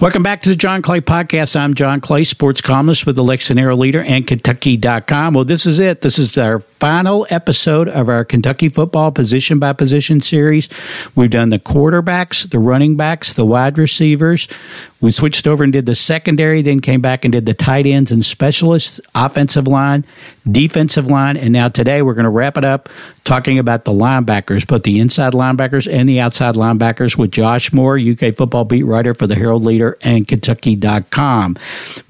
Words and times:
Welcome 0.00 0.22
back 0.22 0.42
to 0.42 0.48
the 0.48 0.54
John 0.54 0.80
Clay 0.80 1.00
Podcast. 1.00 1.58
I'm 1.58 1.74
John 1.74 2.00
Clay, 2.00 2.22
sports 2.22 2.60
columnist 2.60 3.04
with 3.04 3.16
the 3.16 3.24
Lexington 3.24 3.60
Herald-Leader 3.60 4.02
and 4.02 4.24
Kentucky.com. 4.24 5.34
Well, 5.34 5.44
this 5.44 5.66
is 5.66 5.80
it. 5.80 6.02
This 6.02 6.20
is 6.20 6.38
our 6.38 6.60
final 6.60 7.26
episode 7.30 7.88
of 7.88 8.08
our 8.08 8.24
Kentucky 8.24 8.68
football 8.68 9.10
position 9.10 9.58
by 9.58 9.72
position 9.72 10.20
series. 10.20 10.68
We've 11.16 11.30
done 11.30 11.48
the 11.48 11.58
quarterbacks, 11.58 12.48
the 12.48 12.60
running 12.60 12.96
backs, 12.96 13.32
the 13.32 13.44
wide 13.44 13.76
receivers. 13.76 14.46
We 15.00 15.10
switched 15.12 15.46
over 15.46 15.62
and 15.62 15.72
did 15.72 15.86
the 15.86 15.94
secondary, 15.94 16.60
then 16.62 16.80
came 16.80 17.00
back 17.00 17.24
and 17.24 17.32
did 17.32 17.46
the 17.46 17.54
tight 17.54 17.86
ends 17.86 18.10
and 18.10 18.24
specialists, 18.24 19.00
offensive 19.14 19.68
line, 19.68 20.04
defensive 20.50 21.06
line, 21.06 21.36
and 21.36 21.52
now 21.52 21.68
today 21.68 22.02
we're 22.02 22.14
going 22.14 22.24
to 22.24 22.30
wrap 22.30 22.56
it 22.56 22.64
up 22.64 22.88
talking 23.28 23.58
about 23.58 23.84
the 23.84 23.92
linebackers, 23.92 24.66
both 24.66 24.84
the 24.84 24.98
inside 24.98 25.34
linebackers 25.34 25.90
and 25.92 26.08
the 26.08 26.18
outside 26.18 26.54
linebackers 26.54 27.18
with 27.18 27.30
Josh 27.30 27.74
Moore, 27.74 27.98
UK 27.98 28.34
football 28.34 28.64
beat 28.64 28.84
writer 28.84 29.12
for 29.12 29.26
the 29.26 29.34
Herald 29.34 29.64
Leader 29.64 29.98
and 30.00 30.26
Kentucky.com. 30.26 31.58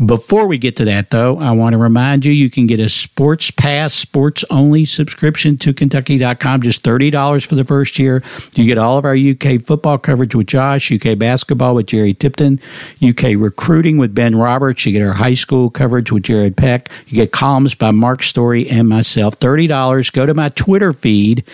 Before 0.06 0.46
we 0.46 0.58
get 0.58 0.76
to 0.76 0.84
that, 0.84 1.10
though, 1.10 1.36
I 1.40 1.50
want 1.50 1.72
to 1.72 1.78
remind 1.78 2.24
you 2.24 2.30
you 2.30 2.48
can 2.48 2.68
get 2.68 2.78
a 2.78 2.88
Sports 2.88 3.50
Pass, 3.50 3.94
sports 3.94 4.44
only 4.48 4.84
subscription 4.84 5.58
to 5.58 5.74
Kentucky.com, 5.74 6.62
just 6.62 6.84
$30 6.84 7.44
for 7.44 7.56
the 7.56 7.64
first 7.64 7.98
year. 7.98 8.22
You 8.54 8.64
get 8.64 8.78
all 8.78 8.96
of 8.96 9.04
our 9.04 9.16
UK 9.16 9.60
football 9.60 9.98
coverage 9.98 10.36
with 10.36 10.46
Josh, 10.46 10.92
UK 10.92 11.18
basketball 11.18 11.74
with 11.74 11.86
Jerry 11.86 12.14
Tipton, 12.14 12.60
UK 13.02 13.36
recruiting 13.36 13.98
with 13.98 14.14
Ben 14.14 14.36
Roberts. 14.36 14.84
You 14.86 14.92
get 14.92 15.06
our 15.06 15.12
high 15.12 15.34
school 15.34 15.70
coverage 15.70 16.12
with 16.12 16.24
Jared 16.24 16.56
Peck. 16.56 16.90
You 17.06 17.16
get 17.16 17.32
columns 17.32 17.74
by 17.74 17.90
Mark 17.90 18.22
Story 18.22 18.68
and 18.68 18.88
myself. 18.88 19.38
$30. 19.38 20.12
Go 20.12 20.26
to 20.26 20.34
my 20.34 20.48
Twitter 20.50 20.92
feed. 20.92 21.44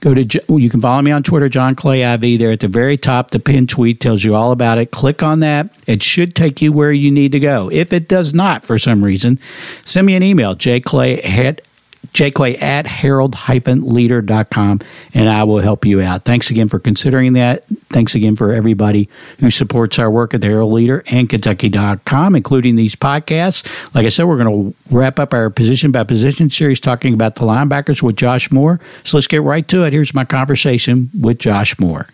Go 0.00 0.14
to 0.14 0.22
you 0.48 0.70
can 0.70 0.80
follow 0.80 1.00
me 1.00 1.10
on 1.10 1.22
Twitter, 1.22 1.48
John 1.48 1.74
Clay 1.74 2.02
IV. 2.02 2.38
There 2.38 2.50
at 2.50 2.60
the 2.60 2.68
very 2.68 2.96
top, 2.96 3.30
the 3.30 3.40
pinned 3.40 3.70
tweet 3.70 4.00
tells 4.00 4.22
you 4.22 4.34
all 4.34 4.52
about 4.52 4.78
it. 4.78 4.90
Click 4.90 5.22
on 5.22 5.40
that. 5.40 5.70
It 5.86 6.02
should 6.02 6.34
take 6.34 6.60
you 6.60 6.70
where 6.70 6.92
you 6.92 7.10
need 7.10 7.32
to 7.32 7.40
go. 7.40 7.70
If 7.72 7.92
it 7.92 8.06
does 8.06 8.34
not, 8.34 8.64
for 8.64 8.78
some 8.78 9.02
reason, 9.02 9.38
send 9.84 10.06
me 10.06 10.14
an 10.14 10.22
email, 10.22 10.54
jclay 10.54 11.24
at 11.26 11.62
jclay 12.12 12.60
at 12.60 12.86
herald-leader.com 12.86 14.80
and 15.14 15.28
I 15.28 15.44
will 15.44 15.60
help 15.60 15.84
you 15.84 16.00
out. 16.02 16.24
Thanks 16.24 16.50
again 16.50 16.68
for 16.68 16.78
considering 16.78 17.34
that. 17.34 17.66
Thanks 17.90 18.14
again 18.14 18.36
for 18.36 18.52
everybody 18.52 19.08
who 19.40 19.50
supports 19.50 19.98
our 19.98 20.10
work 20.10 20.34
at 20.34 20.40
the 20.40 20.48
Herald 20.48 20.72
Leader 20.72 21.02
and 21.06 21.28
Kentucky.com, 21.28 22.36
including 22.36 22.76
these 22.76 22.96
podcasts. 22.96 23.94
Like 23.94 24.06
I 24.06 24.10
said, 24.10 24.24
we're 24.24 24.42
going 24.42 24.72
to 24.72 24.76
wrap 24.90 25.18
up 25.18 25.32
our 25.32 25.50
position 25.50 25.92
by 25.92 26.04
position 26.04 26.50
series 26.50 26.80
talking 26.80 27.14
about 27.14 27.36
the 27.36 27.42
linebackers 27.42 28.02
with 28.02 28.16
Josh 28.16 28.50
Moore. 28.50 28.80
So 29.04 29.16
let's 29.16 29.26
get 29.26 29.42
right 29.42 29.66
to 29.68 29.84
it. 29.84 29.92
Here's 29.92 30.14
my 30.14 30.24
conversation 30.24 31.10
with 31.18 31.38
Josh 31.38 31.78
Moore. 31.78 32.06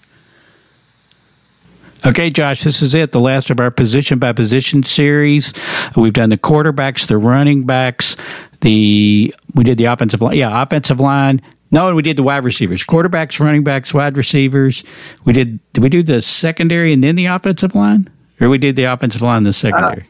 Okay, 2.04 2.30
Josh, 2.30 2.64
this 2.64 2.82
is 2.82 2.96
it, 2.96 3.12
the 3.12 3.20
last 3.20 3.50
of 3.50 3.60
our 3.60 3.70
position 3.70 4.18
by 4.18 4.32
position 4.32 4.82
series. 4.82 5.54
We've 5.96 6.12
done 6.12 6.30
the 6.30 6.36
quarterbacks, 6.38 7.06
the 7.06 7.16
running 7.16 7.64
backs, 7.64 8.16
the 8.62 9.34
we 9.54 9.64
did 9.64 9.78
the 9.78 9.84
offensive 9.84 10.20
line. 10.20 10.36
Yeah, 10.36 10.62
offensive 10.62 10.98
line. 10.98 11.42
No, 11.70 11.94
we 11.94 12.02
did 12.02 12.16
the 12.16 12.22
wide 12.22 12.44
receivers, 12.44 12.84
quarterbacks, 12.84 13.40
running 13.40 13.64
backs, 13.64 13.94
wide 13.94 14.16
receivers. 14.16 14.84
We 15.24 15.32
did. 15.32 15.60
Did 15.72 15.82
we 15.82 15.88
do 15.88 16.02
the 16.02 16.22
secondary 16.22 16.92
and 16.92 17.04
then 17.04 17.16
the 17.16 17.26
offensive 17.26 17.74
line, 17.74 18.08
or 18.40 18.48
we 18.48 18.58
did 18.58 18.76
the 18.76 18.84
offensive 18.84 19.22
line 19.22 19.38
and 19.38 19.46
the 19.46 19.52
secondary? 19.52 20.06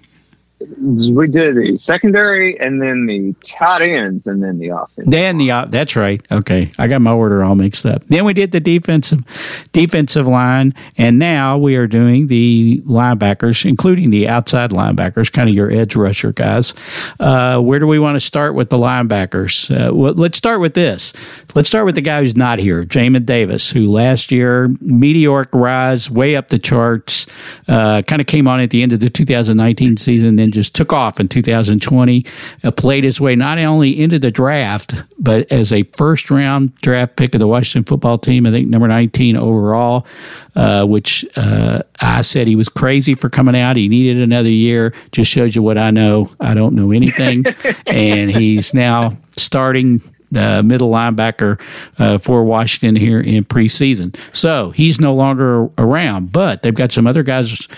We 0.79 1.29
did 1.29 1.57
the 1.57 1.77
secondary 1.77 2.59
and 2.59 2.81
then 2.81 3.07
the 3.07 3.35
tight 3.43 3.83
ends 3.83 4.27
and 4.27 4.43
then 4.43 4.59
the 4.59 4.69
offense. 4.69 5.09
Then 5.09 5.39
the 5.39 5.51
uh, 5.51 5.65
that's 5.67 5.97
right. 5.97 6.23
Okay, 6.31 6.71
I 6.79 6.89
got 6.89 7.01
my 7.01 7.13
order 7.13 7.43
all 7.43 7.55
mixed 7.55 7.85
up. 7.87 8.05
Then 8.05 8.25
we 8.25 8.35
did 8.35 8.53
the 8.53 8.61
defensive 8.61 9.21
defensive 9.73 10.27
line, 10.27 10.75
and 10.97 11.19
now 11.19 11.59
we 11.59 11.77
are 11.77 11.87
doing 11.87 12.27
the 12.27 12.83
linebackers, 12.87 13.65
including 13.65 14.11
the 14.11 14.29
outside 14.29 14.71
linebackers, 14.71 15.33
kind 15.33 15.49
of 15.49 15.55
your 15.55 15.71
edge 15.71 15.97
rusher 15.97 16.33
guys. 16.33 16.75
Uh, 17.21 17.59
where 17.61 17.79
do 17.79 17.87
we 17.87 17.99
want 17.99 18.17
to 18.17 18.21
start 18.21 18.55
with 18.55 18.71
the 18.71 18.79
linebackers? 18.79 19.71
Uh, 19.71 19.95
well, 19.95 20.15
let's 20.15 20.39
start 20.39 20.61
with 20.61 20.75
this. 20.75 21.13
Let's 21.55 21.69
start 21.69 21.85
with 21.85 21.95
the 21.95 22.01
guy 22.01 22.21
who's 22.21 22.37
not 22.37 22.59
here, 22.59 22.85
Jamin 22.85 23.27
Davis, 23.27 23.71
who 23.71 23.91
last 23.91 24.31
year 24.31 24.75
meteoric 24.81 25.51
rise, 25.53 26.11
way 26.11 26.37
up 26.37 26.49
the 26.49 26.59
charts, 26.59 27.27
uh, 27.69 28.03
kind 28.03 28.21
of 28.21 28.27
came 28.27 28.49
on 28.49 28.61
at 28.61 28.71
the 28.71 28.83
end 28.83 28.93
of 28.93 29.01
the 29.01 29.11
2019 29.11 29.97
season, 29.97 30.37
then 30.37 30.52
just 30.53 30.75
took 30.75 30.93
off 30.93 31.19
in 31.19 31.29
2020. 31.29 32.25
Uh, 32.63 32.71
played 32.71 33.05
his 33.05 33.21
way 33.21 33.35
not 33.35 33.59
only 33.59 34.01
into 34.01 34.19
the 34.19 34.31
draft, 34.31 34.95
but 35.19 35.51
as 35.51 35.73
a 35.73 35.83
first 35.83 36.31
round 36.31 36.75
draft 36.77 37.17
pick 37.17 37.35
of 37.35 37.41
the 37.41 37.49
Washington 37.49 37.85
football 37.85 38.19
team, 38.19 38.47
I 38.47 38.51
think 38.51 38.69
number 38.69 38.89
19 38.89 39.37
overall, 39.37 40.07
uh, 40.55 40.85
which 40.85 41.25
uh, 41.37 41.83
I 42.01 42.23
said 42.23 42.47
he 42.47 42.57
was 42.57 42.69
crazy 42.69 43.15
for 43.15 43.29
coming 43.29 43.57
out. 43.57 43.77
He 43.77 43.89
needed 43.89 44.23
another 44.23 44.51
year. 44.51 44.95
Just 45.11 45.31
shows 45.31 45.57
you 45.57 45.63
what 45.63 45.79
I 45.79 45.91
know. 45.91 46.31
I 46.41 46.55
don't 46.55 46.75
know 46.75 46.93
anything. 46.93 47.45
and 47.87 48.31
he's 48.31 48.75
now 48.75 49.17
starting 49.33 50.01
uh, 50.37 50.63
middle 50.63 50.91
linebacker 50.91 51.61
uh, 51.99 52.19
for 52.19 52.45
Washington 52.45 52.97
here 52.97 53.21
in 53.21 53.45
preseason. 53.45 54.17
So 54.35 54.71
he's 54.71 55.01
no 55.01 55.15
longer 55.15 55.69
around, 55.79 56.33
but 56.33 56.63
they've 56.63 56.75
got 56.75 56.93
some 56.93 57.07
other 57.07 57.23
guys 57.23 57.69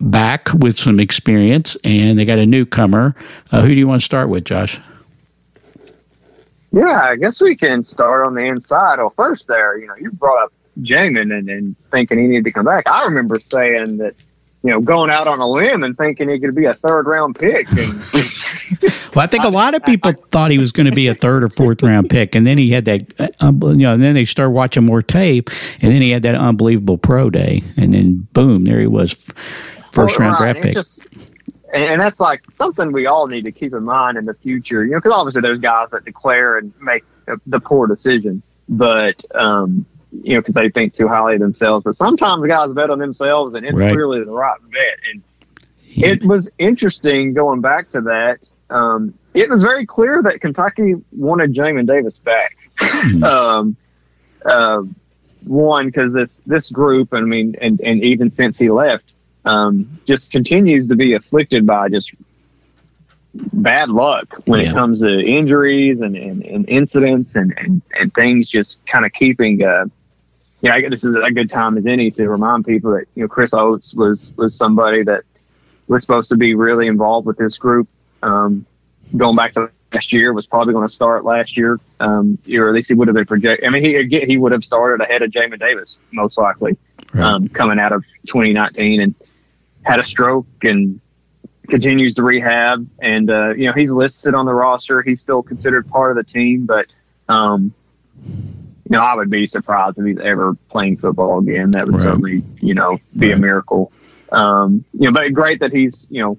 back 0.00 0.52
with 0.54 0.76
some 0.78 1.00
experience, 1.00 1.76
and 1.84 2.18
they 2.18 2.24
got 2.24 2.38
a 2.38 2.46
newcomer. 2.46 3.14
Uh, 3.50 3.62
who 3.62 3.68
do 3.68 3.74
you 3.74 3.88
want 3.88 4.00
to 4.00 4.04
start 4.04 4.28
with, 4.28 4.44
Josh? 4.44 4.80
Yeah, 6.72 7.02
I 7.04 7.16
guess 7.16 7.40
we 7.40 7.54
can 7.54 7.84
start 7.84 8.26
on 8.26 8.34
the 8.34 8.42
inside. 8.42 8.98
Well, 8.98 9.10
first 9.10 9.46
there, 9.46 9.78
you 9.78 9.86
know, 9.86 9.94
you 9.96 10.10
brought 10.10 10.42
up 10.42 10.52
Jamin 10.80 11.36
and, 11.36 11.48
and 11.48 11.78
thinking 11.78 12.18
he 12.18 12.26
needed 12.26 12.44
to 12.44 12.52
come 12.52 12.64
back. 12.64 12.88
I 12.88 13.04
remember 13.04 13.38
saying 13.38 13.98
that, 13.98 14.14
you 14.64 14.70
know, 14.70 14.80
going 14.80 15.10
out 15.10 15.28
on 15.28 15.38
a 15.38 15.48
limb 15.48 15.84
and 15.84 15.96
thinking 15.96 16.28
he 16.28 16.40
could 16.40 16.54
be 16.54 16.64
a 16.64 16.74
third 16.74 17.06
round 17.06 17.36
pick. 17.36 17.68
And 17.70 17.78
Well, 19.14 19.22
I 19.22 19.28
think 19.28 19.44
a 19.44 19.48
lot 19.48 19.74
of 19.74 19.84
people 19.84 20.12
thought 20.30 20.50
he 20.50 20.58
was 20.58 20.72
going 20.72 20.86
to 20.86 20.94
be 20.94 21.06
a 21.06 21.14
third 21.14 21.44
or 21.44 21.48
fourth 21.48 21.82
round 21.82 22.10
pick, 22.10 22.34
and 22.34 22.44
then 22.46 22.58
he 22.58 22.70
had 22.70 22.84
that, 22.86 23.20
uh, 23.20 23.28
um, 23.40 23.62
you 23.62 23.76
know, 23.76 23.94
and 23.94 24.02
then 24.02 24.14
they 24.14 24.24
started 24.24 24.50
watching 24.50 24.84
more 24.84 25.02
tape, 25.02 25.50
and 25.80 25.94
then 25.94 26.02
he 26.02 26.10
had 26.10 26.24
that 26.24 26.34
unbelievable 26.34 26.98
pro 26.98 27.30
day, 27.30 27.62
and 27.76 27.94
then 27.94 28.26
boom, 28.32 28.64
there 28.64 28.80
he 28.80 28.88
was, 28.88 29.24
first 29.94 30.18
Well, 30.18 30.28
round 30.28 30.40
right, 30.40 30.52
draft 30.52 30.56
and 30.56 30.62
pick. 30.64 30.74
Just, 30.74 31.06
and, 31.72 32.00
that's 32.00 32.20
like 32.20 32.42
something 32.50 32.92
we 32.92 33.06
all 33.06 33.26
need 33.26 33.44
to 33.46 33.52
keep 33.52 33.72
in 33.72 33.84
mind 33.84 34.18
in 34.18 34.24
the 34.24 34.34
future, 34.34 34.84
you 34.84 34.92
know, 34.92 34.98
because 34.98 35.12
obviously 35.12 35.40
there's 35.40 35.60
guys 35.60 35.90
that 35.90 36.04
declare 36.04 36.58
and 36.58 36.72
make 36.80 37.04
the- 37.46 37.60
poor 37.60 37.86
decision, 37.86 38.42
but, 38.68 39.24
um, 39.34 39.86
you 40.22 40.34
know, 40.34 40.40
because 40.40 40.54
they 40.54 40.68
think 40.68 40.94
too 40.94 41.08
highly 41.08 41.34
of 41.34 41.40
themselves. 41.40 41.84
But 41.84 41.96
sometimes 41.96 42.42
the 42.42 42.48
guys 42.48 42.70
bet 42.72 42.90
on 42.90 42.98
themselves, 42.98 43.54
and 43.54 43.64
it's 43.66 43.76
Right. 43.76 43.96
really 43.96 44.22
the 44.22 44.30
right 44.30 44.58
bet. 44.70 44.98
And 45.12 45.22
it 45.96 46.24
was 46.24 46.50
interesting 46.58 47.34
going 47.34 47.60
back 47.60 47.90
to 47.90 48.00
that. 48.02 48.48
Um, 48.70 49.14
it 49.34 49.48
was 49.50 49.62
very 49.62 49.86
clear 49.86 50.22
that 50.22 50.40
Kentucky 50.40 50.94
wanted 51.12 51.54
Jamin 51.54 51.86
Davis 51.86 52.18
back. 52.20 52.56
um, 53.24 53.76
uh, 54.44 54.82
one 55.44 55.86
because 55.86 56.12
this 56.12 56.40
this 56.46 56.70
group, 56.70 57.12
I 57.12 57.20
mean, 57.20 57.56
and 57.60 57.80
and 57.80 58.02
even 58.02 58.30
since 58.30 58.58
he 58.58 58.70
left, 58.70 59.12
um, 59.44 59.98
just 60.06 60.30
continues 60.30 60.88
to 60.88 60.96
be 60.96 61.12
afflicted 61.14 61.66
by 61.66 61.88
just 61.88 62.12
bad 63.34 63.88
luck 63.88 64.34
when 64.46 64.60
Yeah. 64.60 64.70
it 64.70 64.74
comes 64.74 65.00
to 65.00 65.20
injuries 65.24 66.00
and, 66.00 66.16
and, 66.16 66.42
and 66.44 66.68
incidents 66.68 67.34
and, 67.36 67.52
and, 67.58 67.82
and 67.98 68.14
things 68.14 68.48
just 68.48 68.86
kind 68.86 69.04
of 69.04 69.12
keeping 69.12 69.62
uh 69.64 69.86
you 70.62 70.70
know, 70.70 70.76
I 70.76 70.88
this 70.88 71.04
is 71.04 71.14
a 71.14 71.30
good 71.32 71.50
time 71.50 71.76
as 71.76 71.84
any 71.86 72.10
to 72.12 72.26
remind 72.28 72.64
people 72.64 72.92
that, 72.92 73.04
you 73.14 73.22
know, 73.22 73.28
Chris 73.28 73.52
Oats 73.52 73.92
was, 73.92 74.32
was 74.38 74.56
somebody 74.56 75.02
that 75.02 75.24
was 75.88 76.00
supposed 76.02 76.30
to 76.30 76.36
be 76.38 76.54
really 76.54 76.86
involved 76.86 77.26
with 77.26 77.36
this 77.36 77.58
group. 77.58 77.86
Um, 78.22 78.64
going 79.14 79.36
back 79.36 79.52
to 79.54 79.70
last 79.92 80.10
year 80.10 80.32
was 80.32 80.46
probably 80.46 80.72
going 80.72 80.86
to 80.88 80.92
start 80.92 81.22
last 81.26 81.58
year. 81.58 81.78
Um, 82.00 82.38
or 82.50 82.68
at 82.68 82.74
least 82.74 82.88
he 82.88 82.94
would 82.94 83.08
have 83.08 83.14
been 83.14 83.26
projected. 83.26 83.66
I 83.66 83.70
mean, 83.70 83.84
he, 83.84 83.96
again, 83.96 84.26
he 84.30 84.38
would 84.38 84.52
have 84.52 84.64
started 84.64 85.04
ahead 85.04 85.20
of 85.20 85.30
Jamin 85.32 85.58
Davis, 85.60 85.98
most 86.12 86.38
likely, 86.38 86.78
Right. 87.12 87.22
um, 87.24 87.48
coming 87.48 87.78
out 87.78 87.92
of 87.92 88.02
2019. 88.26 89.02
And, 89.02 89.14
had 89.84 90.00
a 90.00 90.04
stroke 90.04 90.46
and 90.62 91.00
continues 91.68 92.14
to 92.14 92.22
rehab. 92.22 92.88
And 92.98 93.30
uh, 93.30 93.54
you 93.54 93.66
know, 93.66 93.72
he's 93.72 93.90
listed 93.90 94.34
on 94.34 94.46
the 94.46 94.54
roster. 94.54 95.02
He's 95.02 95.20
still 95.20 95.42
considered 95.42 95.88
part 95.88 96.10
of 96.10 96.16
the 96.16 96.30
team, 96.30 96.66
but 96.66 96.86
um, 97.28 97.72
you 98.24 98.90
know, 98.90 99.00
I 99.00 99.14
would 99.14 99.30
be 99.30 99.46
surprised 99.46 99.98
if 99.98 100.06
he's 100.06 100.18
ever 100.18 100.54
playing 100.68 100.98
football 100.98 101.38
again. 101.38 101.70
That 101.70 101.86
would 101.86 101.94
Right. 101.94 102.02
certainly, 102.02 102.42
you 102.60 102.74
know, 102.74 102.98
be 103.16 103.32
a 103.32 103.36
miracle. 103.36 103.92
Um, 104.30 104.84
you 104.92 105.04
know, 105.04 105.12
but 105.12 105.32
great 105.32 105.60
that 105.60 105.72
he's, 105.72 106.06
you 106.10 106.22
know, 106.22 106.38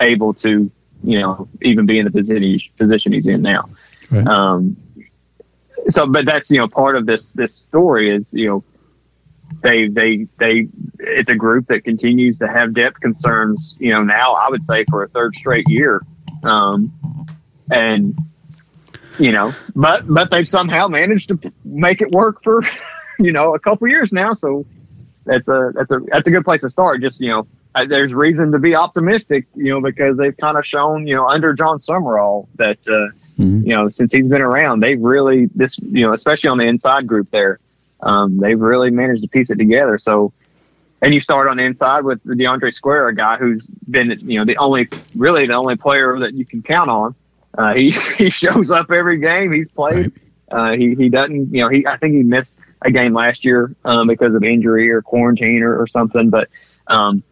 able 0.00 0.34
to, 0.34 0.70
you 1.04 1.20
know, 1.20 1.48
even 1.62 1.86
be 1.86 1.98
in 1.98 2.04
the 2.04 2.10
position 2.10 2.58
position 2.76 3.12
he's 3.12 3.26
in 3.26 3.42
now. 3.42 3.68
Right. 4.10 4.26
Um, 4.26 4.76
so, 5.88 6.06
but 6.06 6.24
that's 6.24 6.50
you 6.50 6.58
know 6.58 6.68
part 6.68 6.96
of 6.96 7.06
this 7.06 7.30
this 7.32 7.54
story 7.54 8.10
is 8.14 8.32
you 8.32 8.48
know 8.48 8.64
they 9.62 9.88
they 9.88 10.26
they 10.38 10.68
it's 10.98 11.30
a 11.30 11.36
group 11.36 11.66
that 11.68 11.84
continues 11.84 12.38
to 12.38 12.48
have 12.48 12.74
depth 12.74 13.00
concerns. 13.00 13.76
You 13.78 13.92
know, 13.92 14.02
now 14.02 14.32
I 14.34 14.48
would 14.50 14.64
say 14.64 14.84
for 14.90 15.02
a 15.04 15.08
third 15.08 15.34
straight 15.34 15.66
year, 15.68 16.02
um, 16.42 16.92
and 17.70 18.16
you 19.18 19.32
know, 19.32 19.54
but 19.74 20.02
but 20.08 20.30
they've 20.30 20.48
somehow 20.48 20.88
managed 20.88 21.28
to 21.28 21.52
make 21.64 22.00
it 22.02 22.10
work 22.10 22.42
for 22.42 22.62
you 23.18 23.32
know 23.32 23.54
a 23.54 23.58
couple 23.58 23.88
years 23.88 24.12
now. 24.12 24.32
So 24.32 24.66
that's 25.24 25.48
a 25.48 25.72
that's 25.74 25.90
a 25.90 26.00
that's 26.08 26.28
a 26.28 26.30
good 26.30 26.44
place 26.44 26.62
to 26.62 26.70
start. 26.70 27.00
Just 27.00 27.20
you 27.20 27.30
know, 27.30 27.46
there's 27.86 28.12
reason 28.14 28.52
to 28.52 28.58
be 28.58 28.74
optimistic. 28.74 29.46
You 29.54 29.70
know, 29.70 29.80
because 29.80 30.16
they've 30.16 30.36
kind 30.36 30.56
of 30.58 30.66
shown 30.66 31.06
you 31.06 31.14
know 31.14 31.28
under 31.28 31.52
Jon 31.52 31.78
Sumrall 31.78 32.48
that. 32.56 32.78
Uh, 32.88 33.12
Mhm. 33.36 33.62
you 33.62 33.70
know, 33.70 33.88
since 33.88 34.12
he's 34.12 34.28
been 34.28 34.42
around, 34.42 34.78
they've 34.78 35.00
really 35.00 35.46
this, 35.56 35.76
you 35.80 36.06
know, 36.06 36.12
especially 36.12 36.50
on 36.50 36.58
the 36.58 36.66
inside 36.66 37.08
group 37.08 37.28
there, 37.32 37.58
um, 38.04 38.36
they've 38.36 38.60
really 38.60 38.90
managed 38.90 39.22
to 39.22 39.28
piece 39.28 39.50
it 39.50 39.58
together. 39.58 39.98
So, 39.98 40.32
and 41.02 41.12
you 41.12 41.20
start 41.20 41.48
on 41.48 41.56
the 41.56 41.64
inside 41.64 42.04
with 42.04 42.22
the 42.22 42.34
De'Andre 42.34 42.72
Square, 42.72 43.08
a 43.08 43.14
guy 43.14 43.36
who's 43.36 43.66
been, 43.66 44.10
you 44.28 44.38
know, 44.38 44.44
the 44.44 44.58
only, 44.58 44.88
really 45.16 45.46
the 45.46 45.54
only 45.54 45.76
player 45.76 46.18
that 46.20 46.34
you 46.34 46.44
can 46.44 46.62
count 46.62 46.90
on. 46.90 47.14
Uh, 47.56 47.74
he 47.74 47.90
he 48.18 48.30
shows 48.30 48.70
up 48.70 48.90
every 48.90 49.18
game 49.18 49.52
he's 49.52 49.70
played. 49.70 50.12
Uh, 50.50 50.72
he 50.72 50.94
he 50.94 51.08
doesn't, 51.08 51.52
you 51.52 51.62
know, 51.62 51.68
he 51.68 51.86
I 51.86 51.96
think 51.96 52.14
he 52.14 52.22
missed 52.22 52.58
a 52.82 52.90
game 52.90 53.14
last 53.14 53.44
year 53.44 53.74
um, 53.84 54.06
because 54.06 54.34
of 54.34 54.44
injury 54.44 54.90
or 54.90 55.02
quarantine 55.02 55.62
or, 55.62 55.80
or 55.80 55.86
something, 55.86 56.30
but 56.30 56.50
um, 56.86 57.22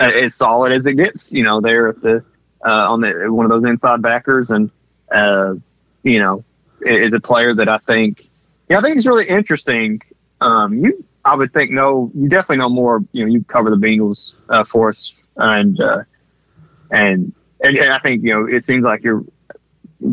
as 0.00 0.34
solid 0.34 0.72
as 0.72 0.84
it 0.86 0.94
gets, 0.94 1.30
you 1.30 1.44
know, 1.44 1.60
there 1.60 1.88
at 1.88 2.02
the 2.02 2.24
uh, 2.64 2.92
on 2.92 3.00
the 3.00 3.32
one 3.32 3.46
of 3.46 3.50
those 3.50 3.64
inside 3.64 4.02
backers 4.02 4.50
and 4.50 4.70
uh, 5.10 5.54
you 6.02 6.18
know, 6.18 6.44
is 6.80 7.12
a 7.12 7.20
player 7.20 7.54
that 7.54 7.68
I 7.68 7.78
think, 7.78 8.28
yeah, 8.72 8.78
I 8.78 8.80
think 8.80 8.96
it's 8.96 9.06
really 9.06 9.28
interesting. 9.28 10.00
Um, 10.40 10.82
you, 10.82 11.04
I 11.26 11.36
would 11.36 11.52
think, 11.52 11.70
no, 11.70 12.10
you 12.14 12.26
definitely 12.26 12.56
know 12.56 12.70
more. 12.70 13.04
You 13.12 13.26
know, 13.26 13.30
you 13.30 13.44
cover 13.44 13.68
the 13.68 13.76
Bengals 13.76 14.34
uh, 14.48 14.64
for 14.64 14.88
us, 14.88 15.14
and 15.36 15.78
uh, 15.78 16.04
and 16.90 17.34
and 17.62 17.78
I 17.78 17.98
think 17.98 18.22
you 18.22 18.30
know, 18.30 18.46
it 18.46 18.64
seems 18.64 18.82
like 18.82 19.04
you're, 19.04 19.26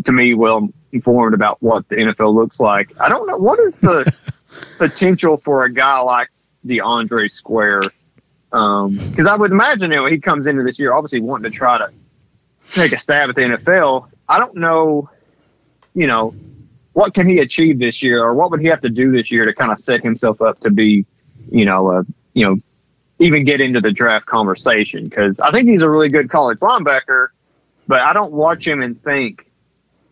to 0.04 0.12
me, 0.12 0.34
well 0.34 0.68
informed 0.92 1.36
about 1.36 1.64
what 1.64 1.88
the 1.88 1.96
NFL 1.96 2.34
looks 2.34 2.60
like. 2.60 3.00
I 3.00 3.08
don't 3.08 3.28
know 3.28 3.38
what 3.38 3.60
is 3.60 3.78
the 3.78 4.14
potential 4.78 5.38
for 5.38 5.64
a 5.64 5.72
guy 5.72 6.02
like 6.02 6.30
De'Andre 6.66 7.32
Square, 7.32 7.84
because 8.50 9.26
I 9.26 9.38
would 9.38 9.52
imagine 9.52 9.90
you 9.90 10.00
know 10.00 10.06
he 10.06 10.20
comes 10.20 10.48
into 10.48 10.64
this 10.64 10.78
year 10.78 10.92
obviously 10.92 11.22
wanting 11.22 11.50
to 11.50 11.58
try 11.58 11.78
to 11.78 11.94
take 12.74 12.92
a 12.92 12.98
stab 12.98 13.30
at 13.30 13.38
the 13.38 13.42
NFL. 13.44 14.10
I 14.28 14.38
don't 14.38 14.56
know, 14.58 15.10
you 15.96 16.08
know, 16.08 16.36
what 16.94 17.14
can 17.14 17.28
he 17.28 17.40
achieve 17.40 17.80
this 17.80 18.02
year, 18.02 18.24
or 18.24 18.34
what 18.34 18.52
would 18.52 18.60
he 18.62 18.68
have 18.68 18.82
to 18.82 18.90
do 18.90 19.12
this 19.12 19.32
year 19.32 19.46
to 19.46 19.54
kind 19.54 19.72
of 19.72 19.80
set 19.80 20.02
himself 20.02 20.42
up 20.42 20.60
to 20.62 20.72
be, 20.72 21.06
you 21.52 21.66
know, 21.66 21.92
uh, 21.92 22.04
you 22.34 22.46
know, 22.46 22.58
even 23.20 23.44
get 23.44 23.62
into 23.62 23.80
the 23.82 23.92
draft 23.92 24.26
conversation? 24.26 25.06
Because 25.06 25.40
I 25.40 25.52
think 25.52 25.68
he's 25.68 25.82
a 25.82 25.90
really 25.90 26.10
good 26.10 26.30
college 26.30 26.60
linebacker, 26.60 27.28
but 27.88 28.02
I 28.02 28.14
don't 28.14 28.32
watch 28.34 28.68
him 28.68 28.82
and 28.82 29.02
think, 29.04 29.50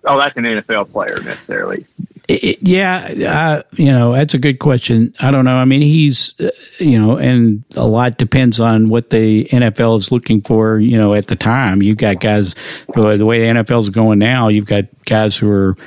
oh, 0.04 0.18
that's 0.18 0.38
an 0.38 0.44
NFL 0.46 0.92
player 0.92 1.20
necessarily. 1.24 1.86
It- 2.28 2.44
it- 2.44 2.58
yeah, 2.62 3.14
uh, 3.26 3.64
you 3.78 3.86
know, 3.92 4.12
that's 4.12 4.34
a 4.34 4.38
good 4.38 4.60
question. 4.60 5.14
I 5.22 5.32
don't 5.32 5.46
know. 5.46 5.56
I 5.56 5.64
mean, 5.64 5.82
he's, 5.82 6.38
uh, 6.42 6.50
you 6.80 7.02
know, 7.02 7.18
and 7.18 7.64
a 7.76 7.88
lot 7.88 8.18
depends 8.18 8.60
on 8.60 8.90
what 8.90 9.10
the 9.12 9.46
NFL 9.46 9.98
is 9.98 10.12
looking 10.12 10.42
for, 10.42 10.78
you 10.78 10.98
know, 10.98 11.14
at 11.14 11.28
the 11.28 11.38
time. 11.38 11.82
You've 11.82 11.98
got 11.98 12.20
guys, 12.20 12.54
the 12.94 13.16
the 13.16 13.26
way 13.26 13.40
the 13.40 13.46
NFL 13.60 13.80
is 13.80 13.90
going 13.90 14.20
now, 14.20 14.50
you've 14.50 14.66
got 14.66 14.86
guys 15.06 15.38
who 15.38 15.50
are 15.50 15.78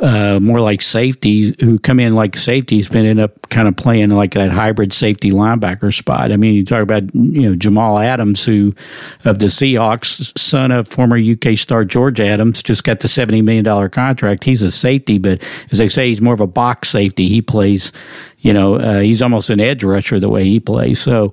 uh, 0.00 0.38
more 0.40 0.60
like 0.60 0.82
safeties 0.82 1.54
who 1.60 1.78
come 1.78 1.98
in 1.98 2.14
like 2.14 2.36
safeties, 2.36 2.88
but 2.88 2.98
end 2.98 3.20
up 3.20 3.48
kind 3.48 3.66
of 3.66 3.76
playing 3.76 4.10
like 4.10 4.34
that 4.34 4.50
hybrid 4.50 4.92
safety 4.92 5.30
linebacker 5.30 5.92
spot. 5.94 6.32
I 6.32 6.36
mean, 6.36 6.54
you 6.54 6.64
talk 6.64 6.82
about 6.82 7.14
you 7.14 7.48
know 7.48 7.56
Jamal 7.56 7.98
Adams, 7.98 8.44
who 8.44 8.74
of 9.24 9.38
the 9.38 9.46
Seahawks, 9.46 10.36
son 10.38 10.70
of 10.70 10.86
former 10.86 11.16
UK 11.16 11.56
star 11.56 11.84
George 11.84 12.20
Adams, 12.20 12.62
just 12.62 12.84
got 12.84 13.00
the 13.00 13.08
seventy 13.08 13.40
million 13.40 13.64
dollar 13.64 13.88
contract. 13.88 14.44
He's 14.44 14.62
a 14.62 14.70
safety, 14.70 15.18
but 15.18 15.42
as 15.70 15.78
they 15.78 15.88
say, 15.88 16.08
he's 16.08 16.20
more 16.20 16.34
of 16.34 16.40
a 16.40 16.46
box 16.46 16.90
safety. 16.90 17.28
He 17.28 17.40
plays, 17.40 17.90
you 18.40 18.52
know, 18.52 18.76
uh, 18.76 19.00
he's 19.00 19.22
almost 19.22 19.48
an 19.50 19.60
edge 19.60 19.82
rusher 19.82 20.20
the 20.20 20.28
way 20.28 20.44
he 20.44 20.60
plays. 20.60 21.00
So. 21.00 21.32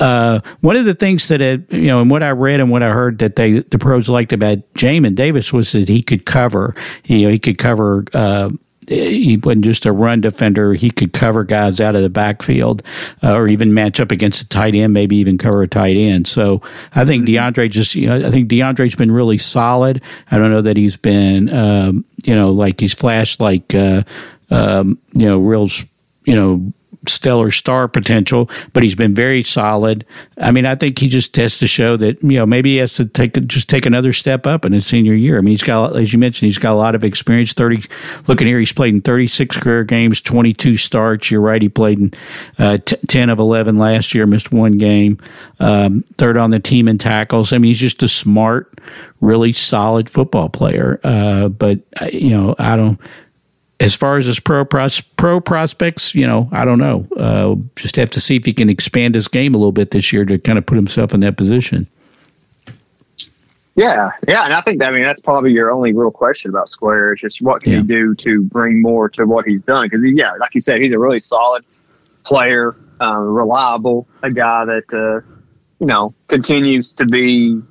Uh, 0.00 0.40
one 0.60 0.76
of 0.76 0.86
the 0.86 0.94
things 0.94 1.28
that 1.28 1.40
it, 1.42 1.70
you 1.70 1.86
know, 1.86 2.00
and 2.00 2.10
what 2.10 2.22
I 2.22 2.30
read 2.30 2.58
and 2.58 2.70
what 2.70 2.82
I 2.82 2.90
heard 2.90 3.18
that 3.18 3.36
they 3.36 3.60
the 3.60 3.78
pros 3.78 4.08
liked 4.08 4.32
about 4.32 4.58
Jamin 4.74 5.14
Davis 5.14 5.52
was 5.52 5.72
that 5.72 5.88
he 5.88 6.02
could 6.02 6.24
cover. 6.24 6.74
You 7.04 7.22
know, 7.22 7.28
he 7.28 7.38
could 7.38 7.58
cover. 7.58 8.04
Uh, 8.14 8.50
he 8.88 9.36
wasn't 9.36 9.64
just 9.64 9.86
a 9.86 9.92
run 9.92 10.20
defender. 10.20 10.74
He 10.74 10.90
could 10.90 11.12
cover 11.12 11.44
guys 11.44 11.80
out 11.80 11.94
of 11.94 12.02
the 12.02 12.08
backfield, 12.08 12.82
uh, 13.22 13.34
or 13.34 13.46
even 13.46 13.72
match 13.72 14.00
up 14.00 14.10
against 14.10 14.42
a 14.42 14.48
tight 14.48 14.74
end. 14.74 14.92
Maybe 14.92 15.16
even 15.16 15.38
cover 15.38 15.62
a 15.62 15.68
tight 15.68 15.96
end. 15.96 16.26
So 16.26 16.62
I 16.94 17.04
think 17.04 17.26
De'Andre 17.26 17.70
just. 17.70 17.94
You 17.94 18.08
know, 18.08 18.26
I 18.26 18.30
think 18.30 18.50
De'Andre's 18.50 18.96
been 18.96 19.12
really 19.12 19.38
solid. 19.38 20.02
I 20.30 20.38
don't 20.38 20.50
know 20.50 20.62
that 20.62 20.76
he's 20.76 20.96
been. 20.96 21.52
Um, 21.52 22.04
you 22.24 22.34
know, 22.34 22.50
like 22.50 22.80
he's 22.80 22.94
flashed 22.94 23.40
like. 23.40 23.74
Uh, 23.74 24.02
um, 24.50 24.98
you 25.12 25.26
know, 25.26 25.38
real. 25.38 25.68
You 26.24 26.34
know 26.34 26.72
stellar 27.06 27.50
star 27.50 27.88
potential, 27.88 28.50
but 28.72 28.82
he's 28.82 28.94
been 28.94 29.14
very 29.14 29.42
solid. 29.42 30.04
I 30.38 30.50
mean, 30.50 30.66
I 30.66 30.74
think 30.74 30.98
he 30.98 31.08
just 31.08 31.34
has 31.36 31.58
to 31.58 31.66
show 31.66 31.96
that 31.96 32.22
you 32.22 32.38
know 32.38 32.46
maybe 32.46 32.72
he 32.72 32.76
has 32.78 32.94
to 32.94 33.06
take 33.06 33.34
just 33.46 33.68
take 33.68 33.86
another 33.86 34.12
step 34.12 34.46
up 34.46 34.64
in 34.64 34.72
his 34.72 34.86
senior 34.86 35.14
year. 35.14 35.38
I 35.38 35.40
mean, 35.40 35.52
he's 35.52 35.62
got 35.62 35.96
as 35.96 36.12
you 36.12 36.18
mentioned, 36.18 36.46
he's 36.46 36.58
got 36.58 36.72
a 36.72 36.74
lot 36.74 36.94
of 36.94 37.04
experience. 37.04 37.52
Thirty, 37.52 37.82
looking 38.26 38.46
here, 38.46 38.58
he's 38.58 38.72
played 38.72 38.94
in 38.94 39.00
thirty 39.00 39.26
six 39.26 39.56
career 39.56 39.84
games, 39.84 40.20
twenty 40.20 40.52
two 40.52 40.76
starts. 40.76 41.30
You're 41.30 41.40
right, 41.40 41.62
he 41.62 41.68
played 41.68 41.98
in 41.98 42.12
uh, 42.58 42.78
t- 42.78 42.96
ten 43.08 43.30
of 43.30 43.38
eleven 43.38 43.78
last 43.78 44.14
year, 44.14 44.26
missed 44.26 44.52
one 44.52 44.76
game, 44.76 45.18
um, 45.58 46.04
third 46.18 46.36
on 46.36 46.50
the 46.50 46.60
team 46.60 46.88
in 46.88 46.98
tackles. 46.98 47.52
I 47.52 47.58
mean, 47.58 47.70
he's 47.70 47.80
just 47.80 48.02
a 48.02 48.08
smart, 48.08 48.78
really 49.20 49.52
solid 49.52 50.10
football 50.10 50.48
player. 50.48 51.00
Uh, 51.02 51.48
but 51.48 51.80
uh, 52.00 52.06
you 52.12 52.30
know, 52.30 52.54
I 52.58 52.76
don't 52.76 53.00
as 53.80 53.94
far 53.94 54.18
as 54.18 54.26
his 54.26 54.38
pro 54.38 54.64
pros, 54.64 55.00
pro 55.00 55.40
prospects, 55.40 56.14
you 56.14 56.26
know, 56.26 56.48
I 56.52 56.64
don't 56.64 56.78
know. 56.78 57.06
Uh, 57.16 57.56
just 57.76 57.96
have 57.96 58.10
to 58.10 58.20
see 58.20 58.36
if 58.36 58.44
he 58.44 58.52
can 58.52 58.68
expand 58.68 59.14
his 59.14 59.26
game 59.26 59.54
a 59.54 59.58
little 59.58 59.72
bit 59.72 59.90
this 59.90 60.12
year 60.12 60.24
to 60.26 60.38
kind 60.38 60.58
of 60.58 60.66
put 60.66 60.76
himself 60.76 61.14
in 61.14 61.20
that 61.20 61.36
position. 61.36 61.88
Yeah, 63.76 64.10
yeah, 64.28 64.44
and 64.44 64.52
I 64.52 64.60
think 64.60 64.80
that 64.80 64.90
I 64.90 64.92
mean 64.92 65.04
that's 65.04 65.20
probably 65.20 65.52
your 65.52 65.70
only 65.70 65.92
real 65.94 66.10
question 66.10 66.50
about 66.50 66.68
Square 66.68 67.14
is 67.14 67.20
just 67.20 67.40
what 67.40 67.62
can 67.62 67.72
Yeah. 67.72 67.80
he 67.80 67.86
do 67.86 68.14
to 68.16 68.42
bring 68.42 68.82
more 68.82 69.08
to 69.10 69.24
what 69.24 69.46
he's 69.46 69.62
done? 69.62 69.86
Because 69.88 70.04
yeah, 70.04 70.32
like 70.32 70.54
you 70.54 70.60
said, 70.60 70.82
he's 70.82 70.92
a 70.92 70.98
really 70.98 71.20
solid 71.20 71.64
player, 72.24 72.76
uh, 73.00 73.16
reliable, 73.16 74.06
a 74.22 74.30
guy 74.30 74.64
that 74.66 74.92
uh, 74.92 75.26
you 75.78 75.86
know 75.86 76.12
continues 76.28 76.92
to 76.94 77.06
be. 77.06 77.62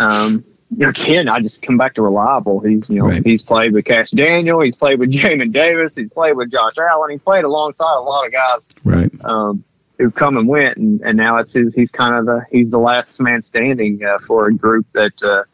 Um, 0.00 0.42
again, 0.80 1.28
I 1.28 1.40
just 1.40 1.62
come 1.62 1.76
back 1.76 1.94
to 1.94 2.02
reliable. 2.02 2.60
He's 2.60 2.88
you 2.88 2.96
know 3.00 3.06
Right. 3.06 3.22
he's 3.24 3.42
played 3.42 3.72
with 3.72 3.84
Kash 3.84 4.10
Daniel, 4.10 4.60
he's 4.60 4.76
played 4.76 4.98
with 4.98 5.10
Jamin 5.12 5.52
Davis, 5.52 5.94
he's 5.94 6.10
played 6.10 6.34
with 6.36 6.50
Josh 6.50 6.74
Allen, 6.78 7.10
he's 7.10 7.22
played 7.22 7.44
alongside 7.44 7.96
a 7.96 8.00
lot 8.02 8.26
of 8.26 8.32
guys 8.32 8.66
Right. 8.84 9.10
um, 9.24 9.64
who 9.98 10.10
come 10.10 10.36
and 10.36 10.48
went, 10.48 10.76
and, 10.76 11.00
and 11.02 11.16
now 11.16 11.36
it's 11.38 11.52
his, 11.52 11.74
he's 11.74 11.92
kind 11.92 12.14
of 12.16 12.26
the 12.26 12.44
he's 12.50 12.70
the 12.70 12.78
last 12.78 13.20
man 13.20 13.42
standing 13.42 14.04
uh, 14.04 14.18
for 14.26 14.48
a 14.48 14.54
group 14.54 14.86
that, 14.92 15.22
uh, 15.22 15.44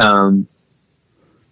um, 0.00 0.46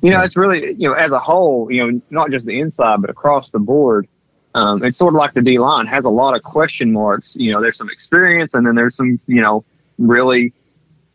you 0.00 0.10
know, 0.10 0.20
it's 0.22 0.36
really 0.36 0.72
you 0.74 0.88
know 0.88 0.94
as 0.94 1.12
a 1.12 1.18
whole, 1.18 1.70
you 1.70 1.86
know, 1.92 2.00
not 2.10 2.30
just 2.30 2.44
the 2.46 2.58
inside 2.60 3.00
but 3.00 3.10
across 3.10 3.50
the 3.50 3.58
board. 3.60 4.08
Um, 4.54 4.84
it's 4.84 4.98
sort 4.98 5.14
of 5.14 5.18
like 5.18 5.32
the 5.32 5.40
D 5.42 5.58
line 5.58 5.86
has 5.86 6.04
a 6.04 6.10
lot 6.10 6.34
of 6.36 6.42
question 6.42 6.92
marks. 6.92 7.36
You 7.36 7.52
know, 7.52 7.60
there's 7.62 7.78
some 7.78 7.88
experience, 7.88 8.52
and 8.54 8.66
then 8.66 8.74
there's 8.74 8.94
some 8.96 9.18
you 9.26 9.40
know 9.40 9.64
really 9.98 10.52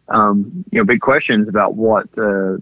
um, 0.10 0.66
you 0.72 0.80
know 0.80 0.86
big 0.86 1.02
questions 1.02 1.50
about 1.50 1.76
what 1.76 2.08
uh, 2.18 2.58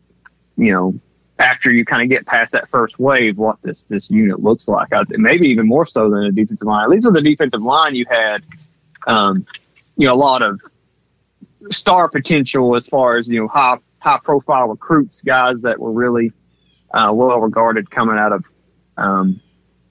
you 0.58 0.72
know 0.72 1.00
after 1.38 1.70
you 1.70 1.84
kind 1.84 2.02
of 2.02 2.10
get 2.10 2.26
past 2.26 2.54
that 2.54 2.70
first 2.70 2.98
wave, 3.00 3.38
what 3.38 3.62
this 3.62 3.86
this 3.86 4.10
unit 4.10 4.42
looks 4.42 4.68
like. 4.68 4.94
I, 4.94 5.04
maybe 5.10 5.50
even 5.50 5.68
more 5.68 5.86
so 5.86 6.10
than 6.10 6.24
a 6.26 6.32
defensive 6.32 6.68
line. 6.68 6.84
At 6.84 6.90
least 6.90 7.06
with 7.06 7.16
the 7.16 7.22
defensive 7.22 7.62
line, 7.62 7.96
you 7.96 8.06
had 8.10 8.44
um, 9.08 9.46
you 9.98 10.08
know 10.08 10.14
a 10.14 10.16
lot 10.16 10.42
of 10.42 10.62
star 11.72 12.10
potential 12.10 12.76
as 12.76 12.88
far 12.88 13.18
as 13.18 13.28
you 13.28 13.42
know 13.42 13.48
high 13.48 13.78
high 14.00 14.20
profile 14.24 14.68
recruits, 14.68 15.22
guys 15.22 15.60
that 15.62 15.80
were 15.80 15.92
really 15.92 16.32
uh, 16.94 17.12
well 17.14 17.40
regarded 17.40 17.90
coming 17.90 18.18
out 18.18 18.32
of 18.32 18.46
um, 18.98 19.42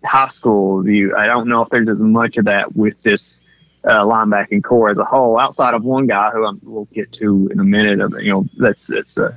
high 0.05 0.29
school. 0.29 0.89
You, 0.89 1.17
I 1.17 1.27
don't 1.27 1.49
know 1.49 1.63
if 1.63 1.69
there's 1.69 1.89
as 1.89 1.99
much 1.99 2.37
of 2.37 2.47
that 2.47 2.75
with 2.75 3.03
this 3.03 3.41
uh, 3.87 4.03
linebacking 4.05 4.63
corps 4.65 4.91
as 4.91 4.99
a 4.99 5.05
whole, 5.05 5.39
outside 5.39 5.75
of 5.75 5.85
one 5.85 6.07
guy 6.07 6.31
who 6.31 6.45
I'm, 6.45 6.61
we'll 6.63 6.87
get 6.87 7.13
to 7.15 7.49
in 7.53 7.61
a 7.61 7.65
minute. 7.65 8.01
Of 8.01 8.15
you 8.23 8.33
know, 8.33 8.47
that's 8.57 8.91
it's. 8.91 9.19
Uh, 9.19 9.37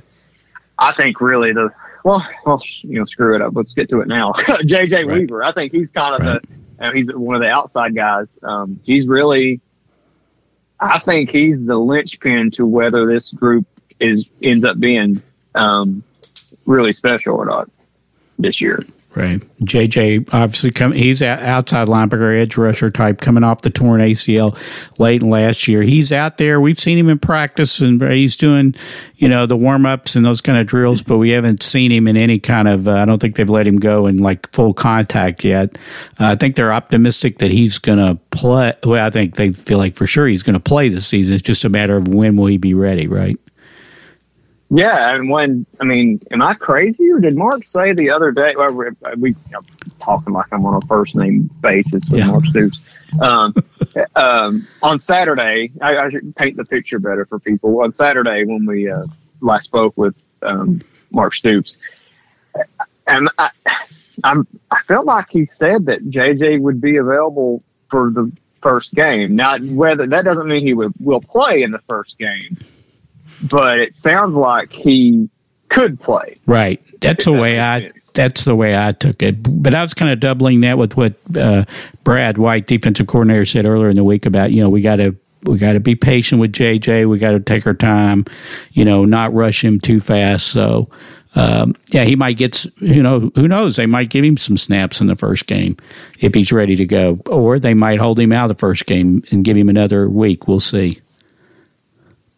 I 0.78 0.92
think 0.92 1.20
really 1.20 1.52
the 1.52 1.70
well, 2.04 2.26
well, 2.46 2.62
you 2.82 2.98
know, 2.98 3.04
screw 3.04 3.34
it 3.34 3.42
up. 3.42 3.52
Let's 3.54 3.74
get 3.74 3.88
to 3.90 4.00
it 4.00 4.08
now. 4.08 4.32
JJ 4.36 4.92
Right. 4.92 5.06
Weaver. 5.06 5.42
I 5.42 5.52
think 5.52 5.72
he's 5.72 5.92
kind 5.92 6.14
of 6.14 6.20
Right. 6.26 6.42
the. 6.42 6.48
You 6.80 6.86
know, 6.86 6.92
he's 6.92 7.12
one 7.12 7.34
of 7.36 7.42
the 7.42 7.48
outside 7.48 7.94
guys. 7.94 8.38
Um, 8.42 8.80
he's 8.84 9.06
really. 9.06 9.60
I 10.80 11.00
think 11.00 11.30
he's 11.30 11.64
the 11.64 11.76
linchpin 11.76 12.52
to 12.52 12.64
whether 12.64 13.04
this 13.06 13.30
group 13.32 13.66
is 13.98 14.24
ends 14.40 14.64
up 14.64 14.78
being 14.78 15.20
um, 15.56 16.04
really 16.66 16.92
special 16.92 17.34
or 17.34 17.44
not 17.46 17.68
this 18.38 18.60
year. 18.60 18.84
Right. 19.18 19.40
JJ 19.64 20.32
obviously 20.32 20.70
come 20.70 20.92
he's 20.92 21.22
outside 21.22 21.88
linebacker, 21.88 22.40
edge 22.40 22.56
rusher 22.56 22.88
type 22.88 23.20
coming 23.20 23.42
off 23.42 23.62
the 23.62 23.70
torn 23.70 24.00
ACL 24.00 24.56
late 25.00 25.24
last 25.24 25.66
year. 25.66 25.82
He's 25.82 26.12
out 26.12 26.36
there. 26.36 26.60
We've 26.60 26.78
seen 26.78 26.96
him 26.96 27.08
in 27.08 27.18
practice 27.18 27.80
and 27.80 28.00
he's 28.00 28.36
doing, 28.36 28.76
you 29.16 29.28
know, 29.28 29.44
the 29.44 29.56
warm 29.56 29.86
ups 29.86 30.14
and 30.14 30.24
those 30.24 30.40
kind 30.40 30.56
of 30.56 30.68
drills, 30.68 31.02
but 31.02 31.18
we 31.18 31.30
haven't 31.30 31.64
seen 31.64 31.90
him 31.90 32.06
in 32.06 32.16
any 32.16 32.38
kind 32.38 32.68
of 32.68 32.86
uh, 32.86 32.92
I 32.92 33.06
don't 33.06 33.20
think 33.20 33.34
they've 33.34 33.50
let 33.50 33.66
him 33.66 33.78
go 33.78 34.06
in 34.06 34.18
like 34.18 34.52
full 34.52 34.72
contact 34.72 35.42
yet. 35.42 35.76
Uh, 36.20 36.26
I 36.26 36.34
think 36.36 36.54
they're 36.54 36.72
optimistic 36.72 37.38
that 37.38 37.50
he's 37.50 37.80
going 37.80 37.98
to 37.98 38.14
play. 38.30 38.74
Well, 38.84 39.04
I 39.04 39.10
think 39.10 39.34
they 39.34 39.50
feel 39.50 39.78
like 39.78 39.96
for 39.96 40.06
sure 40.06 40.28
he's 40.28 40.44
going 40.44 40.54
to 40.54 40.60
play 40.60 40.90
this 40.90 41.08
season. 41.08 41.34
It's 41.34 41.42
just 41.42 41.64
a 41.64 41.68
matter 41.68 41.96
of 41.96 42.06
when 42.06 42.36
will 42.36 42.46
he 42.46 42.56
be 42.56 42.72
ready, 42.72 43.08
right? 43.08 43.36
Yeah, 44.70 45.14
and 45.14 45.30
when 45.30 45.64
I 45.80 45.84
mean, 45.84 46.20
am 46.30 46.42
I 46.42 46.54
crazy 46.54 47.10
or 47.10 47.20
did 47.20 47.36
Mark 47.36 47.64
say 47.64 47.92
the 47.94 48.10
other 48.10 48.30
day? 48.32 48.54
Well, 48.56 48.72
we, 49.16 49.34
I'm 49.56 49.64
talking 49.98 50.34
like 50.34 50.46
I'm 50.52 50.64
on 50.66 50.82
a 50.82 50.86
first 50.86 51.16
name 51.16 51.48
basis 51.60 52.10
with 52.10 52.18
Yeah. 52.20 52.26
Mark 52.26 52.44
Stoops. 52.46 52.82
Um, 53.20 53.54
um, 54.16 54.68
on 54.82 55.00
Saturday, 55.00 55.70
I, 55.80 55.96
I 55.96 56.10
should 56.10 56.36
paint 56.36 56.58
the 56.58 56.66
picture 56.66 56.98
better 56.98 57.24
for 57.24 57.38
people. 57.38 57.82
On 57.82 57.94
Saturday, 57.94 58.44
when 58.44 58.66
we 58.66 58.90
uh, 58.90 59.04
last 59.40 59.64
spoke 59.64 59.96
with 59.96 60.14
um, 60.42 60.82
Mark 61.12 61.32
Stoops, 61.34 61.78
and 63.06 63.30
I, 63.38 63.48
I'm 64.22 64.46
I 64.70 64.80
felt 64.80 65.06
like 65.06 65.30
he 65.30 65.46
said 65.46 65.86
that 65.86 66.10
JJ 66.10 66.60
would 66.60 66.80
be 66.80 66.96
available 66.96 67.62
for 67.90 68.10
the 68.10 68.30
first 68.60 68.92
game. 68.94 69.34
Now, 69.34 69.56
whether 69.58 70.06
that 70.06 70.24
doesn't 70.26 70.46
mean 70.46 70.66
he 70.66 70.74
would, 70.74 70.92
will 71.00 71.20
play 71.20 71.62
in 71.62 71.70
the 71.70 71.78
first 71.78 72.18
game, 72.18 72.58
but 73.42 73.78
it 73.78 73.96
sounds 73.96 74.34
like 74.34 74.72
he 74.72 75.28
could 75.68 76.00
play. 76.00 76.38
Right. 76.46 76.82
That's 77.00 77.24
the 77.24 77.32
that 77.32 77.40
way 77.40 77.60
I. 77.60 77.80
sense. 77.80 78.10
That's 78.10 78.44
the 78.44 78.56
way 78.56 78.76
I 78.76 78.92
took 78.92 79.22
it. 79.22 79.36
But 79.42 79.74
I 79.74 79.82
was 79.82 79.94
kind 79.94 80.10
of 80.10 80.20
doubling 80.20 80.60
that 80.62 80.78
with 80.78 80.96
what 80.96 81.14
uh, 81.36 81.64
Brad 82.04 82.38
White, 82.38 82.66
defensive 82.66 83.06
coordinator, 83.06 83.44
said 83.44 83.66
earlier 83.66 83.88
in 83.88 83.96
the 83.96 84.04
week 84.04 84.26
about 84.26 84.50
you 84.50 84.62
know 84.62 84.68
we 84.68 84.80
got 84.80 84.96
to 84.96 85.14
we 85.44 85.58
got 85.58 85.74
to 85.74 85.80
be 85.80 85.94
patient 85.94 86.40
with 86.40 86.52
JJ. 86.52 87.08
We 87.08 87.18
got 87.18 87.32
to 87.32 87.40
take 87.40 87.66
our 87.66 87.74
time. 87.74 88.24
You 88.72 88.84
know, 88.84 89.04
not 89.04 89.32
rush 89.32 89.64
him 89.64 89.78
too 89.78 90.00
fast. 90.00 90.48
So. 90.48 90.88
Um, 91.34 91.76
yeah, 91.90 92.02
he 92.04 92.16
might 92.16 92.36
get, 92.36 92.64
you 92.80 93.00
know, 93.00 93.30
who 93.36 93.46
knows? 93.46 93.76
They 93.76 93.86
might 93.86 94.08
give 94.08 94.24
him 94.24 94.38
some 94.38 94.56
snaps 94.56 95.00
in 95.00 95.06
the 95.06 95.14
first 95.14 95.46
game 95.46 95.76
if 96.18 96.34
he's 96.34 96.50
ready 96.50 96.74
to 96.74 96.86
go, 96.86 97.20
or 97.26 97.60
they 97.60 97.74
might 97.74 98.00
hold 98.00 98.18
him 98.18 98.32
out 98.32 98.50
of 98.50 98.56
the 98.56 98.60
first 98.60 98.86
game 98.86 99.22
and 99.30 99.44
give 99.44 99.56
him 99.56 99.68
another 99.68 100.08
week. 100.08 100.48
We'll 100.48 100.58
see. 100.58 100.98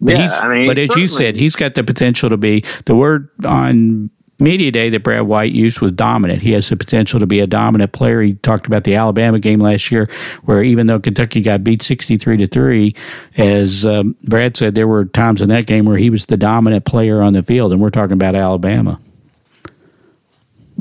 But 0.01 0.17
Yeah, 0.17 0.39
I 0.41 0.49
mean, 0.49 0.67
but 0.67 0.79
as 0.79 0.95
you 0.97 1.07
said, 1.07 1.37
he's 1.37 1.57
got 1.57 1.75
the 1.75 1.85
potential 1.85 2.31
to 2.31 2.37
be 2.37 2.65
the 2.87 2.97
word 2.97 3.29
on 3.45 4.11
media 4.41 4.71
day 4.71 4.89
that 4.89 5.03
Brad 5.03 5.23
White 5.23 5.53
used 5.53 5.81
was 5.81 5.93
dominant. 5.93 6.43
He 6.43 6.53
has 6.53 6.69
the 6.69 6.77
potential 6.77 7.21
to 7.21 7.27
be 7.27 7.41
a 7.41 7.47
dominant 7.47 7.93
player. 7.93 8.23
He 8.23 8.35
talked 8.35 8.67
about 8.67 8.85
the 8.85 8.95
Alabama 8.95 9.39
game 9.39 9.61
last 9.61 9.93
year, 9.93 10.09
where 10.45 10.63
even 10.63 10.87
though 10.87 10.99
Kentucky 10.99 11.43
got 11.43 11.63
beat 11.63 11.83
sixty 11.83 12.17
three 12.17 12.37
to 12.39 12.47
three, 12.47 12.95
as 13.37 13.85
um, 13.87 14.17
Brad 14.25 14.57
said, 14.57 14.75
there 14.75 14.89
were 14.89 15.05
times 15.05 15.43
in 15.43 15.49
that 15.51 15.67
game 15.67 15.85
where 15.85 15.99
he 15.99 16.11
was 16.11 16.27
the 16.27 16.37
dominant 16.37 16.85
player 16.85 17.23
on 17.23 17.35
the 17.35 17.43
field, 17.43 17.73
and 17.73 17.81
we're 17.81 17.91
talking 17.91 18.15
about 18.15 18.35
Alabama. 18.35 18.99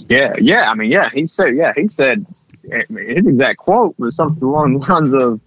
Yeah, 0.07 0.33
yeah. 0.39 0.71
I 0.71 0.75
mean, 0.75 0.91
yeah. 0.91 1.09
He 1.09 1.27
said, 1.27 1.57
yeah. 1.57 1.73
He 1.75 1.87
said 1.87 2.25
his 2.63 3.27
exact 3.27 3.59
quote 3.59 3.95
was 3.97 4.15
something 4.15 4.43
along 4.43 4.79
the 4.79 4.87
lines 4.87 5.13
of, 5.13 5.41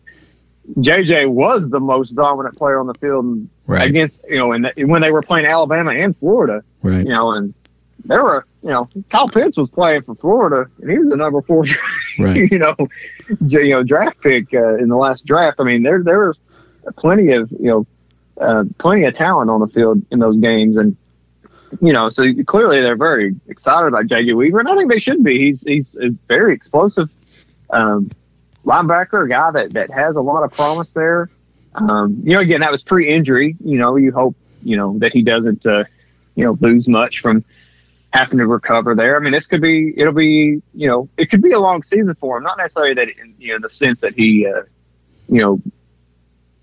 "JJ 0.77 1.31
was 1.31 1.71
the 1.71 1.81
most 1.81 2.11
dominant 2.11 2.57
player 2.57 2.79
on 2.79 2.87
the 2.87 2.95
field 2.95 3.49
Right. 3.67 3.89
against 3.89 4.25
you 4.29 4.39
know, 4.39 4.53
and 4.53 4.71
when 4.77 5.03
they 5.03 5.13
were 5.13 5.23
playing 5.23 5.47
Alabama 5.47 5.93
and 5.93 6.17
Florida, 6.17 6.63
Right. 6.83 7.05
you 7.07 7.13
know, 7.13 7.31
and 7.33 7.55
there 8.05 8.23
were 8.25 8.45
you 8.65 8.71
know, 8.71 8.89
Kyle 9.11 9.29
Pitts 9.29 9.57
was 9.57 9.69
playing 9.71 10.03
for 10.03 10.15
Florida, 10.15 10.69
and 10.81 10.91
he 10.91 10.99
was 10.99 11.09
the 11.09 11.17
number 11.17 11.43
four, 11.43 11.65
Right. 12.19 12.51
you 12.51 12.59
know, 12.59 12.75
you 13.41 13.71
know, 13.71 13.83
draft 13.83 14.21
pick 14.21 14.53
uh, 14.55 14.77
in 14.77 14.89
the 14.89 14.97
last 14.97 15.27
draft. 15.27 15.59
I 15.61 15.65
mean, 15.65 15.83
there 15.83 16.03
there 16.03 16.29
was 16.29 16.39
plenty 16.97 17.33
of 17.33 17.51
you 17.53 17.69
know, 17.71 17.87
uh, 18.41 18.65
plenty 18.79 19.05
of 19.05 19.15
talent 19.15 19.51
on 19.51 19.61
the 19.61 19.67
field 19.69 20.03
in 20.11 20.19
those 20.19 20.37
games, 20.39 20.77
and 20.77 20.97
you 21.81 21.93
know, 21.93 22.09
so 22.09 22.25
clearly 22.45 22.81
they're 22.81 22.97
very 22.97 23.35
excited 23.49 23.87
about 23.87 24.07
JJ 24.07 24.35
Weaver, 24.35 24.61
and 24.61 24.69
I 24.69 24.75
think 24.77 24.91
they 24.91 24.99
should 24.99 25.23
be. 25.25 25.39
He's 25.39 25.63
he's 25.65 25.97
a 25.99 26.11
very 26.29 26.53
explosive 26.53 27.11
um, 27.71 28.11
linebacker, 28.65 29.25
a 29.25 29.29
guy 29.29 29.51
that 29.53 29.73
that 29.73 29.91
has 29.91 30.17
a 30.17 30.21
lot 30.21 30.43
of 30.43 30.53
promise 30.53 30.93
there. 30.93 31.31
Um, 31.75 32.23
you 32.25 32.35
know, 32.35 32.41
again, 32.41 32.61
that 32.61 32.73
was 32.73 32.83
pre-injury. 32.83 33.57
You 33.65 33.79
know, 33.79 33.97
you 33.97 34.13
hope 34.13 34.37
you 34.63 34.77
know 34.77 34.99
that 34.99 35.13
he 35.13 35.23
doesn't 35.23 35.67
uh, 35.67 35.85
you 36.35 36.45
know 36.45 36.57
lose 36.61 36.89
much 36.89 37.21
from 37.21 37.45
having 38.13 38.39
to 38.39 38.47
recover 38.47 38.95
there. 38.95 39.17
I 39.17 39.21
mean, 39.21 39.33
this 39.33 39.47
could 39.47 39.61
be 39.61 39.99
it'll 39.99 40.13
be 40.13 40.63
you 40.75 40.89
know 40.89 41.09
it 41.17 41.31
could 41.31 41.43
be 41.43 41.53
a 41.53 41.61
long 41.61 41.83
season 41.83 42.15
for 42.15 42.39
him. 42.39 42.45
Not 42.45 42.59
necessarily 42.59 42.95
that 42.95 43.09
in, 43.09 43.35
you 43.39 43.55
know 43.55 43.59
the 43.61 43.71
sense 43.71 44.01
that 44.03 44.15
he 44.15 44.47
uh, 44.47 44.63
you 45.29 45.41
know 45.41 45.61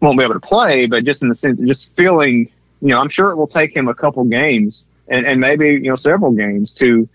won't 0.01 0.17
be 0.17 0.23
able 0.23 0.35
to 0.35 0.39
play, 0.39 0.85
but 0.85 1.03
just 1.03 1.23
in 1.23 1.29
the 1.29 1.35
sense 1.35 1.59
of 1.59 1.65
just 1.65 1.95
feeling 1.95 2.51
you 2.81 2.89
know 2.89 2.99
I'm 2.99 3.09
sure 3.09 3.31
it 3.31 3.35
will 3.35 3.47
take 3.47 3.75
him 3.75 3.87
a 3.87 3.95
couple 3.95 4.23
games 4.25 4.85
and 5.07 5.25
and 5.25 5.41
maybe 5.41 5.69
you 5.69 5.89
know 5.89 5.95
several 5.95 6.31
games 6.31 6.73
to 6.75 7.09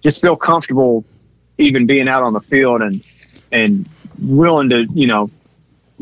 just 0.00 0.20
feel 0.20 0.36
comfortable 0.36 1.04
even 1.58 1.86
being 1.86 2.08
out 2.08 2.22
on 2.22 2.32
the 2.32 2.40
field 2.40 2.82
and 2.82 3.04
and 3.50 3.88
willing 4.20 4.70
to 4.70 4.86
you 4.94 5.06
know 5.06 5.30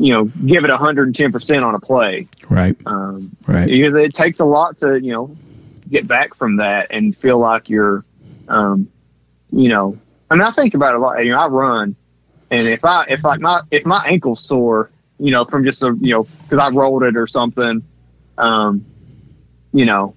you 0.01 0.11
know 0.13 0.25
give 0.45 0.63
it 0.63 0.69
110 0.69 1.31
percent 1.31 1.63
on 1.63 1.75
a 1.75 1.79
play 1.79 2.27
Right. 2.49 2.75
um, 2.87 3.35
Right. 3.47 3.67
because 3.67 3.93
it 3.93 4.13
takes 4.15 4.39
a 4.39 4.45
lot 4.45 4.77
to 4.79 4.99
you 4.99 5.11
know 5.11 5.35
get 5.89 6.07
back 6.07 6.33
from 6.35 6.55
that 6.57 6.87
and 6.89 7.15
feel 7.15 7.37
like 7.37 7.69
you're 7.69 8.03
um, 8.47 8.87
you 9.51 9.69
know 9.69 9.97
I 10.29 10.35
mean 10.35 10.41
I 10.43 10.51
think 10.51 10.73
about 10.73 10.93
it 10.95 10.97
a 10.97 10.99
lot 10.99 11.23
you 11.23 11.31
know 11.31 11.39
I 11.39 11.47
run 11.47 11.95
and 12.49 12.67
if 12.67 12.83
I 12.83 13.05
if 13.09 13.23
like 13.23 13.41
my 13.41 13.61
if 13.69 13.85
my 13.85 14.03
ankle's 14.07 14.43
sore 14.43 14.89
you 15.19 15.31
know 15.31 15.45
from 15.45 15.63
just 15.65 15.83
a 15.83 15.95
you 16.01 16.13
know 16.15 16.23
because 16.43 16.57
I 16.59 16.69
rolled 16.69 17.03
it 17.03 17.15
or 17.15 17.27
something 17.27 17.83
um, 18.39 18.83
you 19.73 19.85
know 19.85 20.15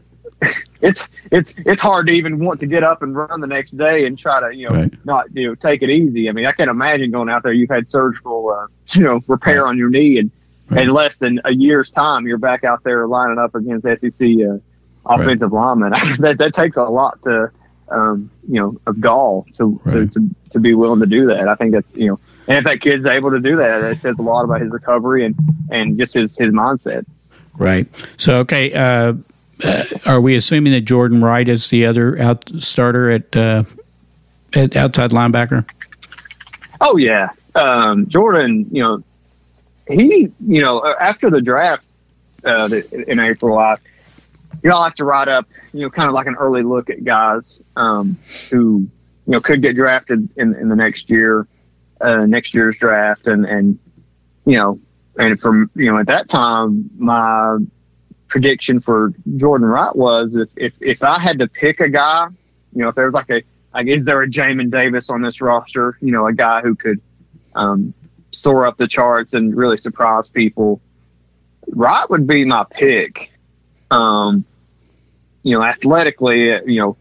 it's 0.80 1.08
it's 1.30 1.54
it's 1.58 1.82
hard 1.82 2.06
to 2.06 2.12
even 2.12 2.44
want 2.44 2.60
to 2.60 2.66
get 2.66 2.82
up 2.82 3.02
and 3.02 3.14
run 3.16 3.40
the 3.40 3.46
next 3.46 3.72
day 3.72 4.06
and 4.06 4.18
try 4.18 4.40
to 4.40 4.54
you 4.56 4.68
know 4.68 4.74
Right. 4.74 4.94
not 5.06 5.26
you 5.34 5.48
know 5.48 5.54
take 5.54 5.82
it 5.82 5.90
easy. 5.90 6.28
I 6.28 6.32
mean, 6.32 6.46
I 6.46 6.52
can't 6.52 6.70
imagine 6.70 7.10
going 7.10 7.28
out 7.28 7.42
there. 7.42 7.52
You've 7.52 7.70
had 7.70 7.88
surgical 7.90 8.50
uh, 8.50 8.66
you 8.98 9.04
know 9.04 9.22
repair 9.26 9.66
on 9.66 9.78
your 9.78 9.90
knee, 9.90 10.18
and 10.18 10.30
Right. 10.70 10.84
in 10.86 10.94
less 10.94 11.18
than 11.18 11.42
a 11.44 11.52
year's 11.52 11.90
time, 11.90 12.26
you're 12.26 12.38
back 12.38 12.64
out 12.64 12.82
there 12.84 13.06
lining 13.06 13.38
up 13.38 13.54
against 13.54 13.84
SEC 14.00 14.28
uh, 14.40 14.56
offensive 15.04 15.52
linemen. 15.52 15.90
that 16.20 16.36
that 16.38 16.54
takes 16.54 16.78
a 16.78 16.84
lot 16.84 17.22
to 17.24 17.50
um, 17.90 18.30
you 18.48 18.60
know 18.60 18.80
of 18.86 18.98
gall 18.98 19.44
to, 19.56 19.78
to 19.84 20.06
to 20.06 20.34
to 20.52 20.60
be 20.60 20.72
willing 20.74 21.00
to 21.00 21.06
do 21.06 21.26
that. 21.26 21.48
I 21.48 21.54
think 21.54 21.72
that's 21.72 21.94
you 21.94 22.06
know, 22.08 22.20
and 22.48 22.56
if 22.58 22.64
that 22.64 22.80
kid's 22.80 23.04
able 23.04 23.32
to 23.32 23.40
do 23.40 23.56
that, 23.56 23.82
it 23.84 24.00
says 24.00 24.18
a 24.18 24.22
lot 24.22 24.44
about 24.44 24.62
his 24.62 24.70
recovery 24.70 25.26
and 25.26 25.34
and 25.70 25.98
just 25.98 26.14
his 26.14 26.34
his 26.34 26.50
mindset. 26.50 27.04
Right. 27.56 27.86
So, 28.16 28.38
okay, 28.38 28.72
uh, 28.72 29.12
uh, 29.62 29.84
are 30.06 30.20
we 30.20 30.34
assuming 30.34 30.72
that 30.72 30.82
Jordan 30.82 31.20
Wright 31.20 31.48
is 31.48 31.70
the 31.70 31.86
other 31.86 32.20
out 32.20 32.50
starter 32.58 33.10
at 33.10 33.36
uh, 33.36 33.64
at 34.54 34.76
outside 34.76 35.10
linebacker? 35.10 35.68
Oh 36.80 36.96
yeah, 36.96 37.28
um, 37.54 38.06
Jordan. 38.08 38.66
You 38.70 38.82
know, 38.82 39.04
he. 39.88 40.32
You 40.46 40.60
know, 40.60 40.80
uh, 40.80 40.96
after 41.00 41.30
the 41.30 41.40
draft 41.40 41.84
uh, 42.44 42.68
in 43.06 43.20
April, 43.20 43.58
I 43.58 43.76
you 44.62 44.70
know 44.70 44.76
I 44.76 44.80
like 44.80 44.94
to 44.96 45.04
write 45.04 45.28
up 45.28 45.46
you 45.72 45.82
know 45.82 45.90
kind 45.90 46.08
of 46.08 46.14
like 46.14 46.26
an 46.26 46.36
early 46.36 46.62
look 46.62 46.90
at 46.90 47.04
guys 47.04 47.62
um, 47.76 48.18
who 48.50 48.80
you 49.26 49.32
know 49.32 49.40
could 49.40 49.62
get 49.62 49.76
drafted 49.76 50.28
in 50.36 50.54
in 50.56 50.68
the 50.68 50.76
next 50.76 51.10
year, 51.10 51.46
uh, 52.00 52.26
next 52.26 52.54
year's 52.54 52.76
draft, 52.76 53.26
and 53.26 53.46
and 53.46 53.78
you 54.46 54.56
know, 54.56 54.80
and 55.18 55.40
from 55.40 55.70
you 55.76 55.90
know 55.90 55.98
at 55.98 56.06
that 56.06 56.28
time 56.28 56.90
my 56.96 57.58
prediction 58.34 58.80
for 58.80 59.12
Jordan 59.36 59.64
Wright 59.64 59.94
was 59.94 60.34
if 60.34 60.48
if 60.56 60.74
if 60.80 61.02
I 61.04 61.20
had 61.20 61.38
to 61.38 61.46
pick 61.46 61.78
a 61.78 61.88
guy, 61.88 62.26
you 62.72 62.82
know, 62.82 62.88
if 62.88 62.96
there 62.96 63.04
was 63.04 63.14
like 63.14 63.30
a 63.30 63.44
like, 63.72 63.86
is 63.86 64.04
there 64.04 64.20
a 64.22 64.26
Jamin 64.26 64.72
Davis 64.72 65.08
on 65.08 65.22
this 65.22 65.40
roster? 65.40 65.96
You 66.00 66.10
know, 66.10 66.26
a 66.26 66.32
guy 66.32 66.60
who 66.60 66.74
could 66.74 67.00
um, 67.54 67.94
soar 68.32 68.66
up 68.66 68.76
the 68.76 68.88
charts 68.88 69.34
and 69.34 69.56
really 69.56 69.76
surprise 69.76 70.30
people. 70.30 70.80
Wright 71.68 72.10
would 72.10 72.26
be 72.26 72.44
my 72.44 72.64
pick. 72.68 73.30
Um, 73.88 74.44
you 75.44 75.56
know, 75.56 75.62
athletically, 75.62 76.54
uh, 76.54 76.62
you 76.66 76.80
know, 76.80 76.96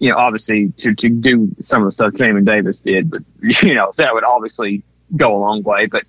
you 0.00 0.10
know, 0.10 0.18
obviously 0.18 0.68
to, 0.68 0.94
to 0.96 1.08
do 1.08 1.56
some 1.60 1.80
of 1.80 1.86
the 1.86 1.92
stuff 1.92 2.12
Jamin 2.12 2.44
Davis 2.44 2.80
did, 2.80 3.10
but 3.10 3.22
you 3.62 3.74
know, 3.74 3.94
that 3.96 4.12
would 4.12 4.24
obviously 4.24 4.82
go 5.16 5.34
a 5.34 5.38
long 5.38 5.62
way. 5.62 5.86
But 5.86 6.04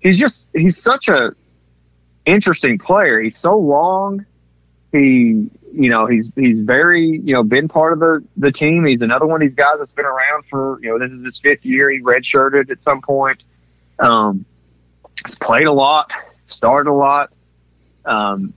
he's 0.00 0.18
just 0.18 0.48
he's 0.54 0.78
such 0.78 1.10
a 1.10 1.34
interesting 2.24 2.78
player. 2.78 3.20
He's 3.20 3.38
so 3.38 3.58
long. 3.58 4.26
He 4.92 5.50
you 5.72 5.90
know 5.90 6.06
he's 6.06 6.30
he's 6.36 6.60
very 6.60 7.06
you 7.06 7.34
know 7.34 7.42
been 7.42 7.68
part 7.68 7.92
of 7.92 7.98
the 7.98 8.24
the 8.36 8.52
team. 8.52 8.84
He's 8.84 9.02
another 9.02 9.26
one 9.26 9.36
of 9.36 9.40
these 9.40 9.54
guys 9.56 9.78
that's 9.78 9.92
been 9.92 10.04
around 10.04 10.44
for 10.46 10.78
you 10.82 10.90
know 10.90 10.98
this 10.98 11.12
is 11.12 11.24
his 11.24 11.38
fifth 11.38 11.66
year. 11.66 11.90
He 11.90 12.00
redshirted 12.00 12.70
at 12.70 12.82
some 12.82 13.02
point. 13.02 13.42
Um, 13.98 14.44
he's 15.24 15.36
played 15.36 15.66
a 15.66 15.72
lot, 15.72 16.12
started 16.46 16.90
a 16.90 16.94
lot. 16.94 17.32
Um, 18.04 18.54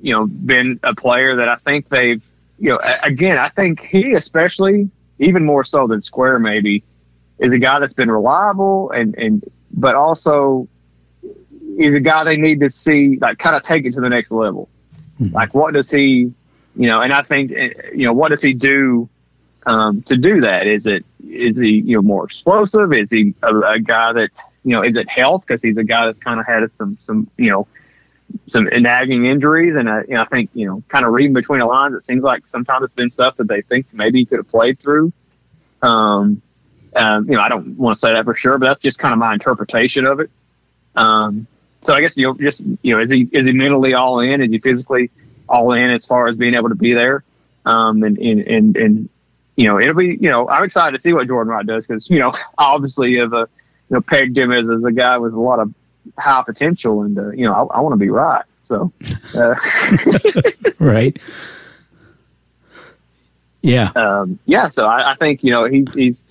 you 0.00 0.12
know, 0.12 0.26
been 0.26 0.80
a 0.82 0.94
player 0.94 1.36
that 1.36 1.48
I 1.48 1.56
think 1.56 1.88
they've 1.88 2.22
you 2.58 2.70
know 2.70 2.80
again 3.02 3.38
I 3.38 3.48
think 3.48 3.80
he 3.80 4.14
especially 4.14 4.90
even 5.18 5.44
more 5.44 5.64
so 5.64 5.86
than 5.86 6.00
Square 6.00 6.40
maybe 6.40 6.82
is 7.38 7.52
a 7.52 7.58
guy 7.58 7.78
that's 7.78 7.94
been 7.94 8.10
reliable 8.10 8.90
and 8.90 9.14
and 9.16 9.44
but 9.70 9.94
also 9.94 10.68
he's 11.76 11.94
a 11.94 12.00
guy 12.00 12.24
they 12.24 12.36
need 12.36 12.60
to 12.60 12.70
see 12.70 13.18
like 13.18 13.38
kind 13.38 13.56
of 13.56 13.62
take 13.62 13.84
it 13.84 13.94
to 13.94 14.00
the 14.00 14.08
next 14.08 14.30
level. 14.30 14.68
Mm-hmm. 15.20 15.34
Like 15.34 15.54
what 15.54 15.74
does 15.74 15.90
he, 15.90 16.32
you 16.76 16.86
know? 16.88 17.00
And 17.00 17.12
I 17.12 17.22
think 17.22 17.50
you 17.50 18.04
know 18.04 18.12
what 18.12 18.30
does 18.30 18.42
he 18.42 18.54
do 18.54 19.08
um, 19.66 20.02
to 20.02 20.16
do 20.16 20.42
that? 20.42 20.66
Is 20.66 20.86
it 20.86 21.04
is 21.26 21.56
he 21.56 21.80
you 21.80 21.96
know 21.96 22.02
more 22.02 22.24
explosive? 22.24 22.92
Is 22.92 23.10
he 23.10 23.34
a, 23.42 23.54
a 23.60 23.78
guy 23.78 24.12
that 24.12 24.30
you 24.64 24.72
know 24.72 24.82
is 24.82 24.96
it 24.96 25.08
health 25.08 25.44
because 25.46 25.62
he's 25.62 25.76
a 25.76 25.84
guy 25.84 26.06
that's 26.06 26.20
kind 26.20 26.40
of 26.40 26.46
had 26.46 26.70
some 26.72 26.98
some 27.00 27.30
you 27.36 27.50
know 27.50 27.66
some 28.46 28.64
nagging 28.64 29.26
injuries 29.26 29.76
and 29.76 29.88
I, 29.88 30.00
you 30.02 30.14
know, 30.14 30.22
I 30.22 30.24
think 30.24 30.50
you 30.54 30.66
know 30.66 30.82
kind 30.88 31.04
of 31.04 31.12
reading 31.12 31.34
between 31.34 31.60
the 31.60 31.66
lines 31.66 31.94
it 31.94 32.02
seems 32.02 32.24
like 32.24 32.46
sometimes 32.46 32.84
it's 32.84 32.94
been 32.94 33.10
stuff 33.10 33.36
that 33.36 33.48
they 33.48 33.62
think 33.62 33.86
maybe 33.92 34.20
he 34.20 34.24
could 34.24 34.38
have 34.38 34.48
played 34.48 34.80
through. 34.80 35.12
Um, 35.82 36.40
um, 36.96 37.28
you 37.28 37.34
know, 37.34 37.40
I 37.40 37.48
don't 37.48 37.76
want 37.76 37.96
to 37.96 38.00
say 38.00 38.12
that 38.12 38.24
for 38.24 38.34
sure, 38.34 38.56
but 38.58 38.66
that's 38.66 38.80
just 38.80 38.98
kind 38.98 39.12
of 39.12 39.18
my 39.18 39.34
interpretation 39.34 40.06
of 40.06 40.20
it. 40.20 40.30
Um, 40.94 41.46
so 41.84 41.94
I 41.94 42.00
guess 42.00 42.16
you 42.16 42.26
know, 42.26 42.34
just 42.34 42.60
you 42.82 42.94
know, 42.94 43.00
is 43.00 43.10
he 43.10 43.28
is 43.32 43.46
he 43.46 43.52
mentally 43.52 43.94
all 43.94 44.20
in? 44.20 44.40
Is 44.40 44.50
he 44.50 44.58
physically 44.58 45.10
all 45.48 45.72
in 45.72 45.90
as 45.90 46.06
far 46.06 46.26
as 46.28 46.36
being 46.36 46.54
able 46.54 46.70
to 46.70 46.74
be 46.74 46.94
there? 46.94 47.24
Um, 47.64 48.02
and 48.02 48.18
and 48.18 48.40
and, 48.40 48.76
and 48.76 49.08
you 49.56 49.68
know, 49.68 49.78
it'll 49.78 49.94
be 49.94 50.16
you 50.20 50.30
know, 50.30 50.48
I'm 50.48 50.64
excited 50.64 50.96
to 50.96 51.02
see 51.02 51.12
what 51.12 51.26
Jordan 51.26 51.52
Wright 51.52 51.66
does 51.66 51.86
because 51.86 52.08
you 52.08 52.18
know, 52.18 52.34
obviously, 52.58 53.16
have 53.16 53.32
a 53.32 53.48
you 53.90 53.94
know 53.94 54.00
pegged 54.00 54.36
him 54.36 54.52
as, 54.52 54.68
as 54.68 54.82
a 54.82 54.92
guy 54.92 55.18
with 55.18 55.34
a 55.34 55.40
lot 55.40 55.60
of 55.60 55.72
high 56.18 56.42
potential, 56.42 57.02
and 57.02 57.18
uh, 57.18 57.30
you 57.30 57.44
know, 57.44 57.54
I, 57.54 57.76
I 57.76 57.80
want 57.80 57.92
to 57.92 57.98
be 57.98 58.10
right. 58.10 58.44
So, 58.64 58.92
uh, 59.36 59.54
right. 60.78 61.16
Yeah. 63.60 63.90
Um, 63.94 64.38
yeah. 64.46 64.68
So 64.68 64.86
I, 64.86 65.12
I, 65.12 65.14
think, 65.16 65.44
you 65.44 65.50
know, 65.50 65.64
he's, 65.64 65.92
he's, 65.94 66.24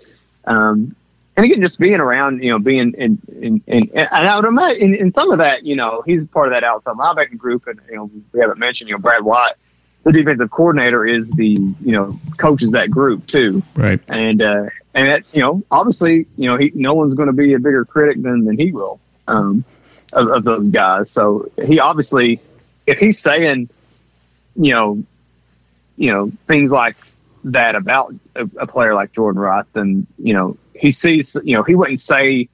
um, 0.46 0.96
and 1.36 1.46
again, 1.46 1.62
just 1.62 1.80
being 1.80 2.00
around, 2.00 2.44
you 2.44 2.52
know, 2.52 2.60
being 2.60 2.94
in, 2.94 3.20
in, 3.28 3.64
in, 3.66 3.90
and 3.96 4.10
I 4.12 4.36
would 4.36 4.46
imagine 4.46 4.82
in, 4.82 4.96
in, 4.96 5.14
some 5.14 5.32
of 5.32 5.40
that, 5.40 5.66
you 5.66 5.76
know, 5.76 6.04
he's 6.06 6.28
part 6.28 6.48
of 6.48 6.54
that 6.54 6.64
outside 6.64 6.96
linebacker 6.96 7.38
group. 7.38 7.66
And, 7.66 7.80
you 7.90 7.96
know, 7.96 8.12
we 8.32 8.40
haven't 8.40 8.60
mentioned, 8.60 8.90
you 8.90 8.96
know, 8.96 9.00
Brad 9.00 9.24
White, 9.24 9.54
the 10.04 10.12
defensive 10.12 10.52
coordinator 10.52 11.06
is 11.06 11.32
the, 11.32 11.50
you 11.50 11.92
know, 11.92 12.20
coaches 12.38 12.72
that 12.72 12.92
group 12.92 13.26
too. 13.26 13.64
Right. 13.76 14.00
And, 14.08 14.44
uh, 14.44 14.70
and 14.94 15.08
that's, 15.10 15.34
you 15.34 15.42
know, 15.42 15.64
obviously, 15.72 16.28
you 16.38 16.52
know, 16.52 16.58
he, 16.58 16.72
no 16.76 16.94
one's 16.94 17.16
going 17.16 17.28
to 17.28 17.34
be 17.34 17.54
a 17.54 17.60
bigger 17.60 17.84
critic 17.84 18.22
than, 18.22 18.46
than 18.46 18.60
he 18.60 18.72
will, 18.72 19.00
um, 19.28 19.66
of, 20.12 20.28
of 20.28 20.44
those 20.44 20.70
guys. 20.70 21.10
So 21.10 21.50
he 21.66 21.80
obviously, 21.80 22.42
if 22.86 23.00
he's 23.00 23.18
saying, 23.18 23.70
you 24.56 24.74
know, 24.74 25.04
you 25.98 26.12
know, 26.12 26.32
things 26.48 26.70
like 26.70 26.96
that 27.46 27.74
about 27.74 28.14
a, 28.36 28.48
a 28.58 28.68
player 28.68 28.94
like 28.94 29.14
Jordan 29.14 29.42
Wright, 29.42 29.66
then, 29.74 30.06
you 30.20 30.34
know, 30.34 30.58
he 30.84 30.92
sees, 30.92 31.38
you 31.46 31.56
know, 31.56 31.64
he 31.64 31.76
wouldn't 31.76 32.02
say 32.02 32.50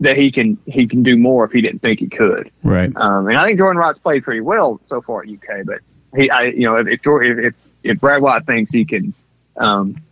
that 0.00 0.16
he 0.16 0.32
can 0.32 0.58
he 0.66 0.88
can 0.88 1.04
do 1.04 1.16
more 1.16 1.44
if 1.44 1.52
he 1.52 1.60
didn't 1.60 1.78
think 1.78 2.00
he 2.00 2.08
could. 2.08 2.50
Right. 2.64 2.90
Um, 2.96 3.28
and 3.28 3.38
I 3.38 3.46
think 3.46 3.58
Jordan 3.58 3.78
Wright's 3.78 4.00
played 4.00 4.24
pretty 4.24 4.40
well 4.40 4.80
so 4.86 5.00
far 5.00 5.22
at 5.22 5.28
UK, 5.28 5.64
but 5.64 5.78
he, 6.16 6.30
I, 6.30 6.46
you 6.46 6.64
know, 6.64 6.78
if 6.78 6.88
if 6.88 6.98
if, 7.06 7.54
if 7.84 8.00
Brad 8.00 8.22
White 8.22 8.44
thinks 8.44 8.72
he 8.72 8.84
can 8.84 9.14
um, 9.56 10.02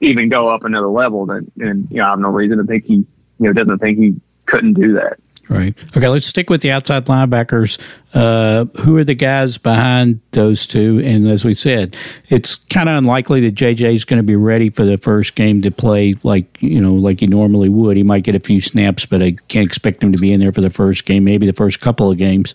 even 0.00 0.28
go 0.28 0.48
up 0.48 0.64
another 0.64 0.88
level, 0.88 1.24
then, 1.24 1.52
then 1.56 1.86
you 1.88 1.98
know, 1.98 2.06
I 2.06 2.10
have 2.10 2.18
no 2.18 2.30
reason 2.30 2.58
to 2.58 2.64
think 2.64 2.84
he, 2.84 2.94
you 2.94 3.06
know, 3.38 3.52
doesn't 3.52 3.78
think 3.78 3.98
he 3.98 4.20
couldn't 4.46 4.72
do 4.72 4.94
that. 4.94 5.20
Right. 5.50 5.74
Okay, 5.96 6.08
let's 6.08 6.26
stick 6.26 6.48
with 6.48 6.62
the 6.62 6.70
outside 6.70 7.06
linebackers. 7.06 7.80
Uh, 8.14 8.66
who 8.82 8.96
are 8.96 9.04
the 9.04 9.14
guys 9.14 9.58
behind 9.58 10.20
those 10.30 10.66
two? 10.66 11.02
And 11.04 11.26
as 11.28 11.44
we 11.44 11.52
said, 11.52 11.96
it's 12.28 12.54
kind 12.54 12.88
of 12.88 12.96
unlikely 12.96 13.40
that 13.42 13.54
JJ 13.54 13.94
is 13.94 14.04
going 14.04 14.18
to 14.18 14.26
be 14.26 14.36
ready 14.36 14.70
for 14.70 14.84
the 14.84 14.98
first 14.98 15.34
game 15.34 15.60
to 15.62 15.70
play 15.70 16.14
like 16.22 16.62
you 16.62 16.80
know 16.80 16.94
like 16.94 17.20
he 17.20 17.26
normally 17.26 17.68
would. 17.68 17.96
He 17.96 18.04
might 18.04 18.22
get 18.22 18.36
a 18.36 18.40
few 18.40 18.60
snaps, 18.60 19.04
but 19.04 19.20
I 19.20 19.32
can't 19.48 19.66
expect 19.66 20.02
him 20.02 20.12
to 20.12 20.18
be 20.18 20.32
in 20.32 20.38
there 20.38 20.52
for 20.52 20.60
the 20.60 20.70
first 20.70 21.06
game. 21.06 21.24
Maybe 21.24 21.46
the 21.46 21.52
first 21.52 21.80
couple 21.80 22.10
of 22.10 22.18
games. 22.18 22.54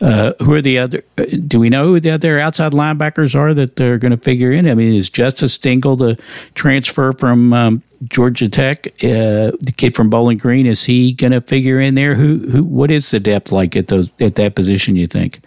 Uh, 0.00 0.32
who 0.40 0.54
are 0.54 0.62
the 0.62 0.78
other? 0.78 1.04
Uh, 1.18 1.24
do 1.46 1.60
we 1.60 1.68
know 1.68 1.86
who 1.86 2.00
the 2.00 2.10
other 2.10 2.40
outside 2.40 2.72
linebackers 2.72 3.34
are 3.34 3.52
that 3.52 3.76
they're 3.76 3.98
going 3.98 4.12
to 4.12 4.16
figure 4.16 4.50
in? 4.50 4.66
I 4.66 4.74
mean, 4.74 4.94
is 4.94 5.10
Justice 5.10 5.58
Dingle 5.58 5.96
the 5.96 6.18
transfer 6.54 7.12
from 7.12 7.52
um, 7.52 7.82
Georgia 8.08 8.48
Tech, 8.48 8.86
uh, 9.04 9.52
the 9.60 9.74
kid 9.76 9.94
from 9.94 10.08
Bowling 10.08 10.38
Green? 10.38 10.64
Is 10.64 10.84
he 10.84 11.12
going 11.12 11.32
to 11.32 11.42
figure 11.42 11.78
in 11.78 11.94
there? 11.94 12.14
Who, 12.14 12.38
who? 12.48 12.64
What 12.64 12.90
is 12.90 13.10
the 13.10 13.20
depth 13.20 13.52
like 13.52 13.76
at 13.76 13.88
those 13.88 14.10
at 14.20 14.36
that 14.36 14.54
position? 14.54 14.96
You 14.96 15.06
think? 15.06 15.40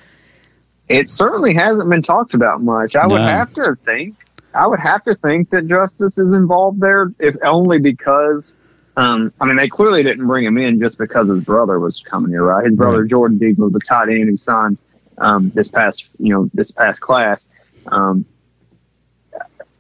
It 0.88 1.10
certainly 1.10 1.56
hasn't 1.56 1.90
been 1.90 2.04
talked 2.04 2.36
about 2.36 2.62
much. 2.62 2.96
I 2.96 3.08
no. 3.08 3.16
would 3.16 3.22
have 3.22 3.54
to 3.56 3.76
think. 3.86 4.16
I 4.54 4.68
would 4.68 4.80
have 4.80 5.04
to 5.06 5.16
think 5.16 5.50
that 5.50 5.66
Justice 5.66 6.20
is 6.20 6.32
involved 6.32 6.80
there, 6.80 7.12
if 7.18 7.36
only 7.44 7.80
because 7.80 8.54
um, 8.96 9.34
I 9.42 9.46
mean, 9.46 9.56
they 9.56 9.68
clearly 9.68 10.04
didn't 10.04 10.28
bring 10.28 10.46
him 10.46 10.58
in 10.58 10.80
just 10.80 10.98
because 10.98 11.28
his 11.28 11.44
brother 11.44 11.80
was 11.80 12.00
coming 12.00 12.32
here, 12.32 12.44
right? 12.44 12.66
His 12.66 12.76
brother 12.76 13.02
right. 13.02 13.10
Jordan 13.10 13.38
Dingle 13.38 13.66
was 13.66 13.74
the 13.74 13.80
tight 13.80 14.10
end 14.10 14.30
who 14.30 14.38
signed 14.38 14.78
um, 15.18 15.50
this 15.52 15.68
past, 15.68 16.16
you 16.20 16.30
know, 16.30 16.50
this 16.54 16.72
past 16.72 17.02
class. 17.02 17.48
Um, 17.88 18.26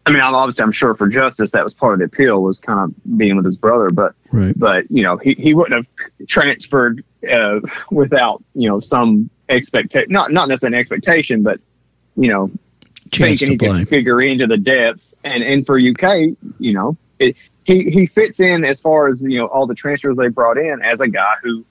I 0.06 0.12
mean, 0.12 0.22
obviously, 0.22 0.64
I'm 0.64 0.72
sure 0.72 0.96
for 0.96 1.08
Justice 1.08 1.52
that 1.54 1.64
was 1.64 1.74
part 1.74 1.94
of 1.94 2.00
the 2.00 2.06
appeal 2.06 2.44
was 2.44 2.60
kind 2.60 2.80
of 2.80 3.18
being 3.18 3.38
with 3.38 3.46
his 3.46 3.56
brother, 3.56 3.90
but 3.90 4.16
right. 4.32 4.58
but 4.58 4.90
you 4.90 5.04
know, 5.04 5.18
he, 5.18 5.34
he 5.36 5.54
wouldn't 5.54 5.86
have 5.86 6.28
transferred 6.28 7.06
uh, 7.30 7.62
without 7.90 8.44
you 8.54 8.68
know 8.68 8.82
some 8.82 9.30
expectation, 9.48 10.12
not 10.12 10.32
not 10.32 10.50
necessarily 10.50 10.76
an 10.76 10.82
expectation, 10.82 11.42
but 11.42 11.62
you 12.18 12.30
know, 12.30 12.52
Chance 13.12 13.40
thinking 13.40 13.52
he 13.52 13.58
play. 13.58 13.80
could 13.80 13.90
figure 13.90 14.22
into 14.22 14.48
the 14.48 14.58
depth. 14.58 15.02
And 15.24 15.42
and 15.42 15.66
for 15.66 15.80
UK, 15.80 16.36
you 16.60 16.74
know, 16.74 16.98
it, 17.20 17.36
he 17.64 17.90
he 17.90 18.06
fits 18.08 18.40
in 18.40 18.66
as 18.66 18.82
far 18.82 19.08
as 19.08 19.22
you 19.22 19.38
know 19.40 19.46
all 19.48 19.68
the 19.68 19.76
transfers 19.76 20.18
they 20.18 20.28
brought 20.28 20.58
in 20.58 20.82
as 20.82 21.00
a 21.02 21.08
guy 21.08 21.34
who 21.44 21.64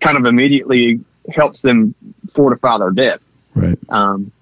kind 0.00 0.16
of 0.16 0.24
immediately 0.26 1.00
helps 1.28 1.62
them 1.62 1.94
fortify 2.34 2.78
their 2.78 2.90
depth. 2.90 3.22
Right. 3.54 3.78
Um, 3.88 4.32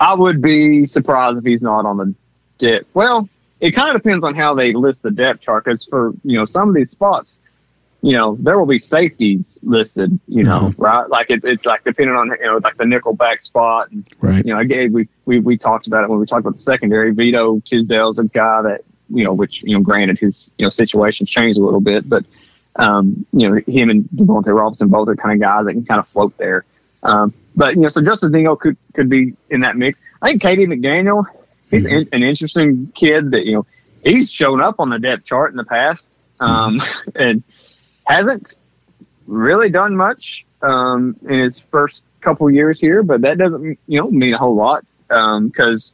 I 0.00 0.14
would 0.14 0.40
be 0.40 0.86
surprised 0.86 1.38
if 1.38 1.44
he's 1.44 1.62
not 1.62 1.84
on 1.86 1.96
the 1.96 2.14
depth. 2.58 2.86
Well, 2.94 3.28
it 3.60 3.72
kind 3.72 3.94
of 3.94 4.00
depends 4.02 4.24
on 4.24 4.34
how 4.34 4.54
they 4.54 4.72
list 4.72 5.02
the 5.02 5.10
depth 5.10 5.40
chart. 5.40 5.64
Because 5.64 5.84
for 5.84 6.12
you 6.24 6.38
know 6.38 6.44
some 6.44 6.68
of 6.68 6.74
these 6.76 6.90
spots, 6.92 7.40
you 8.00 8.12
know 8.16 8.36
there 8.38 8.56
will 8.56 8.66
be 8.66 8.78
safeties 8.78 9.58
listed. 9.64 10.18
You 10.28 10.44
know, 10.44 10.60
Mm-hmm. 10.70 10.80
right? 10.82 11.08
Like 11.08 11.30
it's 11.30 11.44
it's 11.44 11.66
like 11.66 11.82
depending 11.82 12.14
on 12.14 12.28
you 12.28 12.46
know 12.46 12.58
like 12.62 12.76
the 12.76 12.86
nickel 12.86 13.14
back 13.14 13.42
spot. 13.42 13.90
And, 13.90 14.06
Right. 14.20 14.46
You 14.46 14.54
know, 14.54 14.60
again 14.60 14.92
we, 14.92 15.08
we 15.26 15.40
we 15.40 15.58
talked 15.58 15.88
about 15.88 16.04
it 16.04 16.10
when 16.10 16.20
we 16.20 16.26
talked 16.26 16.40
about 16.46 16.54
the 16.54 16.62
secondary. 16.62 17.10
Vito 17.10 17.58
Tisdale's 17.60 18.20
a 18.20 18.24
guy 18.24 18.62
that 18.62 18.82
you 19.10 19.24
know, 19.24 19.32
which 19.32 19.62
you 19.62 19.76
know, 19.76 19.82
granted 19.82 20.18
his 20.18 20.50
you 20.58 20.64
know 20.64 20.70
situation's 20.70 21.30
changed 21.30 21.58
a 21.58 21.62
little 21.62 21.80
bit, 21.80 22.08
but 22.08 22.24
um, 22.76 23.26
you 23.32 23.48
know, 23.48 23.60
him 23.66 23.90
and 23.90 24.04
Devontae 24.04 24.56
Robinson 24.56 24.88
both 24.88 25.08
are 25.08 25.16
kind 25.16 25.34
of 25.34 25.40
guys 25.40 25.64
that 25.66 25.72
can 25.72 25.84
kind 25.84 25.98
of 25.98 26.08
float 26.08 26.36
there. 26.38 26.64
Um, 27.02 27.34
but 27.56 27.74
you 27.74 27.82
know, 27.82 27.88
so 27.88 28.00
Justice 28.02 28.30
Dingle 28.30 28.56
could 28.56 28.76
could 28.94 29.08
be 29.08 29.34
in 29.50 29.60
that 29.62 29.76
mix. 29.76 30.00
I 30.22 30.30
think 30.30 30.42
Katie 30.42 30.66
McDaniel, 30.66 31.26
he's 31.70 31.86
in, 31.86 32.08
an 32.12 32.22
interesting 32.22 32.92
kid 32.94 33.32
that 33.32 33.44
you 33.44 33.52
know 33.52 33.66
he's 34.04 34.32
shown 34.32 34.60
up 34.60 34.76
on 34.78 34.90
the 34.90 34.98
depth 34.98 35.24
chart 35.24 35.50
in 35.50 35.56
the 35.56 35.64
past 35.64 36.18
um, 36.40 36.80
and 37.14 37.42
hasn't 38.04 38.56
really 39.26 39.70
done 39.70 39.96
much 39.96 40.46
um, 40.62 41.16
in 41.28 41.38
his 41.40 41.58
first 41.58 42.02
couple 42.20 42.50
years 42.50 42.80
here, 42.80 43.02
but 43.02 43.22
that 43.22 43.38
doesn't 43.38 43.78
you 43.86 44.00
know 44.00 44.10
mean 44.10 44.34
a 44.34 44.38
whole 44.38 44.54
lot 44.54 44.84
because 45.08 45.92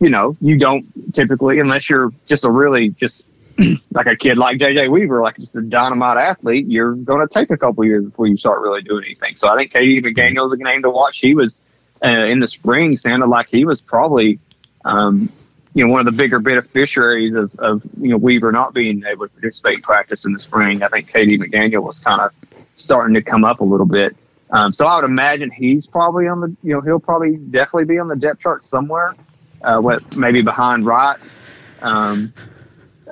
you 0.00 0.10
know, 0.10 0.36
you 0.40 0.58
don't 0.58 0.86
typically, 1.14 1.58
unless 1.58 1.90
you're 1.90 2.12
just 2.26 2.44
a 2.44 2.50
really 2.50 2.90
just 2.90 3.24
like 3.92 4.06
a 4.06 4.16
kid 4.16 4.38
like 4.38 4.58
JJ 4.58 4.90
Weaver, 4.90 5.20
like 5.20 5.36
just 5.36 5.56
a 5.56 5.62
dynamite 5.62 6.16
athlete, 6.16 6.66
you're 6.68 6.94
going 6.94 7.26
to 7.26 7.32
take 7.32 7.50
a 7.50 7.56
couple 7.56 7.84
years 7.84 8.04
before 8.04 8.26
you 8.26 8.36
start 8.36 8.60
really 8.60 8.82
doing 8.82 9.04
anything. 9.04 9.34
So 9.34 9.48
I 9.48 9.56
think 9.56 9.72
Katie 9.72 10.00
McDaniel's 10.00 10.52
a 10.52 10.56
name 10.56 10.82
to 10.82 10.90
watch. 10.90 11.18
He 11.18 11.34
was 11.34 11.60
uh, 12.04 12.08
in 12.08 12.38
the 12.40 12.46
spring 12.46 12.96
sounded 12.96 13.26
like 13.26 13.48
he 13.48 13.64
was 13.64 13.80
probably, 13.80 14.38
um, 14.84 15.28
you 15.74 15.84
know, 15.84 15.92
one 15.92 16.00
of 16.00 16.06
the 16.06 16.12
bigger 16.12 16.38
beneficiaries 16.38 17.34
of, 17.34 17.54
of, 17.58 17.82
you 18.00 18.10
know, 18.10 18.16
Weaver 18.16 18.52
not 18.52 18.74
being 18.74 19.04
able 19.04 19.26
to 19.26 19.32
participate 19.32 19.76
in 19.76 19.82
practice 19.82 20.24
in 20.24 20.32
the 20.32 20.38
spring. 20.38 20.82
I 20.82 20.88
think 20.88 21.12
Katie 21.12 21.38
McDaniel 21.38 21.82
was 21.82 21.98
kind 21.98 22.20
of 22.20 22.32
starting 22.76 23.14
to 23.14 23.22
come 23.22 23.44
up 23.44 23.60
a 23.60 23.64
little 23.64 23.86
bit. 23.86 24.16
Um, 24.50 24.72
so 24.72 24.86
I 24.86 24.96
would 24.96 25.04
imagine 25.04 25.50
he's 25.50 25.86
probably 25.86 26.28
on 26.28 26.40
the, 26.40 26.56
you 26.62 26.72
know, 26.72 26.80
he'll 26.80 27.00
probably 27.00 27.36
definitely 27.36 27.84
be 27.84 27.98
on 27.98 28.06
the 28.06 28.16
depth 28.16 28.40
chart 28.40 28.64
somewhere 28.64 29.14
uh, 29.62 29.78
what 29.80 30.16
maybe 30.16 30.42
behind 30.42 30.86
Wright. 30.86 31.18
Um, 31.82 32.32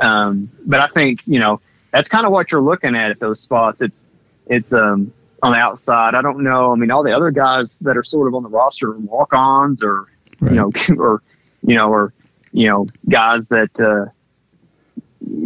um, 0.00 0.50
but 0.64 0.80
I 0.80 0.86
think 0.88 1.20
you 1.26 1.38
know 1.38 1.60
that's 1.90 2.08
kind 2.08 2.26
of 2.26 2.32
what 2.32 2.50
you're 2.52 2.60
looking 2.62 2.94
at 2.96 3.10
at 3.10 3.20
those 3.20 3.40
spots. 3.40 3.80
It's 3.82 4.06
it's 4.46 4.72
um 4.72 5.12
on 5.42 5.52
the 5.52 5.58
outside. 5.58 6.14
I 6.14 6.22
don't 6.22 6.42
know. 6.42 6.72
I 6.72 6.76
mean, 6.76 6.90
all 6.90 7.02
the 7.02 7.14
other 7.14 7.30
guys 7.30 7.78
that 7.80 7.96
are 7.96 8.02
sort 8.02 8.28
of 8.28 8.34
on 8.34 8.42
the 8.42 8.48
roster 8.48 8.90
are 8.92 8.98
walk-ons 8.98 9.82
or 9.82 10.06
Right. 10.40 10.52
you 10.52 10.56
know 10.58 10.70
or 11.02 11.22
you 11.66 11.74
know 11.74 11.90
or 11.90 12.12
you 12.52 12.66
know 12.68 12.86
guys 13.08 13.48
that 13.48 13.80
uh, 13.80 14.06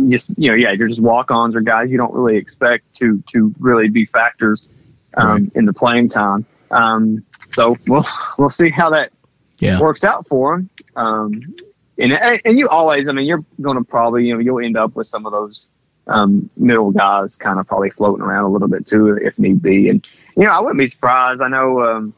just 0.09 0.31
you 0.37 0.51
know 0.51 0.55
yeah 0.57 0.73
you're 0.73 0.89
just 0.89 1.01
walk-ons 1.01 1.55
or 1.55 1.61
guys 1.61 1.91
you 1.91 1.97
don't 1.97 2.13
really 2.13 2.37
expect 2.37 2.93
to 2.97 3.23
to 3.29 3.55
really 3.59 3.89
be 3.89 4.05
factors 4.05 4.69
um, 5.17 5.29
Right. 5.45 5.53
in 5.55 5.65
the 5.65 5.73
playing 5.73 6.09
time. 6.09 6.45
Um, 6.71 7.25
so 7.53 7.77
we'll 7.87 8.07
we'll 8.39 8.51
see 8.51 8.69
how 8.71 8.91
that 8.91 9.13
Yeah. 9.61 9.81
works 9.81 10.05
out 10.05 10.27
for 10.27 10.55
him. 10.55 10.71
Um, 10.97 11.55
and 11.99 12.13
and 12.45 12.59
you 12.59 12.69
always, 12.69 13.07
I 13.09 13.13
mean, 13.13 13.27
you're 13.27 13.45
going 13.61 13.77
to 13.77 13.85
probably 13.85 14.27
you 14.27 14.35
know 14.35 14.41
you'll 14.41 14.65
end 14.65 14.77
up 14.77 14.95
with 14.95 15.07
some 15.07 15.27
of 15.27 15.33
those 15.33 15.69
um, 16.07 16.51
middle 16.57 16.91
guys 16.91 17.35
kind 17.35 17.59
of 17.59 17.67
probably 17.67 17.91
floating 17.91 18.25
around 18.25 18.45
a 18.45 18.49
little 18.49 18.69
bit 18.69 18.87
too 18.87 19.17
if 19.17 19.39
need 19.39 19.63
be. 19.63 19.89
And 19.89 20.19
you 20.37 20.45
know, 20.45 20.51
I 20.51 20.61
wouldn't 20.61 20.79
be 20.79 20.89
surprised. 20.89 21.41
I 21.41 21.49
know, 21.49 21.83
um, 21.83 22.15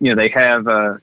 you 0.00 0.10
know, 0.10 0.16
they 0.16 0.28
have 0.28 0.66
uh, 0.66 0.96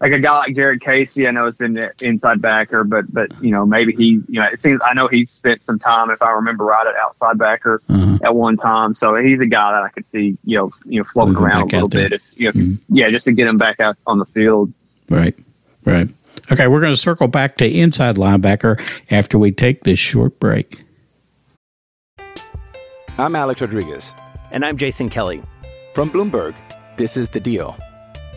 like 0.00 0.12
a 0.12 0.18
guy 0.18 0.38
like 0.38 0.54
Jared 0.54 0.80
Casey. 0.80 1.28
I 1.28 1.30
know 1.30 1.44
has 1.44 1.56
been 1.56 1.74
the 1.74 1.92
inside 2.00 2.40
backer, 2.40 2.84
but 2.84 3.12
but 3.12 3.30
you 3.42 3.50
know 3.50 3.66
maybe 3.66 3.92
he 3.94 4.20
you 4.28 4.40
know 4.40 4.44
it 4.46 4.60
seems 4.60 4.80
I 4.84 4.94
know 4.94 5.08
he 5.08 5.24
spent 5.26 5.62
some 5.62 5.78
time 5.78 6.10
if 6.10 6.22
I 6.22 6.30
remember 6.32 6.64
right 6.64 6.86
at 6.86 6.94
outside 6.96 7.38
backer 7.38 7.82
Uh-huh. 7.88 8.18
at 8.22 8.34
one 8.34 8.56
time. 8.56 8.94
So 8.94 9.14
he's 9.16 9.40
a 9.40 9.46
guy 9.46 9.72
that 9.72 9.82
I 9.82 9.88
could 9.90 10.06
see 10.06 10.38
you 10.44 10.56
know 10.58 10.70
you 10.86 10.98
know 11.00 11.04
floating 11.04 11.34
Moving 11.34 11.46
around 11.48 11.62
a 11.62 11.66
little 11.66 11.88
bit 11.88 12.12
if 12.12 12.22
you 12.36 12.46
know, 12.46 12.52
Mhm. 12.52 12.78
yeah 12.88 13.10
just 13.10 13.26
to 13.26 13.32
get 13.32 13.46
him 13.46 13.58
back 13.58 13.78
out 13.80 13.96
on 14.06 14.18
the 14.18 14.26
field. 14.26 14.72
Right. 15.10 15.36
Right. 15.84 16.08
Okay, 16.52 16.66
we're 16.68 16.80
going 16.80 16.92
to 16.92 16.98
circle 16.98 17.28
back 17.28 17.56
to 17.58 17.68
inside 17.68 18.16
linebacker 18.16 18.80
after 19.10 19.38
we 19.38 19.52
take 19.52 19.84
this 19.84 19.98
short 19.98 20.40
break. 20.40 20.80
I'm 23.18 23.36
Alex 23.36 23.60
Rodriguez. 23.60 24.14
And 24.50 24.64
I'm 24.64 24.76
Jason 24.76 25.10
Kelly. 25.10 25.42
From 25.94 26.10
Bloomberg, 26.10 26.54
this 26.96 27.16
is 27.16 27.28
The 27.28 27.40
Deal. 27.40 27.76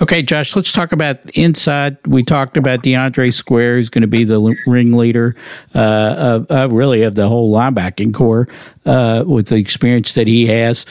Okay, 0.00 0.22
Josh, 0.22 0.54
let's 0.54 0.72
talk 0.72 0.92
about 0.92 1.18
inside. 1.30 1.96
We 2.06 2.22
talked 2.22 2.58
about 2.58 2.82
De'Andre 2.82 3.32
Square, 3.32 3.76
who's 3.76 3.88
going 3.88 4.02
to 4.02 4.08
be 4.08 4.24
the 4.24 4.56
ringleader, 4.66 5.34
uh, 5.74 5.78
of, 6.18 6.50
uh, 6.50 6.68
really, 6.68 7.02
of 7.02 7.14
the 7.14 7.28
whole 7.28 7.52
linebacking 7.52 8.12
corps 8.12 8.46
uh, 8.84 9.24
with 9.26 9.48
the 9.48 9.56
experience 9.56 10.12
that 10.14 10.26
he 10.26 10.46
has. 10.48 10.84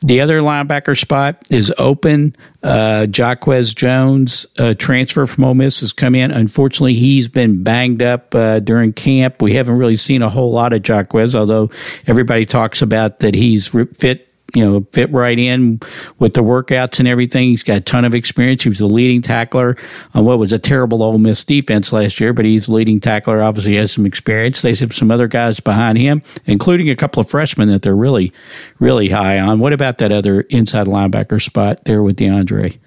The 0.00 0.20
other 0.20 0.40
linebacker 0.40 0.98
spot 0.98 1.44
is 1.50 1.74
open. 1.78 2.34
Uh, 2.62 3.06
Jacquez 3.06 3.74
Jones, 3.74 4.46
uh, 4.58 4.74
transfer 4.74 5.26
from 5.26 5.44
Ole 5.44 5.54
Miss, 5.54 5.80
has 5.80 5.92
come 5.92 6.14
in. 6.14 6.30
Unfortunately, 6.30 6.94
he's 6.94 7.26
been 7.26 7.64
banged 7.64 8.00
up 8.02 8.32
uh, 8.34 8.60
during 8.60 8.92
camp. 8.92 9.42
We 9.42 9.54
haven't 9.54 9.76
really 9.76 9.96
seen 9.96 10.22
a 10.22 10.28
whole 10.28 10.52
lot 10.52 10.72
of 10.72 10.82
Jacquez, 10.82 11.34
although 11.34 11.70
everybody 12.06 12.46
talks 12.46 12.80
about 12.80 13.20
that 13.20 13.34
he's 13.34 13.68
fit 13.96 14.27
you 14.54 14.64
know, 14.64 14.86
fit 14.92 15.10
right 15.12 15.38
in 15.38 15.78
with 16.18 16.34
the 16.34 16.42
workouts 16.42 16.98
and 16.98 17.06
everything. 17.06 17.48
He's 17.48 17.62
got 17.62 17.76
a 17.76 17.80
ton 17.82 18.04
of 18.04 18.14
experience. 18.14 18.62
He 18.62 18.70
was 18.70 18.78
the 18.78 18.86
leading 18.86 19.20
tackler 19.20 19.76
on 20.14 20.24
what 20.24 20.38
was 20.38 20.52
a 20.52 20.58
terrible 20.58 21.02
Ole 21.02 21.18
Miss 21.18 21.44
defense 21.44 21.92
last 21.92 22.18
year, 22.18 22.32
but 22.32 22.46
he's 22.46 22.68
leading 22.68 22.98
tackler. 22.98 23.42
Obviously, 23.42 23.76
has 23.76 23.92
some 23.92 24.06
experience. 24.06 24.62
They 24.62 24.74
have 24.74 24.94
some 24.94 25.10
other 25.10 25.28
guys 25.28 25.60
behind 25.60 25.98
him, 25.98 26.22
including 26.46 26.88
a 26.88 26.96
couple 26.96 27.20
of 27.20 27.28
freshmen 27.28 27.68
that 27.68 27.82
they're 27.82 27.94
really, 27.94 28.32
really 28.78 29.10
high 29.10 29.38
on. 29.38 29.58
What 29.58 29.74
about 29.74 29.98
that 29.98 30.12
other 30.12 30.42
inside 30.42 30.86
linebacker 30.86 31.42
spot 31.42 31.84
there 31.84 32.02
with 32.02 32.16
De'Andre? 32.16 32.78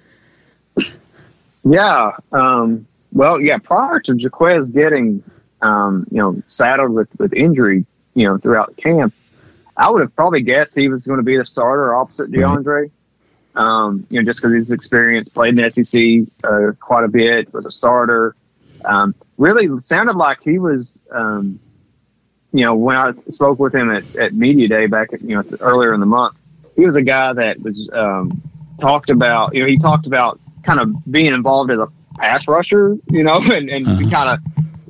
Yeah. 1.64 2.16
Um, 2.32 2.86
well, 3.12 3.40
yeah. 3.40 3.58
Prior 3.58 4.00
to 4.00 4.14
Jacquez 4.14 4.72
getting, 4.72 5.22
um, 5.60 6.06
you 6.10 6.18
know, 6.18 6.42
saddled 6.48 6.92
with 6.92 7.08
with 7.20 7.32
injury, 7.32 7.84
you 8.14 8.26
know, 8.26 8.36
throughout 8.36 8.76
camp, 8.78 9.14
I 9.76 9.90
would 9.90 10.00
have 10.02 10.14
probably 10.14 10.42
guessed 10.42 10.74
he 10.74 10.88
was 10.88 11.06
going 11.06 11.18
to 11.18 11.22
be 11.24 11.36
the 11.36 11.44
starter 11.44 11.94
opposite 11.94 12.30
De'Andre. 12.30 12.90
Um, 13.54 14.06
you 14.10 14.18
know, 14.20 14.24
just 14.24 14.40
because 14.40 14.54
he's 14.54 14.70
experienced, 14.70 15.34
played 15.34 15.50
in 15.50 15.56
the 15.56 15.70
SEC 15.70 16.26
uh, 16.44 16.72
quite 16.80 17.04
a 17.04 17.08
bit, 17.08 17.52
was 17.52 17.66
a 17.66 17.70
starter. 17.70 18.34
Um, 18.84 19.14
really 19.38 19.68
sounded 19.80 20.16
like 20.16 20.40
he 20.42 20.58
was. 20.58 21.02
Um, 21.10 21.58
you 22.54 22.64
know, 22.66 22.74
when 22.74 22.96
I 22.96 23.12
spoke 23.30 23.58
with 23.58 23.74
him 23.74 23.90
at, 23.90 24.04
at 24.16 24.34
media 24.34 24.68
day 24.68 24.86
back, 24.86 25.12
at, 25.14 25.22
you 25.22 25.36
know, 25.36 25.44
earlier 25.60 25.94
in 25.94 26.00
the 26.00 26.06
month, 26.06 26.36
he 26.76 26.84
was 26.84 26.96
a 26.96 27.02
guy 27.02 27.32
that 27.32 27.60
was 27.60 27.88
um, 27.94 28.42
talked 28.78 29.08
about. 29.10 29.54
You 29.54 29.62
know, 29.62 29.68
he 29.68 29.78
talked 29.78 30.06
about 30.06 30.38
kind 30.62 30.78
of 30.80 30.92
being 31.10 31.32
involved 31.32 31.70
as 31.70 31.78
a 31.78 31.88
pass 32.18 32.46
rusher. 32.48 32.96
You 33.10 33.22
know, 33.24 33.40
and 33.52 33.70
and 33.70 33.86
Uh-huh. 33.86 34.10
kind 34.10 34.28
of 34.30 34.38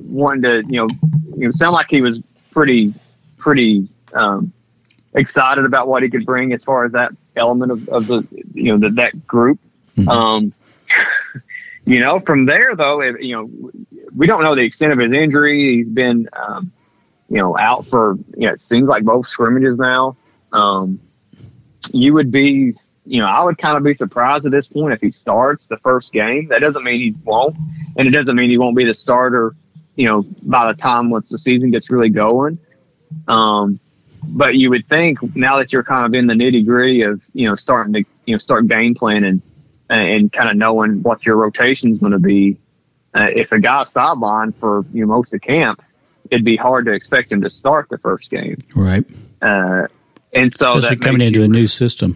wanted 0.09 0.41
to, 0.65 0.71
you 0.73 0.79
know, 0.81 0.87
you 1.37 1.45
know, 1.45 1.51
sound 1.51 1.73
like 1.73 1.89
he 1.89 2.01
was 2.01 2.19
pretty, 2.51 2.93
pretty 3.37 3.87
um, 4.13 4.51
excited 5.15 5.65
about 5.65 5.87
what 5.87 6.03
he 6.03 6.09
could 6.09 6.25
bring 6.25 6.53
as 6.53 6.63
far 6.63 6.85
as 6.85 6.93
that 6.93 7.11
element 7.35 7.71
of, 7.71 7.89
of 7.89 8.07
the, 8.07 8.27
you 8.53 8.71
know, 8.71 8.77
the, 8.77 8.89
that 8.95 9.25
group. 9.27 9.59
Mhm. 9.97 10.07
Um, 10.07 10.53
you 11.85 11.99
know, 11.99 12.19
from 12.19 12.45
there 12.45 12.75
though, 12.75 13.01
if, 13.01 13.19
you 13.21 13.35
know, 13.35 13.71
we 14.15 14.27
don't 14.27 14.43
know 14.43 14.55
the 14.55 14.63
extent 14.63 14.93
of 14.93 14.99
his 14.99 15.11
injury. 15.11 15.77
He's 15.77 15.87
been, 15.87 16.29
um, 16.33 16.71
you 17.29 17.37
know, 17.37 17.57
out 17.57 17.87
for, 17.87 18.15
you 18.37 18.47
know, 18.47 18.53
it 18.53 18.59
seems 18.59 18.87
like 18.87 19.03
both 19.03 19.27
scrimmages 19.27 19.79
now. 19.79 20.17
Um, 20.51 20.99
you 21.91 22.13
would 22.13 22.31
be, 22.31 22.73
you 23.05 23.21
know, 23.21 23.27
I 23.27 23.43
would 23.43 23.57
kind 23.57 23.75
of 23.75 23.83
be 23.83 23.93
surprised 23.93 24.45
at 24.45 24.51
this 24.51 24.67
point 24.67 24.93
if 24.93 25.01
he 25.01 25.11
starts 25.11 25.67
the 25.67 25.77
first 25.77 26.13
game. 26.13 26.47
That 26.49 26.59
doesn't 26.59 26.83
mean 26.83 26.99
he 26.99 27.15
won't, 27.23 27.55
and 27.97 28.07
it 28.07 28.11
doesn't 28.11 28.35
mean 28.35 28.49
he 28.49 28.57
won't 28.57 28.77
be 28.77 28.85
the 28.85 28.93
starter, 28.93 29.55
you 29.95 30.07
know, 30.07 30.25
by 30.41 30.67
the 30.71 30.77
time 30.77 31.09
once 31.09 31.29
the 31.29 31.37
season 31.37 31.71
gets 31.71 31.89
really 31.89 32.09
going. 32.09 32.59
Um, 33.27 33.79
but 34.27 34.55
you 34.55 34.69
would 34.69 34.87
think 34.87 35.35
now 35.35 35.57
that 35.57 35.73
you're 35.73 35.83
kind 35.83 36.05
of 36.05 36.13
in 36.13 36.27
the 36.27 36.33
nitty 36.33 36.65
gritty 36.65 37.01
of, 37.01 37.23
you 37.33 37.47
know, 37.47 37.55
starting 37.55 37.93
to, 37.93 38.03
you 38.25 38.33
know, 38.33 38.37
start 38.37 38.67
game 38.67 38.95
planning 38.95 39.41
and, 39.89 40.09
and 40.11 40.33
kind 40.33 40.49
of 40.49 40.57
knowing 40.57 41.03
what 41.03 41.25
your 41.25 41.35
rotation 41.37 41.91
is 41.91 41.99
going 41.99 42.11
to 42.13 42.19
be. 42.19 42.57
Uh, 43.13 43.29
if 43.35 43.51
a 43.51 43.59
guy's 43.59 43.93
sidelined 43.93 44.55
for 44.55 44.85
you 44.91 45.01
know, 45.01 45.07
most 45.07 45.33
of 45.33 45.41
camp, 45.41 45.83
it'd 46.31 46.45
be 46.45 46.55
hard 46.55 46.85
to 46.85 46.91
expect 46.91 47.31
him 47.31 47.41
to 47.41 47.49
start 47.49 47.87
the 47.89 47.97
first 47.97 48.31
game. 48.31 48.57
Right. 48.75 49.03
Uh, 49.41 49.87
and 50.33 50.51
so 50.51 50.77
Especially 50.77 50.97
coming 50.97 51.21
into 51.21 51.39
you- 51.39 51.45
a 51.45 51.47
new 51.47 51.67
system. 51.67 52.15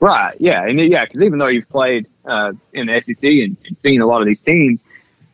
Right. 0.00 0.36
Yeah. 0.38 0.64
And 0.64 0.80
yeah, 0.80 1.04
because 1.04 1.22
even 1.22 1.38
though 1.38 1.48
you've 1.48 1.68
played 1.68 2.06
uh, 2.24 2.52
in 2.72 2.86
the 2.86 3.00
SEC 3.00 3.24
and, 3.24 3.56
and 3.66 3.76
seen 3.76 4.00
a 4.00 4.06
lot 4.06 4.20
of 4.20 4.26
these 4.26 4.40
teams, 4.40 4.84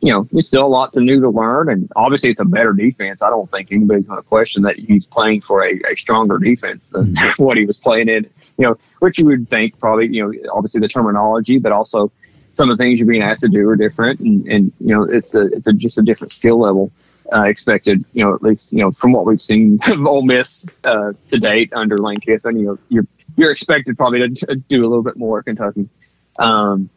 you 0.05 0.11
know, 0.11 0.27
there's 0.31 0.47
still 0.47 0.67
a 0.67 0.67
lot 0.67 0.93
to 0.93 1.01
new 1.01 1.19
to 1.19 1.29
learn. 1.29 1.67
And 1.67 1.91
obviously, 1.95 2.29
it's 2.29 2.39
a 2.39 2.45
better 2.45 2.73
defense. 2.73 3.23
I 3.23 3.31
don't 3.31 3.49
think 3.49 3.71
anybody's 3.71 4.05
going 4.05 4.21
to 4.21 4.27
question 4.27 4.61
that 4.61 4.77
he's 4.77 5.07
playing 5.07 5.41
for 5.41 5.65
a, 5.65 5.81
a 5.89 5.95
stronger 5.95 6.37
defense 6.37 6.91
than 6.91 7.15
what 7.37 7.57
he 7.57 7.65
was 7.65 7.79
playing 7.79 8.09
in. 8.09 8.29
You 8.59 8.67
know, 8.67 8.77
which 8.99 9.17
you 9.17 9.25
would 9.25 9.49
think 9.49 9.79
probably, 9.79 10.07
you 10.15 10.23
know, 10.23 10.51
obviously 10.53 10.79
the 10.79 10.87
terminology, 10.87 11.57
but 11.57 11.71
also 11.71 12.11
some 12.53 12.69
of 12.69 12.77
the 12.77 12.83
things 12.83 12.99
you're 12.99 13.07
being 13.07 13.23
asked 13.23 13.41
to 13.41 13.49
do 13.49 13.67
are 13.67 13.75
different. 13.75 14.19
And, 14.19 14.47
and 14.47 14.71
you 14.79 14.93
know, 14.93 15.05
it's 15.05 15.33
a, 15.33 15.47
it's 15.47 15.65
a, 15.65 15.73
just 15.73 15.97
a 15.97 16.03
different 16.03 16.31
skill 16.31 16.59
level. 16.59 16.91
Uh, 17.33 17.45
expected, 17.45 18.05
you 18.13 18.23
know, 18.23 18.35
at 18.35 18.43
least, 18.43 18.71
you 18.71 18.77
know, 18.77 18.91
from 18.91 19.11
what 19.11 19.25
we've 19.25 19.41
seen 19.41 19.79
of 19.87 20.05
Ole 20.05 20.23
Miss 20.23 20.67
uh, 20.83 21.13
to 21.29 21.39
date 21.39 21.73
under 21.73 21.97
Lane 21.97 22.19
Kiffin, 22.19 22.59
you 22.59 22.65
know, 22.67 22.79
you're 22.89 23.07
you're 23.35 23.49
expected 23.49 23.97
probably 23.97 24.19
to, 24.19 24.45
to 24.45 24.55
do 24.55 24.85
a 24.85 24.87
little 24.87 25.01
bit 25.01 25.17
more 25.17 25.39
at 25.39 25.45
Kentucky. 25.45 25.89
Um, 26.37 26.91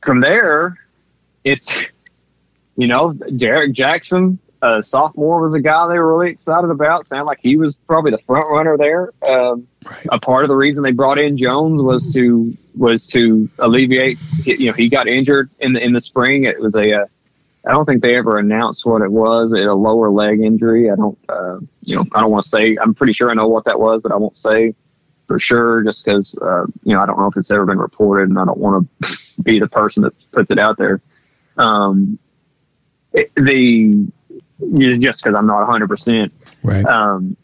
from 0.00 0.20
there, 0.20 0.78
it's 1.46 1.86
you 2.76 2.88
know 2.88 3.12
D'Eryk 3.12 3.72
Jackson, 3.72 4.38
uh, 4.60 4.82
sophomore, 4.82 5.40
was 5.40 5.54
a 5.54 5.60
guy 5.60 5.88
they 5.88 5.98
were 5.98 6.18
really 6.18 6.30
excited 6.30 6.70
about. 6.70 7.06
Sounded 7.06 7.24
like 7.24 7.40
he 7.40 7.56
was 7.56 7.74
probably 7.74 8.10
the 8.10 8.18
front 8.18 8.46
runner 8.50 8.76
there. 8.76 9.12
Um, 9.26 9.66
Right. 9.88 10.06
A 10.10 10.18
part 10.18 10.42
of 10.42 10.48
the 10.48 10.56
reason 10.56 10.82
they 10.82 10.92
brought 10.92 11.18
in 11.18 11.36
Jones 11.36 11.80
was 11.80 12.12
to 12.14 12.56
was 12.74 13.06
to 13.08 13.48
alleviate. 13.58 14.18
You 14.44 14.66
know, 14.66 14.72
he 14.72 14.88
got 14.88 15.06
injured 15.06 15.48
in 15.60 15.74
the 15.74 15.84
in 15.84 15.92
the 15.92 16.00
spring. 16.00 16.44
It 16.44 16.60
was 16.60 16.74
a 16.74 17.02
uh, 17.02 17.06
I 17.66 17.70
don't 17.70 17.84
think 17.84 18.02
they 18.02 18.16
ever 18.16 18.38
announced 18.38 18.84
what 18.84 19.02
it 19.02 19.12
was. 19.12 19.52
It 19.52 19.66
A 19.66 19.74
lower 19.74 20.10
leg 20.10 20.40
injury. 20.40 20.90
I 20.90 20.96
don't, 20.96 21.18
uh, 21.28 21.58
you 21.82 21.96
know, 21.96 22.04
I 22.12 22.20
don't 22.20 22.30
want 22.30 22.44
to 22.44 22.48
say. 22.48 22.76
I'm 22.76 22.94
pretty 22.94 23.12
sure 23.12 23.30
I 23.30 23.34
know 23.34 23.48
what 23.48 23.64
that 23.66 23.78
was, 23.78 24.02
but 24.02 24.12
I 24.12 24.16
won't 24.16 24.36
say 24.36 24.74
for 25.28 25.38
sure, 25.38 25.82
just 25.82 26.04
because, 26.04 26.36
uh, 26.40 26.66
you 26.82 26.94
know, 26.94 27.00
I 27.00 27.06
don't 27.06 27.18
know 27.18 27.26
if 27.26 27.36
it's 27.36 27.50
ever 27.50 27.66
been 27.66 27.78
reported, 27.78 28.28
and 28.28 28.38
I 28.38 28.44
don't 28.44 28.58
want 28.58 28.88
to 29.02 29.18
be 29.42 29.58
the 29.58 29.68
person 29.68 30.02
that 30.04 30.14
puts 30.32 30.50
it 30.50 30.58
out 30.58 30.78
there. 30.78 31.00
Um, 31.56 32.18
the 33.12 34.06
just 34.74 35.22
because 35.22 35.34
I'm 35.34 35.46
not 35.46 35.58
100. 35.58 35.88
percent 35.88 36.32
Right. 36.62 36.84
um, 36.84 37.36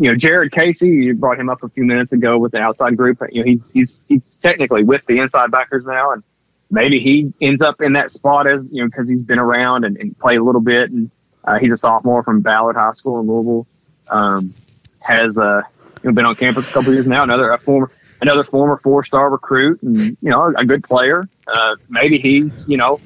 you 0.00 0.10
know, 0.10 0.16
Jared 0.16 0.50
Casey, 0.50 0.88
you 0.88 1.14
brought 1.14 1.38
him 1.38 1.50
up 1.50 1.62
a 1.62 1.68
few 1.68 1.84
minutes 1.84 2.14
ago 2.14 2.38
with 2.38 2.52
the 2.52 2.58
outside 2.58 2.96
group. 2.96 3.20
You 3.30 3.42
know, 3.42 3.46
he's 3.46 3.70
he's 3.70 3.96
he's 4.08 4.36
technically 4.38 4.82
with 4.82 5.04
the 5.04 5.18
inside 5.18 5.50
backers 5.50 5.84
now, 5.84 6.12
and 6.12 6.22
maybe 6.70 7.00
he 7.00 7.34
ends 7.42 7.60
up 7.60 7.82
in 7.82 7.92
that 7.92 8.10
spot 8.10 8.46
as 8.46 8.66
you 8.72 8.82
know 8.82 8.88
because 8.88 9.10
he's 9.10 9.22
been 9.22 9.38
around 9.38 9.84
and, 9.84 9.98
and 9.98 10.18
played 10.18 10.38
a 10.38 10.42
little 10.42 10.62
bit, 10.62 10.90
and 10.90 11.10
uh, 11.44 11.58
he's 11.58 11.70
a 11.70 11.76
sophomore 11.76 12.22
from 12.22 12.40
Ballard 12.40 12.76
High 12.76 12.92
School 12.92 13.20
in 13.20 13.26
Louisville. 13.26 13.66
Um, 14.08 14.54
has 15.00 15.36
uh, 15.38 15.62
you 16.02 16.10
know, 16.10 16.14
been 16.14 16.24
on 16.24 16.34
campus 16.34 16.70
a 16.70 16.72
couple 16.72 16.94
years 16.94 17.06
now. 17.06 17.22
Another 17.22 17.50
a 17.50 17.58
former 17.58 17.90
another 18.22 18.42
former 18.42 18.78
four 18.78 19.04
star 19.04 19.28
recruit, 19.28 19.82
and 19.82 20.16
you 20.22 20.30
know 20.30 20.50
a 20.56 20.64
good 20.64 20.82
player. 20.82 21.22
Uh, 21.46 21.76
maybe 21.90 22.18
he's 22.18 22.66
you 22.66 22.78
know 22.78 22.98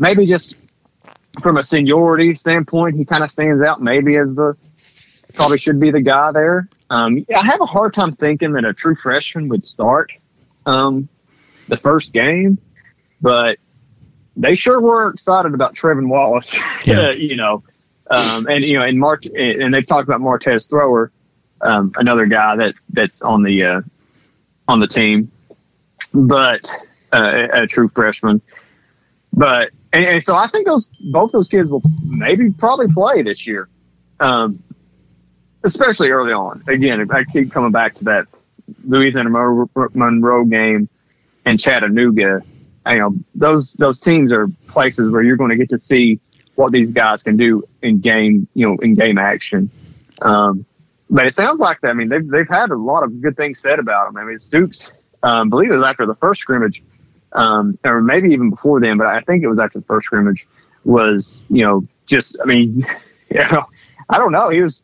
maybe 0.00 0.26
just 0.26 0.56
from 1.40 1.56
a 1.56 1.62
seniority 1.62 2.34
standpoint, 2.34 2.96
he 2.96 3.04
kind 3.04 3.22
of 3.22 3.30
stands 3.30 3.62
out. 3.62 3.80
Maybe 3.80 4.16
as 4.16 4.34
the 4.34 4.56
probably 5.34 5.58
should 5.58 5.78
be 5.78 5.92
the 5.92 6.00
guy 6.00 6.32
there. 6.32 6.68
Um, 6.88 7.24
I 7.34 7.44
have 7.44 7.60
a 7.60 7.66
hard 7.66 7.94
time 7.94 8.16
thinking 8.16 8.52
that 8.54 8.64
a 8.64 8.74
true 8.74 8.96
freshman 8.96 9.48
would 9.48 9.64
start 9.64 10.10
um, 10.66 11.08
the 11.68 11.76
first 11.76 12.12
game, 12.12 12.58
but 13.20 13.58
they 14.36 14.56
sure 14.56 14.80
were 14.80 15.10
excited 15.10 15.54
about 15.54 15.76
Trevin 15.76 16.08
Wallace. 16.08 16.60
Yeah. 16.86 17.10
you 17.10 17.36
know, 17.36 17.62
um, 18.10 18.46
and 18.48 18.64
you 18.64 18.78
know, 18.78 18.84
and 18.84 18.98
Mark, 18.98 19.24
and 19.26 19.72
they've 19.72 19.86
talked 19.86 20.08
about 20.08 20.22
Martez 20.22 20.68
Thrower, 20.68 21.12
um, 21.60 21.92
another 21.96 22.24
guy 22.24 22.56
that 22.56 22.74
that's 22.88 23.20
on 23.20 23.42
the 23.42 23.62
uh, 23.64 23.80
on 24.66 24.80
the 24.80 24.86
team, 24.86 25.30
but 26.12 26.74
uh, 27.12 27.48
a 27.52 27.66
true 27.66 27.88
freshman. 27.88 28.40
But 29.32 29.72
and, 29.92 30.04
and, 30.04 30.24
so 30.24 30.36
I 30.36 30.46
think 30.46 30.66
those 30.66 30.88
both 30.88 31.32
those 31.32 31.48
kids 31.48 31.70
will 31.70 31.82
maybe 32.04 32.50
probably 32.50 32.88
play 32.88 33.22
this 33.22 33.46
year, 33.46 33.68
um, 34.20 34.62
especially 35.64 36.10
early 36.10 36.32
on. 36.32 36.62
Again, 36.68 37.10
I 37.10 37.24
keep 37.24 37.50
coming 37.50 37.72
back 37.72 37.96
to 37.96 38.04
that 38.04 38.26
Louisiana 38.84 39.30
Monroe 39.30 40.44
game 40.44 40.88
and 41.44 41.58
Chattanooga. 41.58 42.42
You 42.86 42.98
know, 42.98 43.14
those 43.34 43.72
those 43.74 43.98
teams 43.98 44.32
are 44.32 44.48
places 44.68 45.12
where 45.12 45.22
you're 45.22 45.36
going 45.36 45.50
to 45.50 45.56
get 45.56 45.70
to 45.70 45.78
see 45.78 46.20
what 46.54 46.72
these 46.72 46.92
guys 46.92 47.22
can 47.22 47.36
do 47.36 47.64
in 47.82 48.00
game. 48.00 48.48
You 48.54 48.68
know, 48.68 48.76
in 48.80 48.94
game 48.94 49.18
action. 49.18 49.70
Um, 50.22 50.66
but 51.08 51.26
it 51.26 51.34
sounds 51.34 51.58
like 51.58 51.80
that. 51.80 51.90
I 51.90 51.94
mean, 51.94 52.08
they've 52.08 52.26
they've 52.26 52.48
had 52.48 52.70
a 52.70 52.76
lot 52.76 53.02
of 53.02 53.20
good 53.20 53.36
things 53.36 53.58
said 53.58 53.80
about 53.80 54.06
them. 54.06 54.16
I 54.16 54.24
mean, 54.24 54.38
Stoops, 54.38 54.92
um, 55.22 55.50
believe 55.50 55.70
it 55.70 55.74
was 55.74 55.82
after 55.82 56.06
the 56.06 56.14
first 56.14 56.40
scrimmage 56.40 56.82
um, 57.32 57.78
or 57.84 58.00
maybe 58.00 58.30
even 58.30 58.50
before 58.50 58.80
then, 58.80 58.98
but 58.98 59.06
I 59.06 59.20
think 59.20 59.42
it 59.42 59.48
was 59.48 59.58
after 59.58 59.78
the 59.78 59.84
first 59.84 60.06
scrimmage, 60.06 60.46
was, 60.84 61.44
you 61.48 61.64
know, 61.64 61.86
just, 62.06 62.38
I 62.42 62.46
mean, 62.46 62.86
you 63.30 63.38
know, 63.50 63.66
I 64.08 64.18
don't 64.18 64.32
know. 64.32 64.50
He 64.50 64.60
was, 64.60 64.82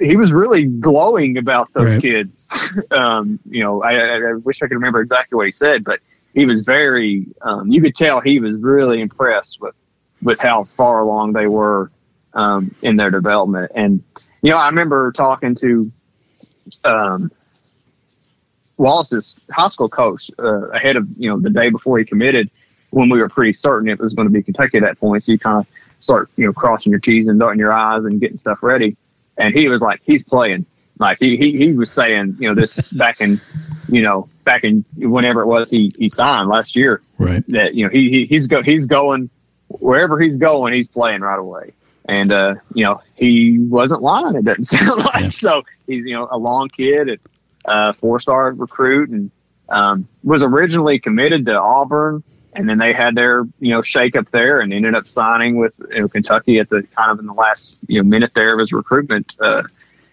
he 0.00 0.16
was 0.16 0.32
really 0.32 0.64
glowing 0.64 1.36
about 1.36 1.72
those 1.72 1.94
right. 1.94 2.02
kids. 2.02 2.48
um, 2.90 3.38
you 3.48 3.62
know, 3.62 3.82
I, 3.82 4.16
I, 4.16 4.32
wish 4.34 4.62
I 4.62 4.66
could 4.66 4.74
remember 4.74 5.00
exactly 5.00 5.36
what 5.36 5.46
he 5.46 5.52
said, 5.52 5.84
but 5.84 6.00
he 6.34 6.46
was 6.46 6.60
very, 6.60 7.26
um, 7.42 7.70
you 7.70 7.80
could 7.80 7.94
tell 7.94 8.20
he 8.20 8.40
was 8.40 8.56
really 8.56 9.00
impressed 9.00 9.60
with, 9.60 9.74
with 10.22 10.38
how 10.38 10.64
far 10.64 11.00
along 11.00 11.32
they 11.32 11.46
were, 11.46 11.90
um, 12.34 12.74
in 12.82 12.96
their 12.96 13.10
development. 13.10 13.72
And, 13.74 14.02
you 14.42 14.50
know, 14.50 14.58
I 14.58 14.68
remember 14.68 15.12
talking 15.12 15.54
to, 15.56 15.90
um, 16.84 17.32
Wallace's 18.80 19.38
high 19.50 19.68
school 19.68 19.88
coach 19.88 20.30
uh, 20.38 20.68
ahead 20.68 20.96
of 20.96 21.06
you 21.18 21.28
know 21.28 21.38
the 21.38 21.50
day 21.50 21.68
before 21.68 21.98
he 21.98 22.04
committed 22.04 22.50
when 22.90 23.08
we 23.08 23.20
were 23.20 23.28
pretty 23.28 23.52
certain 23.52 23.88
it 23.88 23.98
was 24.00 24.14
going 24.14 24.26
to 24.26 24.32
be 24.32 24.42
Kentucky 24.42 24.78
at 24.78 24.82
that 24.82 24.98
point. 24.98 25.22
So 25.22 25.32
you 25.32 25.38
kind 25.38 25.58
of 25.58 25.66
start 26.00 26.30
you 26.36 26.46
know 26.46 26.52
crossing 26.52 26.90
your 26.90 26.98
T's 26.98 27.28
and 27.28 27.38
dotting 27.38 27.58
your 27.58 27.72
I's 27.72 28.04
and 28.04 28.20
getting 28.20 28.38
stuff 28.38 28.62
ready. 28.62 28.96
And 29.36 29.54
he 29.54 29.68
was 29.68 29.80
like, 29.80 30.00
he's 30.04 30.24
playing. 30.24 30.66
Like 30.98 31.18
he 31.20 31.36
he, 31.36 31.56
he 31.56 31.72
was 31.72 31.92
saying, 31.92 32.36
you 32.38 32.48
know, 32.48 32.54
this 32.54 32.80
back 32.92 33.20
in 33.20 33.40
you 33.88 34.02
know 34.02 34.28
back 34.44 34.64
in 34.64 34.84
whenever 34.96 35.42
it 35.42 35.46
was 35.46 35.70
he 35.70 35.92
he 35.98 36.08
signed 36.08 36.48
last 36.48 36.74
year. 36.74 37.02
Right. 37.18 37.44
That 37.48 37.74
you 37.74 37.84
know 37.84 37.90
he, 37.90 38.10
he 38.10 38.26
he's 38.26 38.48
go 38.48 38.62
he's 38.62 38.86
going 38.86 39.30
wherever 39.68 40.18
he's 40.18 40.36
going, 40.36 40.72
he's 40.74 40.88
playing 40.88 41.20
right 41.20 41.38
away. 41.38 41.74
And 42.06 42.32
uh, 42.32 42.54
you 42.74 42.84
know, 42.84 43.02
he 43.14 43.58
wasn't 43.58 44.02
lying. 44.02 44.36
It 44.36 44.44
doesn't 44.44 44.64
sound 44.76 45.04
like 45.04 45.22
yeah. 45.24 45.28
so. 45.28 45.62
He's 45.86 46.04
you 46.04 46.14
know 46.14 46.28
a 46.30 46.38
long 46.38 46.68
kid. 46.68 47.08
And, 47.08 47.18
uh, 47.64 47.92
four 47.92 48.20
star 48.20 48.52
recruit 48.52 49.10
and 49.10 49.30
um, 49.68 50.08
was 50.22 50.42
originally 50.42 50.98
committed 50.98 51.46
to 51.46 51.58
Auburn. 51.58 52.22
And 52.52 52.68
then 52.68 52.78
they 52.78 52.92
had 52.92 53.14
their, 53.14 53.44
you 53.60 53.70
know, 53.70 53.82
shake 53.82 54.16
up 54.16 54.30
there 54.30 54.60
and 54.60 54.72
ended 54.72 54.96
up 54.96 55.06
signing 55.06 55.56
with 55.56 55.72
you 55.90 56.00
know, 56.00 56.08
Kentucky 56.08 56.58
at 56.58 56.68
the 56.68 56.82
kind 56.82 57.12
of 57.12 57.20
in 57.20 57.26
the 57.26 57.32
last, 57.32 57.76
you 57.86 58.02
know, 58.02 58.08
minute 58.08 58.32
there 58.34 58.54
of 58.54 58.58
his 58.58 58.72
recruitment. 58.72 59.36
Uh, 59.38 59.62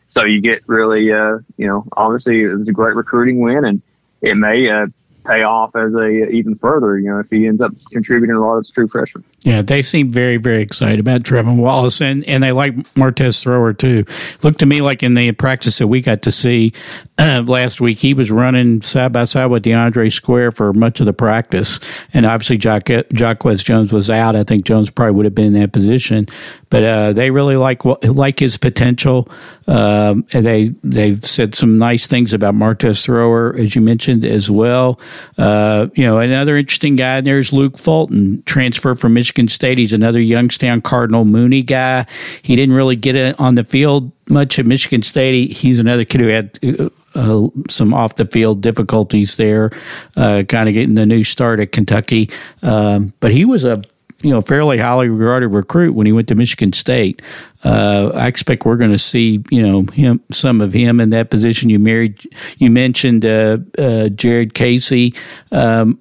so 0.08 0.24
you 0.24 0.40
get 0.40 0.62
really, 0.68 1.12
uh, 1.12 1.40
you 1.58 1.66
know, 1.66 1.86
obviously 1.98 2.44
it 2.44 2.54
was 2.54 2.68
a 2.68 2.74
great 2.74 2.96
recruiting 2.96 3.40
win 3.40 3.66
and 3.66 3.82
it 4.22 4.36
may, 4.36 4.70
uh, 4.70 4.88
pay 5.28 5.44
off 5.44 5.76
as 5.76 5.94
a 5.94 6.30
even 6.30 6.56
further, 6.56 6.98
you 6.98 7.10
know, 7.10 7.20
if 7.20 7.30
he 7.30 7.48
ends 7.48 7.62
up 7.62 7.74
contributing 7.92 8.36
a 8.36 8.40
lot 8.40 8.58
as 8.58 8.70
a 8.70 8.72
true 8.72 8.88
freshman. 8.88 9.24
Yeah, 9.48 9.62
they 9.62 9.82
seem 9.82 10.10
very, 10.10 10.36
very 10.36 10.62
excited 10.62 11.00
about 11.00 11.22
Trevin 11.22 11.56
Wallace, 11.56 12.02
and, 12.02 12.28
and 12.28 12.44
they 12.44 12.52
like 12.52 12.76
Martez 12.96 13.42
Thrower 13.42 13.72
too. 13.72 14.04
Looked 14.44 14.60
to 14.60 14.66
me 14.66 14.82
like 14.82 15.04
in 15.04 15.14
the 15.14 15.32
practice 15.32 15.78
that 15.78 15.88
we 15.88 16.02
got 16.02 16.24
to 16.24 16.32
see 16.32 16.74
uh, 17.18 17.42
last 17.48 17.80
week, 17.80 18.00
he 18.00 18.14
was 18.14 18.30
running 18.30 18.82
side 18.82 19.14
by 19.14 19.24
side 19.24 19.46
with 19.46 19.64
De'Andre 19.64 20.12
Square 20.12 20.52
for 20.52 20.74
much 20.74 21.00
of 21.00 21.06
the 21.06 21.14
practice, 21.14 21.80
and 22.14 22.26
obviously 22.26 22.58
Jacquez 22.58 23.64
Jones 23.64 23.94
was 23.94 24.10
out. 24.10 24.36
I 24.36 24.44
think 24.44 24.66
Jones 24.66 24.90
probably 24.90 25.14
would 25.14 25.26
have 25.26 25.34
been 25.36 25.56
in 25.56 25.62
that 25.62 25.72
position, 25.72 26.28
but 26.70 26.84
uh, 26.84 27.14
they 27.14 27.32
really 27.32 27.56
like 27.56 27.86
like 27.86 28.40
his 28.40 28.58
potential. 28.58 29.30
Um, 29.68 30.26
and 30.32 30.46
they 30.46 30.70
they've 30.84 31.26
said 31.26 31.56
some 31.56 31.78
nice 31.78 32.08
things 32.08 32.34
about 32.34 32.54
Martez 32.54 33.04
Thrower, 33.06 33.56
as 33.58 33.76
you 33.76 33.82
mentioned 33.82 34.26
as 34.26 34.52
well. 34.52 35.00
Uh, 35.38 35.88
you 35.94 36.06
know, 36.06 36.20
another 36.20 36.58
interesting 36.58 36.96
guy 36.96 37.22
there 37.22 37.38
is 37.38 37.54
Luke 37.54 37.78
Fulton, 37.78 38.44
transfer 38.44 38.96
from 38.96 39.14
Michigan 39.14 39.37
State. 39.48 39.78
He's 39.78 39.94
another 39.94 40.20
Youngstown 40.20 40.82
Cardinal 40.82 41.26
Mooney 41.26 41.62
guy. 41.62 42.08
He 42.42 42.56
didn't 42.56 42.76
really 42.76 42.96
get 42.96 43.16
it 43.16 43.40
on 43.40 43.54
the 43.56 43.64
field 43.64 44.12
much 44.30 44.58
at 44.58 44.66
Michigan 44.66 45.04
State. 45.04 45.34
He, 45.34 45.54
he's 45.54 45.80
another 45.80 46.06
kid 46.06 46.22
who 46.22 46.28
had. 46.28 46.60
Uh, 46.64 46.90
uh 47.16 47.48
some 47.68 47.96
off 47.96 48.16
the 48.16 48.28
field 48.28 48.62
difficulties 48.62 49.38
there, 49.38 49.72
uh, 50.18 50.44
kind 50.48 50.70
of 50.70 50.74
getting 50.74 50.94
the 50.94 51.06
new 51.06 51.24
start 51.24 51.60
at 51.60 51.72
Kentucky. 51.72 52.30
Um, 52.62 53.12
but 53.22 53.32
he 53.32 53.44
was 53.44 53.64
a 53.64 53.82
you 54.22 54.32
know 54.32 54.42
fairly 54.42 54.78
highly 54.78 55.10
regarded 55.10 55.50
recruit 55.50 55.94
when 55.94 56.06
he 56.06 56.12
went 56.12 56.28
to 56.28 56.36
Michigan 56.36 56.74
State. 56.74 57.22
Uh, 57.64 58.12
I 58.14 58.28
expect 58.28 58.66
we're 58.66 58.78
going 58.78 58.92
to 58.92 58.98
see 58.98 59.44
you 59.50 59.62
know 59.62 59.84
him 59.94 60.22
some 60.32 60.62
of 60.62 60.74
him 60.74 61.00
in 61.00 61.10
that 61.12 61.30
position. 61.30 61.70
You 61.70 61.80
married 61.80 62.22
you 62.58 62.70
mentioned 62.70 63.26
uh, 63.26 63.58
uh, 63.78 64.10
Jared 64.10 64.54
Casey. 64.54 65.14
Um, 65.52 66.00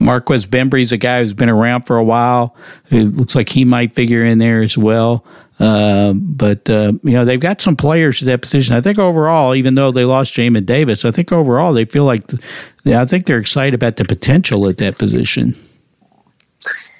Marquez 0.00 0.46
Bembry's 0.46 0.92
a 0.92 0.96
guy 0.96 1.20
who's 1.20 1.34
been 1.34 1.48
around 1.48 1.82
for 1.82 1.96
a 1.96 2.04
while. 2.04 2.56
It 2.90 3.14
looks 3.14 3.34
like 3.34 3.48
he 3.48 3.64
might 3.64 3.92
figure 3.92 4.24
in 4.24 4.38
there 4.38 4.62
as 4.62 4.76
well. 4.76 5.24
Uh, 5.60 6.12
but 6.14 6.68
uh, 6.68 6.92
you 7.04 7.12
know 7.12 7.24
they've 7.24 7.38
got 7.38 7.60
some 7.60 7.76
players 7.76 8.20
at 8.20 8.26
that 8.26 8.42
position. 8.42 8.74
I 8.74 8.80
think 8.80 8.98
overall, 8.98 9.54
even 9.54 9.76
though 9.76 9.92
they 9.92 10.04
lost 10.04 10.34
Jamin 10.34 10.66
Davis, 10.66 11.04
I 11.04 11.12
think 11.12 11.30
overall 11.30 11.72
they 11.72 11.84
feel 11.84 12.04
like 12.04 12.24
yeah, 12.82 13.00
I 13.00 13.06
think 13.06 13.26
they're 13.26 13.38
excited 13.38 13.72
about 13.72 13.96
the 13.96 14.04
potential 14.04 14.68
at 14.68 14.78
that 14.78 14.98
position. 14.98 15.54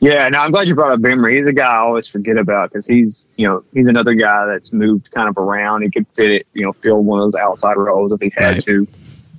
Yeah, 0.00 0.28
no, 0.28 0.40
I'm 0.40 0.50
glad 0.50 0.68
you 0.68 0.74
brought 0.74 0.92
up 0.92 1.00
Bembry. 1.00 1.38
He's 1.38 1.46
a 1.46 1.52
guy 1.52 1.66
I 1.66 1.78
always 1.78 2.06
forget 2.06 2.36
about 2.36 2.70
because 2.70 2.86
he's, 2.86 3.26
you 3.36 3.48
know, 3.48 3.64
he's 3.72 3.86
another 3.86 4.12
guy 4.12 4.44
that's 4.44 4.70
moved 4.70 5.10
kind 5.12 5.30
of 5.30 5.38
around. 5.38 5.80
He 5.80 5.90
could 5.90 6.06
fit 6.08 6.30
it, 6.30 6.46
you 6.52 6.62
know, 6.62 6.72
fill 6.72 7.02
one 7.02 7.20
of 7.20 7.32
those 7.32 7.40
outside 7.40 7.78
roles 7.78 8.12
if 8.12 8.20
he 8.20 8.30
had 8.36 8.54
right. 8.54 8.64
to. 8.64 8.86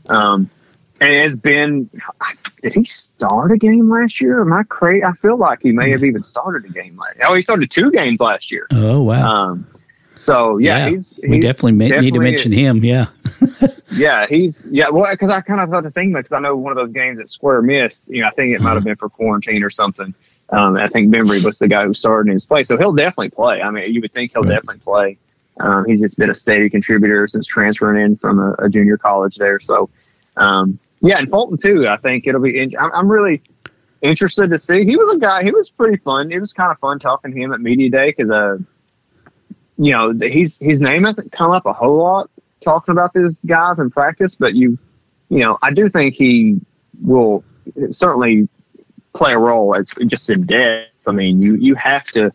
Um, 0.10 0.50
and 1.02 1.14
it's 1.14 1.36
been, 1.36 1.90
did 2.62 2.74
he 2.74 2.84
start 2.84 3.52
a 3.52 3.58
game 3.58 3.90
last 3.90 4.22
year? 4.22 4.42
Am 4.42 4.54
I 4.54 4.64
crazy? 4.64 5.04
I 5.04 5.12
feel 5.14 5.38
like 5.38 5.62
he 5.62 5.72
may 5.72 5.92
have 5.92 6.04
even 6.04 6.24
started 6.24 6.66
a 6.66 6.74
game 6.74 6.98
last. 6.98 7.18
Oh, 7.26 7.36
he 7.36 7.42
started 7.42 7.70
two 7.70 7.92
games 7.92 8.20
last 8.20 8.52
year. 8.52 8.68
Oh 8.74 9.04
wow. 9.04 9.30
Um, 9.30 9.68
so 10.16 10.58
yeah, 10.58 10.86
yeah. 10.86 10.90
He's, 10.92 11.20
we 11.28 11.40
definitely, 11.40 11.78
definitely, 11.78 12.06
need 12.06 12.14
to 12.14 12.20
mention 12.22 12.52
him. 12.52 12.84
Yeah. 12.84 13.08
yeah, 13.92 14.26
he's 14.28 14.66
yeah. 14.70 14.90
Well, 14.90 15.12
because 15.12 15.32
I 15.32 15.42
kind 15.42 15.60
of 15.60 15.70
thought 15.70 15.84
the 15.84 15.92
thing 15.92 16.14
because 16.14 16.32
I 16.32 16.40
know 16.40 16.56
one 16.56 16.72
of 16.72 16.78
those 16.78 16.94
games 16.94 17.18
that 17.18 17.30
Square 17.30 17.64
missed. 17.64 18.08
You 18.10 18.22
know, 18.22 18.28
I 18.28 18.32
think 18.32 18.56
it 18.56 18.62
might 18.62 18.74
have 18.74 18.84
been 18.84 18.96
for 18.96 19.10
quarantine 19.10 19.64
or 19.64 19.70
something. 19.70 20.14
Um, 20.50 20.78
I 20.78 20.88
think 20.88 21.14
Bembry 21.14 21.44
was 21.44 21.60
the 21.60 21.68
guy 21.68 21.86
who 21.86 21.94
started 21.94 22.30
in 22.30 22.34
his 22.34 22.46
place, 22.46 22.68
so 22.68 22.78
he'll 22.78 22.94
definitely 22.94 23.32
play. 23.32 23.62
I 23.62 23.72
mean, 23.72 23.92
you 23.94 24.02
would 24.02 24.14
think 24.14 24.32
he'll 24.32 24.44
right. 24.44 24.56
definitely 24.56 24.80
play. 24.80 25.18
Um, 25.60 25.86
he's 25.86 26.02
just 26.02 26.18
been 26.18 26.30
a 26.30 26.36
steady 26.36 26.70
contributor 26.70 27.28
since 27.28 27.48
transferring 27.48 28.04
in 28.04 28.18
from 28.18 28.40
a, 28.40 28.56
a 28.60 28.70
junior 28.70 28.98
college 28.98 29.38
there. 29.38 29.60
So, 29.60 29.90
um, 30.38 30.80
yeah, 31.06 31.20
and 31.20 31.30
Fulton 31.30 31.58
too. 31.58 31.88
I 31.88 31.98
think 31.98 32.26
it'll 32.26 32.42
be. 32.42 32.60
In, 32.60 32.76
I'm, 32.80 32.92
I'm, 32.92 33.12
really 33.12 33.42
interested 34.02 34.50
to 34.50 34.58
see. 34.58 34.86
He 34.86 34.98
was 34.98 35.16
a 35.16 35.20
guy. 35.20 35.44
He 35.44 35.52
was 35.52 35.70
pretty 35.70 35.98
fun. 35.98 36.32
It 36.32 36.40
was 36.40 36.52
kind 36.52 36.72
of 36.72 36.80
fun 36.80 37.00
talking 37.00 37.32
to 37.32 37.38
him 37.38 37.54
at 37.54 37.62
media 37.62 37.92
day 37.92 38.10
because, 38.10 38.32
uh, 38.32 38.58
you 39.78 39.92
know, 39.92 40.12
he's 40.14 40.58
his 40.58 40.82
name 40.82 41.04
hasn't 41.04 41.32
come 41.32 41.52
up 41.52 41.66
a 41.68 41.74
whole 41.74 41.98
lot 41.98 42.30
talking 42.60 42.92
about 42.92 43.14
these 43.14 43.38
guys 43.46 43.78
in 43.78 43.92
practice, 43.92 44.36
but 44.36 44.56
you, 44.56 44.80
you 45.30 45.40
know, 45.40 45.60
I 45.62 45.72
do 45.72 45.90
think 45.90 46.16
he 46.16 46.60
will 47.02 47.44
certainly 47.92 48.50
play 49.14 49.34
a 49.34 49.38
role 49.38 49.76
as 49.76 49.90
just 50.08 50.30
in 50.30 50.46
depth. 50.46 50.90
I 51.08 51.12
mean, 51.12 51.40
you 51.40 51.56
you 51.56 51.76
have 51.76 52.08
to, 52.14 52.34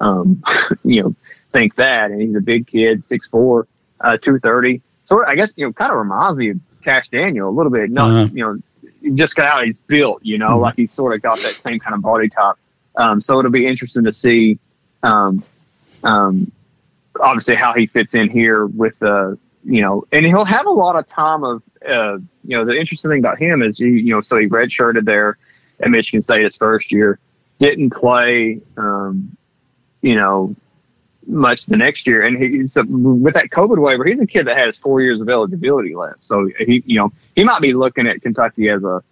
um, 0.00 0.44
you 0.84 1.02
know, 1.02 1.14
think 1.50 1.74
that. 1.74 2.12
And 2.12 2.22
he's 2.22 2.36
a 2.36 2.40
big 2.40 2.68
kid, 2.68 3.04
six 3.06 3.26
four. 3.26 3.66
uh, 4.00 4.16
two 4.16 4.38
thirty. 4.38 4.80
So 5.04 5.24
I 5.26 5.34
guess 5.34 5.54
you 5.56 5.66
know, 5.66 5.72
kind 5.72 5.90
of 5.90 5.98
reminds 5.98 6.36
me 6.36 6.50
of 6.50 6.60
Kash 6.82 7.08
Daniel 7.08 7.48
a 7.48 7.54
little 7.54 7.72
bit. 7.72 7.90
Not 7.90 8.10
Uh-huh. 8.10 8.28
you 8.32 8.44
know, 8.44 9.14
just 9.14 9.36
got 9.36 9.50
how 9.50 9.62
he's 9.62 9.78
built. 9.78 10.24
You 10.24 10.38
know, 10.38 10.58
like 10.58 10.76
he's 10.76 10.92
sort 10.92 11.14
of 11.14 11.22
got 11.22 11.38
that 11.38 11.54
same 11.54 11.78
kind 11.78 11.94
of 11.94 12.02
body 12.02 12.28
type. 12.28 12.56
Um, 12.96 13.20
so 13.20 13.38
it'll 13.38 13.50
be 13.50 13.66
interesting 13.66 14.04
to 14.04 14.12
see. 14.12 14.58
Um, 15.02 15.42
um, 16.04 16.50
obviously 17.20 17.54
how 17.54 17.72
he 17.74 17.86
fits 17.86 18.14
in 18.14 18.28
here 18.28 18.66
with 18.66 18.98
the 18.98 19.38
you 19.64 19.80
know, 19.80 20.04
and 20.10 20.26
he'll 20.26 20.44
have 20.44 20.66
a 20.66 20.70
lot 20.70 20.96
of 20.96 21.06
time 21.06 21.44
of 21.44 21.62
uh, 21.88 22.18
you 22.44 22.56
know 22.56 22.64
the 22.64 22.76
interesting 22.78 23.10
thing 23.10 23.20
about 23.20 23.38
him 23.38 23.62
is 23.62 23.78
you 23.78 23.88
you 23.88 24.12
know 24.12 24.20
so 24.20 24.36
he 24.36 24.48
redshirted 24.48 25.04
there 25.04 25.38
at 25.80 25.90
Michigan 25.90 26.22
State 26.22 26.44
his 26.44 26.56
first 26.56 26.90
year, 26.90 27.18
didn't 27.58 27.90
play 27.90 28.60
um, 28.76 29.36
you 30.00 30.16
know 30.16 30.54
much 31.26 31.66
the 31.66 31.76
next 31.76 32.06
year, 32.06 32.22
and 32.22 32.36
he's 32.36 32.74
with 32.76 33.34
that 33.34 33.48
COVID 33.50 33.78
waiver, 33.78 34.04
he's 34.04 34.20
a 34.20 34.26
kid 34.26 34.46
that 34.46 34.56
has 34.56 34.76
four 34.76 35.00
years 35.00 35.20
of 35.20 35.28
eligibility 35.28 35.94
left, 35.94 36.24
so 36.24 36.48
he 36.58 36.82
you 36.86 36.98
know 36.98 37.12
he 37.36 37.44
might 37.44 37.60
be 37.60 37.74
looking 37.74 38.06
at 38.06 38.22
Kentucky 38.22 38.68
as 38.68 38.82
a 38.82 39.02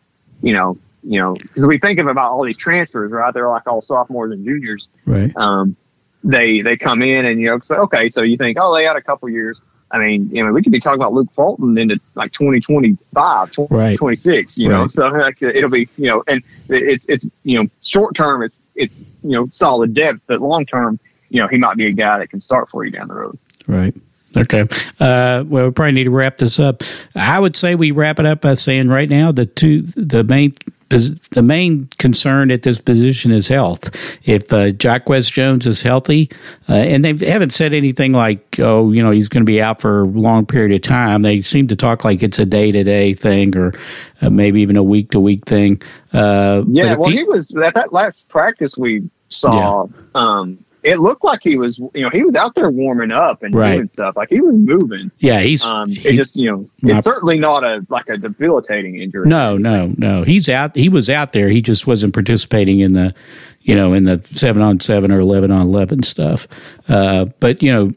you 0.43 0.53
know 0.53 0.77
you 1.03 1.21
know 1.21 1.35
because 1.35 1.67
we 1.67 1.79
think 1.79 1.99
of 1.99 2.07
about 2.07 2.33
all 2.33 2.45
these 2.45 2.57
transfers 2.57 3.11
right 3.11 3.33
they're 3.33 3.49
like 3.49 3.67
all 3.67 3.81
sophomores 3.81 4.33
and 4.33 4.45
juniors 4.45 4.89
Right. 5.07 5.35
um, 5.37 5.75
they 6.23 6.61
they 6.61 6.77
come 6.77 7.01
in 7.03 7.25
and 7.25 7.41
you 7.41 7.47
know 7.47 7.59
say, 7.61 7.77
okay, 7.77 8.11
so 8.11 8.23
you 8.23 8.37
think 8.37 8.59
oh 8.61 8.75
they 8.75 8.85
had 8.85 8.97
a 8.97 9.03
couple 9.03 9.29
years. 9.29 9.61
I 9.93 9.99
mean, 9.99 10.31
you 10.31 10.45
know, 10.45 10.53
we 10.53 10.63
could 10.63 10.71
be 10.71 10.79
talking 10.79 11.01
about 11.01 11.15
Luke 11.15 11.33
Fulton 11.33 11.77
into 11.77 11.99
like 12.15 12.31
2025, 12.31 13.51
20, 13.51 13.75
Right. 13.75 13.99
26, 13.99 14.57
you 14.57 14.69
know, 14.69 14.87
so 14.87 15.09
like, 15.09 15.43
it'll 15.43 15.69
be, 15.69 15.89
you 15.97 16.07
know, 16.07 16.23
and 16.29 16.45
it's, 16.69 17.09
it's, 17.09 17.27
you 17.43 17.61
know, 17.61 17.69
short 17.83 18.15
term, 18.15 18.45
it's, 18.45 18.63
it's, 18.77 19.01
you 19.25 19.31
know, 19.31 19.49
solid 19.51 19.93
depth, 19.93 20.21
but 20.29 20.41
long 20.41 20.65
term, 20.65 21.01
you 21.31 21.41
know, 21.41 21.49
he 21.49 21.57
might 21.59 21.77
be 21.77 21.87
a 21.87 21.93
guy 21.93 22.19
that 22.19 22.29
can 22.31 22.41
start 22.41 22.69
for 22.69 22.85
you 22.85 22.91
down 22.91 23.09
the 23.09 23.15
road. 23.15 23.39
Right. 23.69 23.95
Okay. 24.37 24.63
Uh, 25.01 25.43
well, 25.47 25.67
we 25.67 25.71
probably 25.73 25.93
need 25.93 26.05
to 26.05 26.11
wrap 26.11 26.39
this 26.39 26.61
up. 26.61 26.83
I 27.17 27.39
would 27.41 27.57
say 27.57 27.75
we 27.75 27.91
wrap 27.91 28.21
it 28.21 28.27
up 28.27 28.43
by 28.43 28.55
saying 28.55 28.89
right 28.89 29.09
now 29.11 29.33
the 29.33 29.47
two 29.47 29.83
the 29.83 30.23
main 30.25 30.53
the 30.89 31.43
main 31.43 31.87
concern 31.99 32.51
at 32.51 32.63
this 32.65 32.81
position 32.81 33.31
is 33.31 33.47
health. 33.47 33.91
If 34.27 34.53
uh, 34.53 34.73
Jacquez 34.73 35.31
Jones 35.31 35.65
is 35.67 35.83
healthy, 35.83 36.29
uh, 36.69 36.75
and 36.75 37.05
they 37.05 37.27
haven't 37.31 37.51
said 37.53 37.73
anything 37.75 38.11
like, 38.11 38.59
oh, 38.59 38.91
you 38.91 39.01
know, 39.01 39.13
he's 39.13 39.29
going 39.29 39.43
to 39.43 39.47
be 39.47 39.63
out 39.63 39.81
for 39.81 40.01
a 40.03 40.07
long 40.07 40.47
period 40.47 40.73
of 40.73 40.83
time. 40.83 41.23
They 41.23 41.43
seem 41.43 41.69
to 41.69 41.77
talk 41.77 42.05
like 42.05 42.25
it's 42.25 42.41
a 42.41 42.45
day 42.47 42.73
to 42.73 42.83
day 42.83 43.15
thing 43.15 43.57
or 43.57 43.73
uh, 44.21 44.31
maybe 44.31 44.63
even 44.63 44.77
a 44.77 44.83
week 44.83 45.13
to 45.13 45.21
week 45.21 45.45
thing. 45.47 45.81
Uh, 46.13 46.65
Yeah, 46.69 46.97
well, 46.97 47.11
he- 47.11 47.19
he 47.19 47.23
was 47.23 47.55
at 47.55 47.75
that 47.75 47.93
last 47.93 48.29
practice 48.29 48.77
we 48.77 49.09
saw. 49.29 49.87
Um, 50.17 50.59
it 50.83 50.99
looked 51.01 51.23
like 51.25 51.41
he 51.43 51.57
was, 51.57 51.79
you 51.79 51.91
know, 52.03 52.11
he 52.11 52.23
was 52.23 52.35
out 52.35 52.55
there 52.55 52.71
warming 52.71 53.11
up 53.13 53.43
and 53.43 53.55
Right. 53.55 53.77
doing 53.77 53.89
stuff. 53.89 54.17
Like 54.17 54.31
he 54.31 54.41
was 54.41 54.57
moving. 54.57 55.11
yeah, 55.19 55.41
he's 55.41 55.65
Um, 55.65 55.91
he- 55.91 56.09
it 56.09 56.17
just, 56.17 56.37
you 56.37 56.51
know, 56.51 56.69
not- 56.83 56.97
it's 56.99 57.05
certainly 57.05 57.39
not 57.39 57.65
a 57.65 57.85
like 57.89 58.09
a 58.09 58.17
debilitating 58.17 58.97
injury. 59.01 59.29
No, 59.29 59.57
no, 59.59 59.93
no. 59.99 60.23
He's 60.23 60.49
out. 60.49 60.75
He 60.77 60.89
was 60.89 61.11
out 61.11 61.33
there. 61.33 61.49
He 61.49 61.61
just 61.63 61.87
wasn't 61.87 62.15
participating 62.15 62.81
in 62.81 62.95
the, 62.95 63.15
you 63.63 63.75
know, 63.75 63.93
in 63.93 64.05
the 64.05 64.21
seven 64.33 64.63
on 64.63 64.81
seven 64.81 65.13
or 65.13 65.19
eleven 65.21 65.51
on 65.51 65.63
eleven 65.63 66.03
stuff. 66.03 66.49
Uh, 66.89 67.27
but 67.41 67.63
you 67.63 67.73
know, 67.73 67.91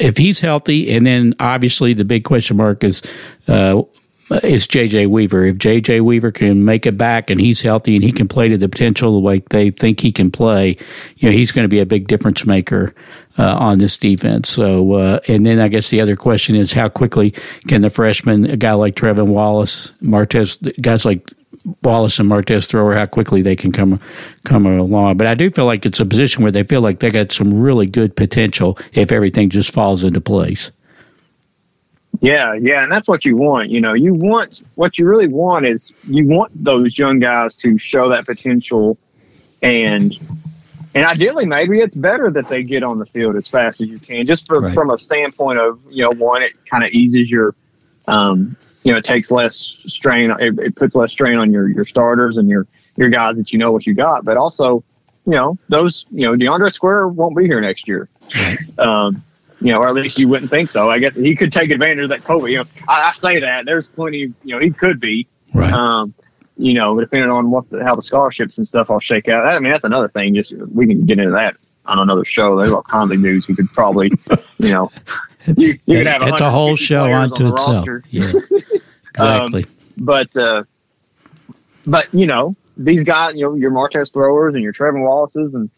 if 0.00 0.16
he's 0.16 0.40
healthy, 0.40 0.90
and 0.92 1.06
then 1.06 1.34
obviously 1.40 1.92
the 1.92 2.04
big 2.04 2.24
question 2.24 2.56
mark 2.56 2.82
is. 2.84 3.02
Uh, 3.46 3.82
is 4.30 4.66
JJ 4.66 5.08
Weaver. 5.08 5.46
If 5.46 5.56
JJ 5.58 6.02
Weaver 6.02 6.32
can 6.32 6.64
make 6.64 6.86
it 6.86 6.98
back 6.98 7.30
and 7.30 7.40
he's 7.40 7.62
healthy 7.62 7.94
and 7.94 8.04
he 8.04 8.12
can 8.12 8.28
play 8.28 8.48
to 8.48 8.58
the 8.58 8.68
potential 8.68 9.12
the 9.12 9.18
way 9.18 9.42
they 9.50 9.70
think 9.70 10.00
he 10.00 10.12
can 10.12 10.30
play, 10.30 10.76
you 11.16 11.28
know, 11.28 11.32
he's 11.34 11.52
going 11.52 11.64
to 11.64 11.68
be 11.68 11.80
a 11.80 11.86
big 11.86 12.08
difference 12.08 12.44
maker 12.44 12.94
uh, 13.38 13.56
on 13.56 13.78
this 13.78 13.96
defense. 13.96 14.48
So, 14.48 14.94
uh, 14.94 15.20
and 15.28 15.46
then 15.46 15.60
I 15.60 15.68
guess 15.68 15.90
the 15.90 16.00
other 16.00 16.16
question 16.16 16.56
is 16.56 16.72
how 16.72 16.88
quickly 16.88 17.30
can 17.68 17.82
the 17.82 17.90
freshman, 17.90 18.50
a 18.50 18.56
guy 18.56 18.72
like 18.72 18.96
Trevin 18.96 19.28
Wallace, 19.28 19.92
Martez, 20.02 20.80
guys 20.82 21.04
like 21.04 21.32
Wallace 21.82 22.18
and 22.18 22.30
Martez 22.30 22.66
Thrower, 22.68 22.94
how 22.94 23.06
quickly 23.06 23.42
they 23.42 23.56
can 23.56 23.72
come 23.72 24.00
come 24.44 24.66
along. 24.66 25.16
But 25.16 25.26
I 25.26 25.34
do 25.34 25.50
feel 25.50 25.66
like 25.66 25.86
it's 25.86 26.00
a 26.00 26.06
position 26.06 26.42
where 26.42 26.52
they 26.52 26.64
feel 26.64 26.80
like 26.80 27.00
they 27.00 27.10
got 27.10 27.32
some 27.32 27.60
really 27.60 27.86
good 27.86 28.16
potential 28.16 28.78
if 28.92 29.12
everything 29.12 29.50
just 29.50 29.72
falls 29.72 30.04
into 30.04 30.20
place. 30.20 30.70
Yeah, 32.20 32.54
yeah, 32.54 32.82
and 32.82 32.90
that's 32.90 33.06
what 33.06 33.24
you 33.24 33.36
want. 33.36 33.70
You 33.70 33.80
know, 33.80 33.94
you 33.94 34.12
want 34.12 34.62
what 34.74 34.98
you 34.98 35.06
really 35.06 35.28
want 35.28 35.66
is 35.66 35.92
you 36.04 36.26
want 36.26 36.52
those 36.64 36.98
young 36.98 37.18
guys 37.20 37.54
to 37.56 37.78
show 37.78 38.08
that 38.08 38.26
potential, 38.26 38.98
and 39.62 40.14
and 40.94 41.06
ideally, 41.06 41.46
maybe 41.46 41.80
it's 41.80 41.96
better 41.96 42.30
that 42.32 42.48
they 42.48 42.62
get 42.64 42.82
on 42.82 42.98
the 42.98 43.06
field 43.06 43.36
as 43.36 43.46
fast 43.46 43.80
as 43.80 43.88
you 43.88 43.98
can, 44.00 44.26
just 44.26 44.46
for, 44.48 44.60
Right. 44.60 44.74
from 44.74 44.90
a 44.90 44.98
standpoint 44.98 45.60
of 45.60 45.80
you 45.90 46.02
know, 46.02 46.10
one, 46.12 46.42
it 46.42 46.52
kind 46.66 46.82
of 46.82 46.90
eases 46.90 47.30
your, 47.30 47.54
um, 48.08 48.56
you 48.82 48.90
know, 48.92 48.98
it 48.98 49.04
takes 49.04 49.30
less 49.30 49.76
strain, 49.86 50.30
it, 50.40 50.58
it 50.58 50.74
puts 50.74 50.94
less 50.96 51.12
strain 51.12 51.38
on 51.38 51.52
your 51.52 51.68
your 51.68 51.84
starters 51.84 52.36
and 52.36 52.48
your 52.48 52.66
your 52.96 53.10
guys 53.10 53.36
that 53.36 53.52
you 53.52 53.58
know 53.58 53.70
what 53.70 53.86
you 53.86 53.94
got, 53.94 54.24
but 54.24 54.36
also, 54.36 54.82
you 55.24 55.32
know, 55.34 55.56
those 55.68 56.04
you 56.10 56.22
know, 56.22 56.32
De'Andre 56.34 56.72
Square 56.72 57.08
won't 57.08 57.36
be 57.36 57.44
here 57.44 57.60
next 57.60 57.86
year. 57.86 58.08
Um, 58.76 59.22
you 59.60 59.72
know, 59.72 59.78
or 59.78 59.88
at 59.88 59.94
least 59.94 60.18
you 60.18 60.28
wouldn't 60.28 60.50
think 60.50 60.70
so. 60.70 60.90
I 60.90 60.98
guess 60.98 61.16
he 61.16 61.34
could 61.34 61.52
take 61.52 61.70
advantage 61.70 62.04
of 62.04 62.10
that 62.10 62.20
COVID. 62.20 62.50
You 62.50 62.58
know, 62.58 62.64
I, 62.88 63.08
I 63.08 63.12
say 63.12 63.40
that 63.40 63.64
there's 63.64 63.88
plenty. 63.88 64.18
You 64.18 64.34
know, 64.44 64.58
he 64.58 64.70
could 64.70 65.00
be. 65.00 65.26
Right. 65.54 65.72
Um, 65.72 66.14
you 66.56 66.74
know, 66.74 66.98
depending 66.98 67.30
on 67.30 67.50
what 67.50 67.70
the, 67.70 67.84
how 67.84 67.94
the 67.94 68.02
scholarships 68.02 68.58
and 68.58 68.66
stuff 68.66 68.90
all 68.90 69.00
shake 69.00 69.28
out. 69.28 69.46
I 69.46 69.58
mean, 69.60 69.72
that's 69.72 69.84
another 69.84 70.08
thing. 70.08 70.34
Just 70.34 70.52
we 70.52 70.86
can 70.86 71.06
get 71.06 71.18
into 71.18 71.30
that 71.32 71.56
on 71.86 71.98
another 71.98 72.24
show. 72.24 72.56
There's 72.56 72.72
all 72.72 72.82
kinds 72.82 73.12
of 73.12 73.20
news 73.20 73.48
we 73.48 73.54
could 73.54 73.68
probably, 73.72 74.10
you 74.58 74.72
know, 74.72 74.90
you, 75.56 75.78
you 75.86 75.98
could 75.98 76.06
have 76.06 76.22
it's 76.22 76.40
a 76.40 76.50
whole 76.50 76.76
show 76.76 77.12
unto 77.12 77.46
on 77.46 77.52
itself. 77.52 77.86
roster. 77.86 78.04
Yeah, 78.10 78.32
exactly. 79.10 79.66
But 79.96 80.36
uh, 80.36 80.64
but 81.86 82.12
you 82.12 82.26
know, 82.26 82.54
these 82.76 83.04
guys, 83.04 83.34
you 83.34 83.42
know, 83.42 83.54
your 83.54 83.70
Martez 83.70 84.12
throwers 84.12 84.54
and 84.54 84.62
your 84.62 84.72
Trevin 84.72 85.02
Wallaces, 85.02 85.54
and 85.54 85.70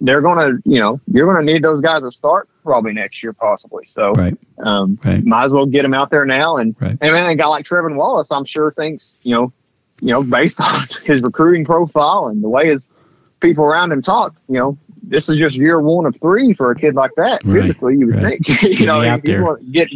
they're 0.00 0.20
gonna, 0.22 0.58
you 0.64 0.78
know, 0.78 1.00
you're 1.12 1.32
gonna 1.32 1.44
need 1.44 1.62
those 1.62 1.80
guys 1.80 2.02
to 2.02 2.12
start 2.12 2.48
probably 2.62 2.92
next 2.92 3.22
year, 3.22 3.32
possibly. 3.32 3.84
So 3.86 4.12
right. 4.12 4.36
um, 4.58 4.98
Right. 5.04 5.24
might 5.24 5.44
as 5.44 5.52
well 5.52 5.66
get 5.66 5.84
him 5.84 5.94
out 5.94 6.10
there 6.10 6.24
now. 6.24 6.56
And 6.56 6.74
Right. 6.80 6.96
and 7.00 7.12
man, 7.12 7.28
a 7.30 7.34
guy 7.36 7.46
like 7.46 7.64
Trevin 7.66 7.96
Wallace, 7.96 8.30
I'm 8.30 8.44
sure 8.44 8.72
thinks, 8.72 9.18
you 9.22 9.34
know, 9.34 9.52
you 10.00 10.08
know, 10.08 10.22
based 10.22 10.60
on 10.62 10.86
his 11.04 11.22
recruiting 11.22 11.64
profile 11.64 12.28
and 12.28 12.42
the 12.42 12.48
way 12.48 12.68
his 12.68 12.88
people 13.40 13.64
around 13.64 13.92
him 13.92 14.02
talk, 14.02 14.34
you 14.48 14.56
know, 14.58 14.78
this 15.02 15.28
is 15.28 15.36
just 15.38 15.56
year 15.56 15.80
one 15.80 16.06
of 16.06 16.16
three 16.20 16.54
for 16.54 16.70
a 16.70 16.76
kid 16.76 16.94
like 16.94 17.10
that. 17.16 17.44
Right. 17.44 17.60
Physically, 17.62 17.96
you 17.98 18.06
would 18.06 18.22
Right. 18.22 18.44
think, 18.44 18.62
you 18.80 18.86
know, 18.86 19.00
me 19.00 19.08
out 19.08 19.20
he 19.24 19.32
there. 19.32 19.42
want- 19.42 19.70
get, 19.72 19.88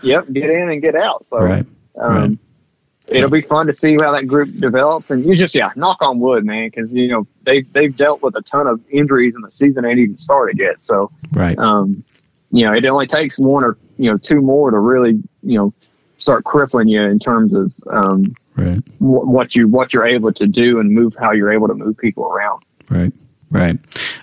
yep, 0.00 0.26
get 0.32 0.50
in 0.50 0.70
and 0.70 0.80
get 0.82 0.94
out. 0.96 1.24
So, 1.26 1.38
Right. 1.38 1.66
um, 1.98 2.14
Right. 2.14 2.38
It'll 3.10 3.28
be 3.28 3.42
fun 3.42 3.66
to 3.66 3.72
see 3.74 3.96
how 3.98 4.12
that 4.12 4.26
group 4.26 4.48
develops, 4.58 5.10
and 5.10 5.26
you 5.26 5.36
just 5.36 5.54
yeah, 5.54 5.70
knock 5.76 5.98
on 6.00 6.20
wood, 6.20 6.46
man, 6.46 6.68
because 6.68 6.90
you 6.90 7.06
know 7.08 7.26
they've 7.42 7.70
they've 7.74 7.94
dealt 7.94 8.22
with 8.22 8.34
a 8.34 8.40
ton 8.40 8.66
of 8.66 8.80
injuries, 8.90 9.34
and 9.34 9.44
the 9.44 9.50
season 9.52 9.84
ain't 9.84 9.98
even 9.98 10.16
started 10.16 10.58
yet. 10.58 10.82
So, 10.82 11.12
Right. 11.30 11.56
um, 11.58 12.02
you 12.54 12.64
know, 12.64 12.72
it 12.72 12.84
only 12.86 13.06
takes 13.06 13.38
one 13.38 13.62
or 13.64 13.76
you 13.98 14.10
know 14.10 14.16
two 14.16 14.40
more 14.40 14.70
to 14.70 14.78
really 14.78 15.20
you 15.42 15.58
know 15.58 15.72
start 16.18 16.44
crippling 16.44 16.88
you 16.88 17.02
in 17.02 17.18
terms 17.18 17.52
of 17.52 17.72
um, 17.90 18.34
Right. 18.56 18.78
wh- 18.98 19.26
what 19.26 19.54
you 19.56 19.66
what 19.68 19.92
you're 19.92 20.06
able 20.06 20.32
to 20.32 20.46
do 20.46 20.78
and 20.80 20.90
move 20.92 21.14
how 21.20 21.32
you're 21.32 21.52
able 21.52 21.66
to 21.68 21.74
move 21.74 21.98
people 21.98 22.24
around. 22.26 22.62
Right. 22.88 23.12
Right. 23.50 23.78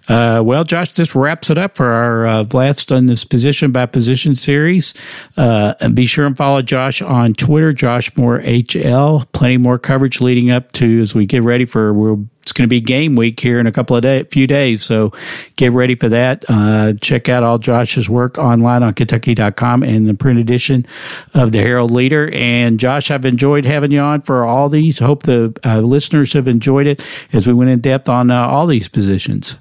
Uh, 0.10 0.42
well, 0.44 0.66
Josh, 0.66 0.92
this 0.92 1.16
wraps 1.16 1.50
it 1.50 1.58
up 1.58 1.78
for 1.78 1.88
our 1.90 2.28
uh, 2.28 2.46
last 2.52 2.92
on 2.92 3.06
this 3.06 3.24
position 3.24 3.72
by 3.72 3.86
position 3.86 4.36
series. 4.36 4.94
Uh, 5.38 5.74
and 5.80 5.96
be 5.96 6.06
sure 6.06 6.26
and 6.26 6.36
follow 6.36 6.62
Josh 6.62 7.02
on 7.02 7.34
Twitter, 7.34 7.72
Josh 7.72 8.14
Moore 8.18 8.40
HL. 8.42 9.32
Plenty 9.32 9.56
more 9.58 9.78
coverage 9.80 10.20
leading 10.20 10.50
up 10.52 10.72
to 10.74 11.00
as 11.02 11.16
we 11.16 11.26
get 11.26 11.44
ready 11.44 11.64
for 11.66 11.94
we're, 11.94 12.18
it's 12.52 12.58
going 12.58 12.68
to 12.68 12.70
be 12.70 12.82
game 12.82 13.16
week 13.16 13.40
here 13.40 13.60
in 13.60 13.66
a 13.66 13.72
couple 13.72 13.96
of 13.96 14.02
day, 14.02 14.24
few 14.26 14.46
days. 14.46 14.84
So 14.84 15.14
get 15.56 15.72
ready 15.72 15.96
for 15.96 16.10
that. 16.10 16.44
Uh, 16.50 16.92
check 17.00 17.30
out 17.30 17.44
all 17.44 17.58
Josh's 17.58 18.10
work 18.10 18.38
online 18.38 18.84
on 18.84 18.94
Kentucky.com 18.94 19.84
and 19.84 20.10
the 20.10 20.14
print 20.14 20.38
edition 20.38 20.86
of 21.34 21.54
the 21.54 21.60
Herald-Leader. 21.60 22.30
And 22.34 22.78
Josh, 22.78 23.10
I've 23.10 23.24
enjoyed 23.24 23.64
having 23.64 23.92
you 23.92 24.02
on 24.02 24.20
for 24.20 24.44
all 24.44 24.68
these. 24.68 25.00
Hope 25.00 25.24
the 25.24 25.58
uh, 25.64 25.80
listeners 25.80 26.34
have 26.34 26.50
enjoyed 26.50 26.88
it 26.88 27.08
as 27.32 27.48
we 27.48 27.54
went 27.54 27.70
in 27.70 27.80
depth 27.80 28.10
on 28.10 28.30
uh, 28.30 28.46
all 28.46 28.68
these 28.68 28.90
positions. 28.90 29.56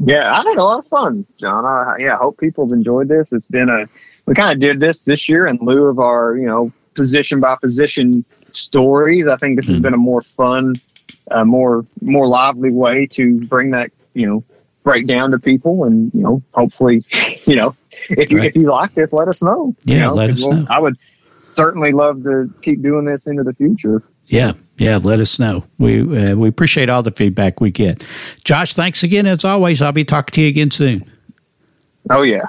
Yeah, 0.00 0.32
I 0.32 0.38
had 0.38 0.56
a 0.56 0.64
lot 0.64 0.80
of 0.80 0.88
fun, 0.88 1.24
John. 1.38 1.64
I, 1.64 1.98
yeah, 2.00 2.14
I 2.14 2.16
hope 2.16 2.38
people 2.38 2.66
have 2.66 2.72
enjoyed 2.72 3.06
this. 3.06 3.32
It's 3.32 3.46
been 3.46 3.68
a 3.68 3.88
we 4.26 4.34
kind 4.34 4.52
of 4.52 4.58
did 4.58 4.80
this 4.80 5.04
this 5.04 5.28
year 5.28 5.46
in 5.46 5.58
lieu 5.60 5.84
of 5.84 6.00
our 6.00 6.36
you 6.36 6.46
know 6.46 6.72
position 6.94 7.38
by 7.38 7.54
position 7.54 8.24
stories. 8.50 9.28
I 9.28 9.36
think 9.36 9.56
this 9.56 9.68
has 9.68 9.78
been 9.78 9.94
a 9.94 9.98
more 9.98 10.22
fun, 10.22 10.74
uh, 11.30 11.44
more 11.44 11.84
more 12.00 12.26
lively 12.26 12.72
way 12.72 13.06
to 13.08 13.40
bring 13.46 13.70
that 13.70 13.90
you 14.14 14.26
know 14.26 14.44
break 14.82 15.06
down 15.06 15.30
to 15.30 15.38
people, 15.38 15.84
and 15.84 16.10
you 16.14 16.22
know 16.22 16.42
hopefully 16.54 17.04
you 17.46 17.56
know 17.56 17.74
if 18.08 18.30
you 18.30 18.38
Right. 18.38 18.46
if 18.48 18.56
you 18.56 18.70
like 18.70 18.94
this, 18.94 19.12
let 19.12 19.28
us 19.28 19.42
know. 19.42 19.74
You 19.84 19.96
Yeah, 19.96 20.06
know, 20.06 20.12
let 20.14 20.30
us 20.30 20.46
we'll- 20.46 20.58
know. 20.58 20.66
I 20.70 20.78
would 20.78 20.96
certainly 21.38 21.92
love 21.92 22.22
to 22.24 22.52
keep 22.62 22.82
doing 22.82 23.04
this 23.06 23.26
into 23.26 23.42
the 23.42 23.54
future. 23.54 24.02
Yeah, 24.26 24.52
yeah. 24.78 24.98
Let 24.98 25.20
us 25.20 25.38
know. 25.38 25.64
We 25.78 26.00
uh, 26.02 26.36
we 26.36 26.48
appreciate 26.48 26.88
all 26.88 27.02
the 27.02 27.10
feedback 27.10 27.60
we 27.60 27.70
get. 27.70 28.06
Josh, 28.44 28.74
thanks 28.74 29.02
again 29.02 29.26
as 29.26 29.44
always. 29.44 29.82
I'll 29.82 29.90
be 29.92 30.04
talking 30.04 30.32
to 30.34 30.42
you 30.42 30.48
again 30.48 30.70
soon. 30.70 31.04
Oh 32.10 32.22
yeah. 32.22 32.46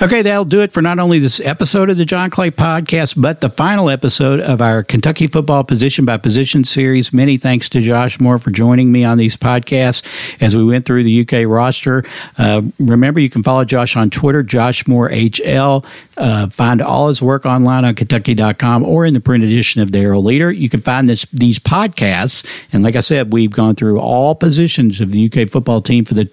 Okay, 0.00 0.22
that'll 0.22 0.44
do 0.44 0.60
it 0.62 0.72
for 0.72 0.82
not 0.82 0.98
only 0.98 1.18
this 1.18 1.40
episode 1.40 1.90
of 1.90 1.96
the 1.96 2.04
John 2.04 2.30
Clay 2.30 2.50
podcast, 2.50 3.20
but 3.20 3.40
the 3.40 3.50
final 3.50 3.88
episode 3.88 4.40
of 4.40 4.60
our 4.60 4.82
Kentucky 4.82 5.26
football 5.26 5.64
position 5.64 6.04
by 6.04 6.16
position 6.16 6.64
series. 6.64 7.12
Many 7.12 7.36
thanks 7.36 7.68
to 7.70 7.80
Josh 7.80 8.18
Moore 8.18 8.38
for 8.38 8.50
joining 8.50 8.90
me 8.90 9.04
on 9.04 9.18
these 9.18 9.36
podcasts 9.36 10.36
as 10.40 10.56
we 10.56 10.64
went 10.64 10.86
through 10.86 11.04
the 11.04 11.20
UK 11.20 11.48
roster. 11.48 12.04
Uh, 12.38 12.62
remember, 12.78 13.20
you 13.20 13.30
can 13.30 13.42
follow 13.42 13.64
Josh 13.64 13.96
on 13.96 14.10
Twitter, 14.10 14.42
Josh 14.42 14.86
Moore 14.86 15.08
HL. 15.08 15.84
Uh, 16.16 16.48
find 16.48 16.82
all 16.82 17.08
his 17.08 17.22
work 17.22 17.46
online 17.46 17.84
on 17.84 17.94
Kentucky.com 17.94 18.82
or 18.82 19.06
in 19.06 19.14
the 19.14 19.20
print 19.20 19.44
edition 19.44 19.82
of 19.82 19.92
the 19.92 19.98
Herald-Leader. 19.98 20.50
You 20.50 20.68
can 20.68 20.80
find 20.80 21.08
this 21.08 21.24
these 21.26 21.58
podcasts, 21.58 22.46
and 22.72 22.82
like 22.82 22.96
I 22.96 23.00
said, 23.00 23.32
we've 23.32 23.52
gone 23.52 23.74
through 23.74 24.00
all 24.00 24.34
positions 24.34 25.00
of 25.00 25.12
the 25.12 25.30
UK 25.30 25.48
football 25.48 25.80
team 25.80 26.04
for 26.04 26.14
the 26.14 26.28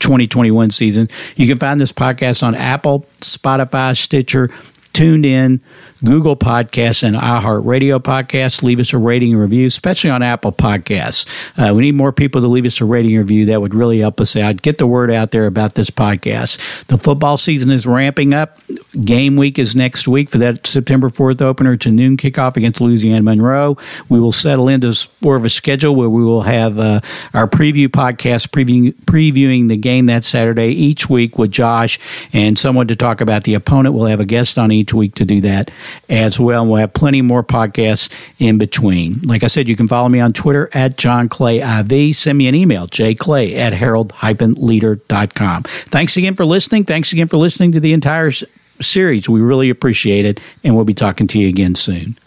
2021 0.00 0.70
season. 0.70 1.08
You 1.36 1.46
can 1.46 1.58
find 1.58 1.80
this 1.80 1.92
podcast 1.92 2.42
on 2.42 2.54
Apple, 2.54 3.06
Spotify, 3.20 3.96
Stitcher, 3.96 4.50
TuneIn, 4.94 5.60
Google 6.04 6.36
Podcasts, 6.36 7.02
and 7.02 7.16
iHeartRadio 7.16 7.98
Podcasts. 7.98 8.62
Leave 8.62 8.78
us 8.78 8.92
a 8.92 8.98
rating 8.98 9.32
and 9.32 9.42
review, 9.42 9.66
especially 9.66 10.10
on 10.10 10.22
Apple 10.22 10.52
Podcasts. 10.52 11.26
Uh, 11.58 11.74
we 11.74 11.82
need 11.82 11.96
more 11.96 12.12
people 12.12 12.40
to 12.40 12.46
leave 12.46 12.64
us 12.64 12.80
a 12.80 12.84
rating 12.84 13.16
and 13.16 13.28
review. 13.28 13.46
That 13.46 13.60
would 13.60 13.74
really 13.74 13.98
help 13.98 14.20
us 14.20 14.36
out. 14.36 14.62
Get 14.62 14.78
the 14.78 14.86
word 14.86 15.10
out 15.10 15.32
there 15.32 15.46
about 15.46 15.74
this 15.74 15.90
podcast. 15.90 16.86
The 16.86 16.96
football 16.96 17.36
season 17.36 17.70
is 17.70 17.86
ramping 17.86 18.34
up. 18.34 18.60
Game 19.04 19.36
week 19.36 19.58
is 19.58 19.74
next 19.74 20.06
week 20.06 20.30
for 20.30 20.38
that 20.38 20.66
September 20.66 21.08
4th 21.08 21.42
opener 21.42 21.76
to 21.78 21.90
noon 21.90 22.16
kickoff 22.16 22.56
against 22.56 22.80
Louisiana 22.80 23.22
Monroe. 23.22 23.76
We 24.08 24.20
will 24.20 24.32
settle 24.32 24.68
into 24.68 24.94
more 25.20 25.34
of 25.34 25.44
a 25.44 25.50
schedule 25.50 25.96
where 25.96 26.08
we 26.08 26.24
will 26.24 26.42
have 26.42 26.78
uh, 26.78 27.00
our 27.32 27.48
preview 27.48 27.88
podcast 27.88 28.50
previewing, 28.50 28.94
previewing 29.06 29.68
the 29.68 29.76
game 29.76 30.06
that 30.06 30.24
Saturday 30.24 30.68
each 30.68 31.10
week 31.10 31.36
with 31.36 31.50
Josh 31.50 31.98
and 32.32 32.56
someone 32.56 32.86
to 32.86 32.96
talk 32.96 33.20
about 33.20 33.42
the 33.42 33.54
opponent. 33.54 33.94
We'll 33.94 34.06
have 34.06 34.20
a 34.20 34.24
guest 34.24 34.56
on 34.56 34.70
each 34.70 34.83
week 34.92 35.14
to 35.14 35.24
do 35.24 35.40
that 35.42 35.70
as 36.08 36.38
well. 36.38 36.66
We'll 36.66 36.76
have 36.76 36.92
plenty 36.92 37.22
more 37.22 37.42
podcasts 37.42 38.12
in 38.38 38.58
between. 38.58 39.20
Like 39.22 39.42
I 39.42 39.46
said, 39.46 39.68
you 39.68 39.76
can 39.76 39.88
follow 39.88 40.08
me 40.08 40.20
on 40.20 40.32
Twitter 40.32 40.68
at 40.74 40.98
John 40.98 41.28
Clay 41.28 41.60
IV. 41.60 42.16
Send 42.16 42.36
me 42.36 42.48
an 42.48 42.54
email, 42.54 42.86
jclay 42.88 43.56
at 43.56 43.72
herald-leader.com. 43.72 45.62
Thanks 45.62 46.16
again 46.16 46.34
for 46.34 46.44
listening. 46.44 46.84
Thanks 46.84 47.12
again 47.12 47.28
for 47.28 47.36
listening 47.36 47.72
to 47.72 47.80
the 47.80 47.92
entire 47.92 48.32
series. 48.80 49.28
We 49.28 49.40
really 49.40 49.70
appreciate 49.70 50.24
it, 50.24 50.40
and 50.64 50.74
we'll 50.74 50.84
be 50.84 50.94
talking 50.94 51.26
to 51.28 51.38
you 51.38 51.48
again 51.48 51.74
soon. 51.76 52.18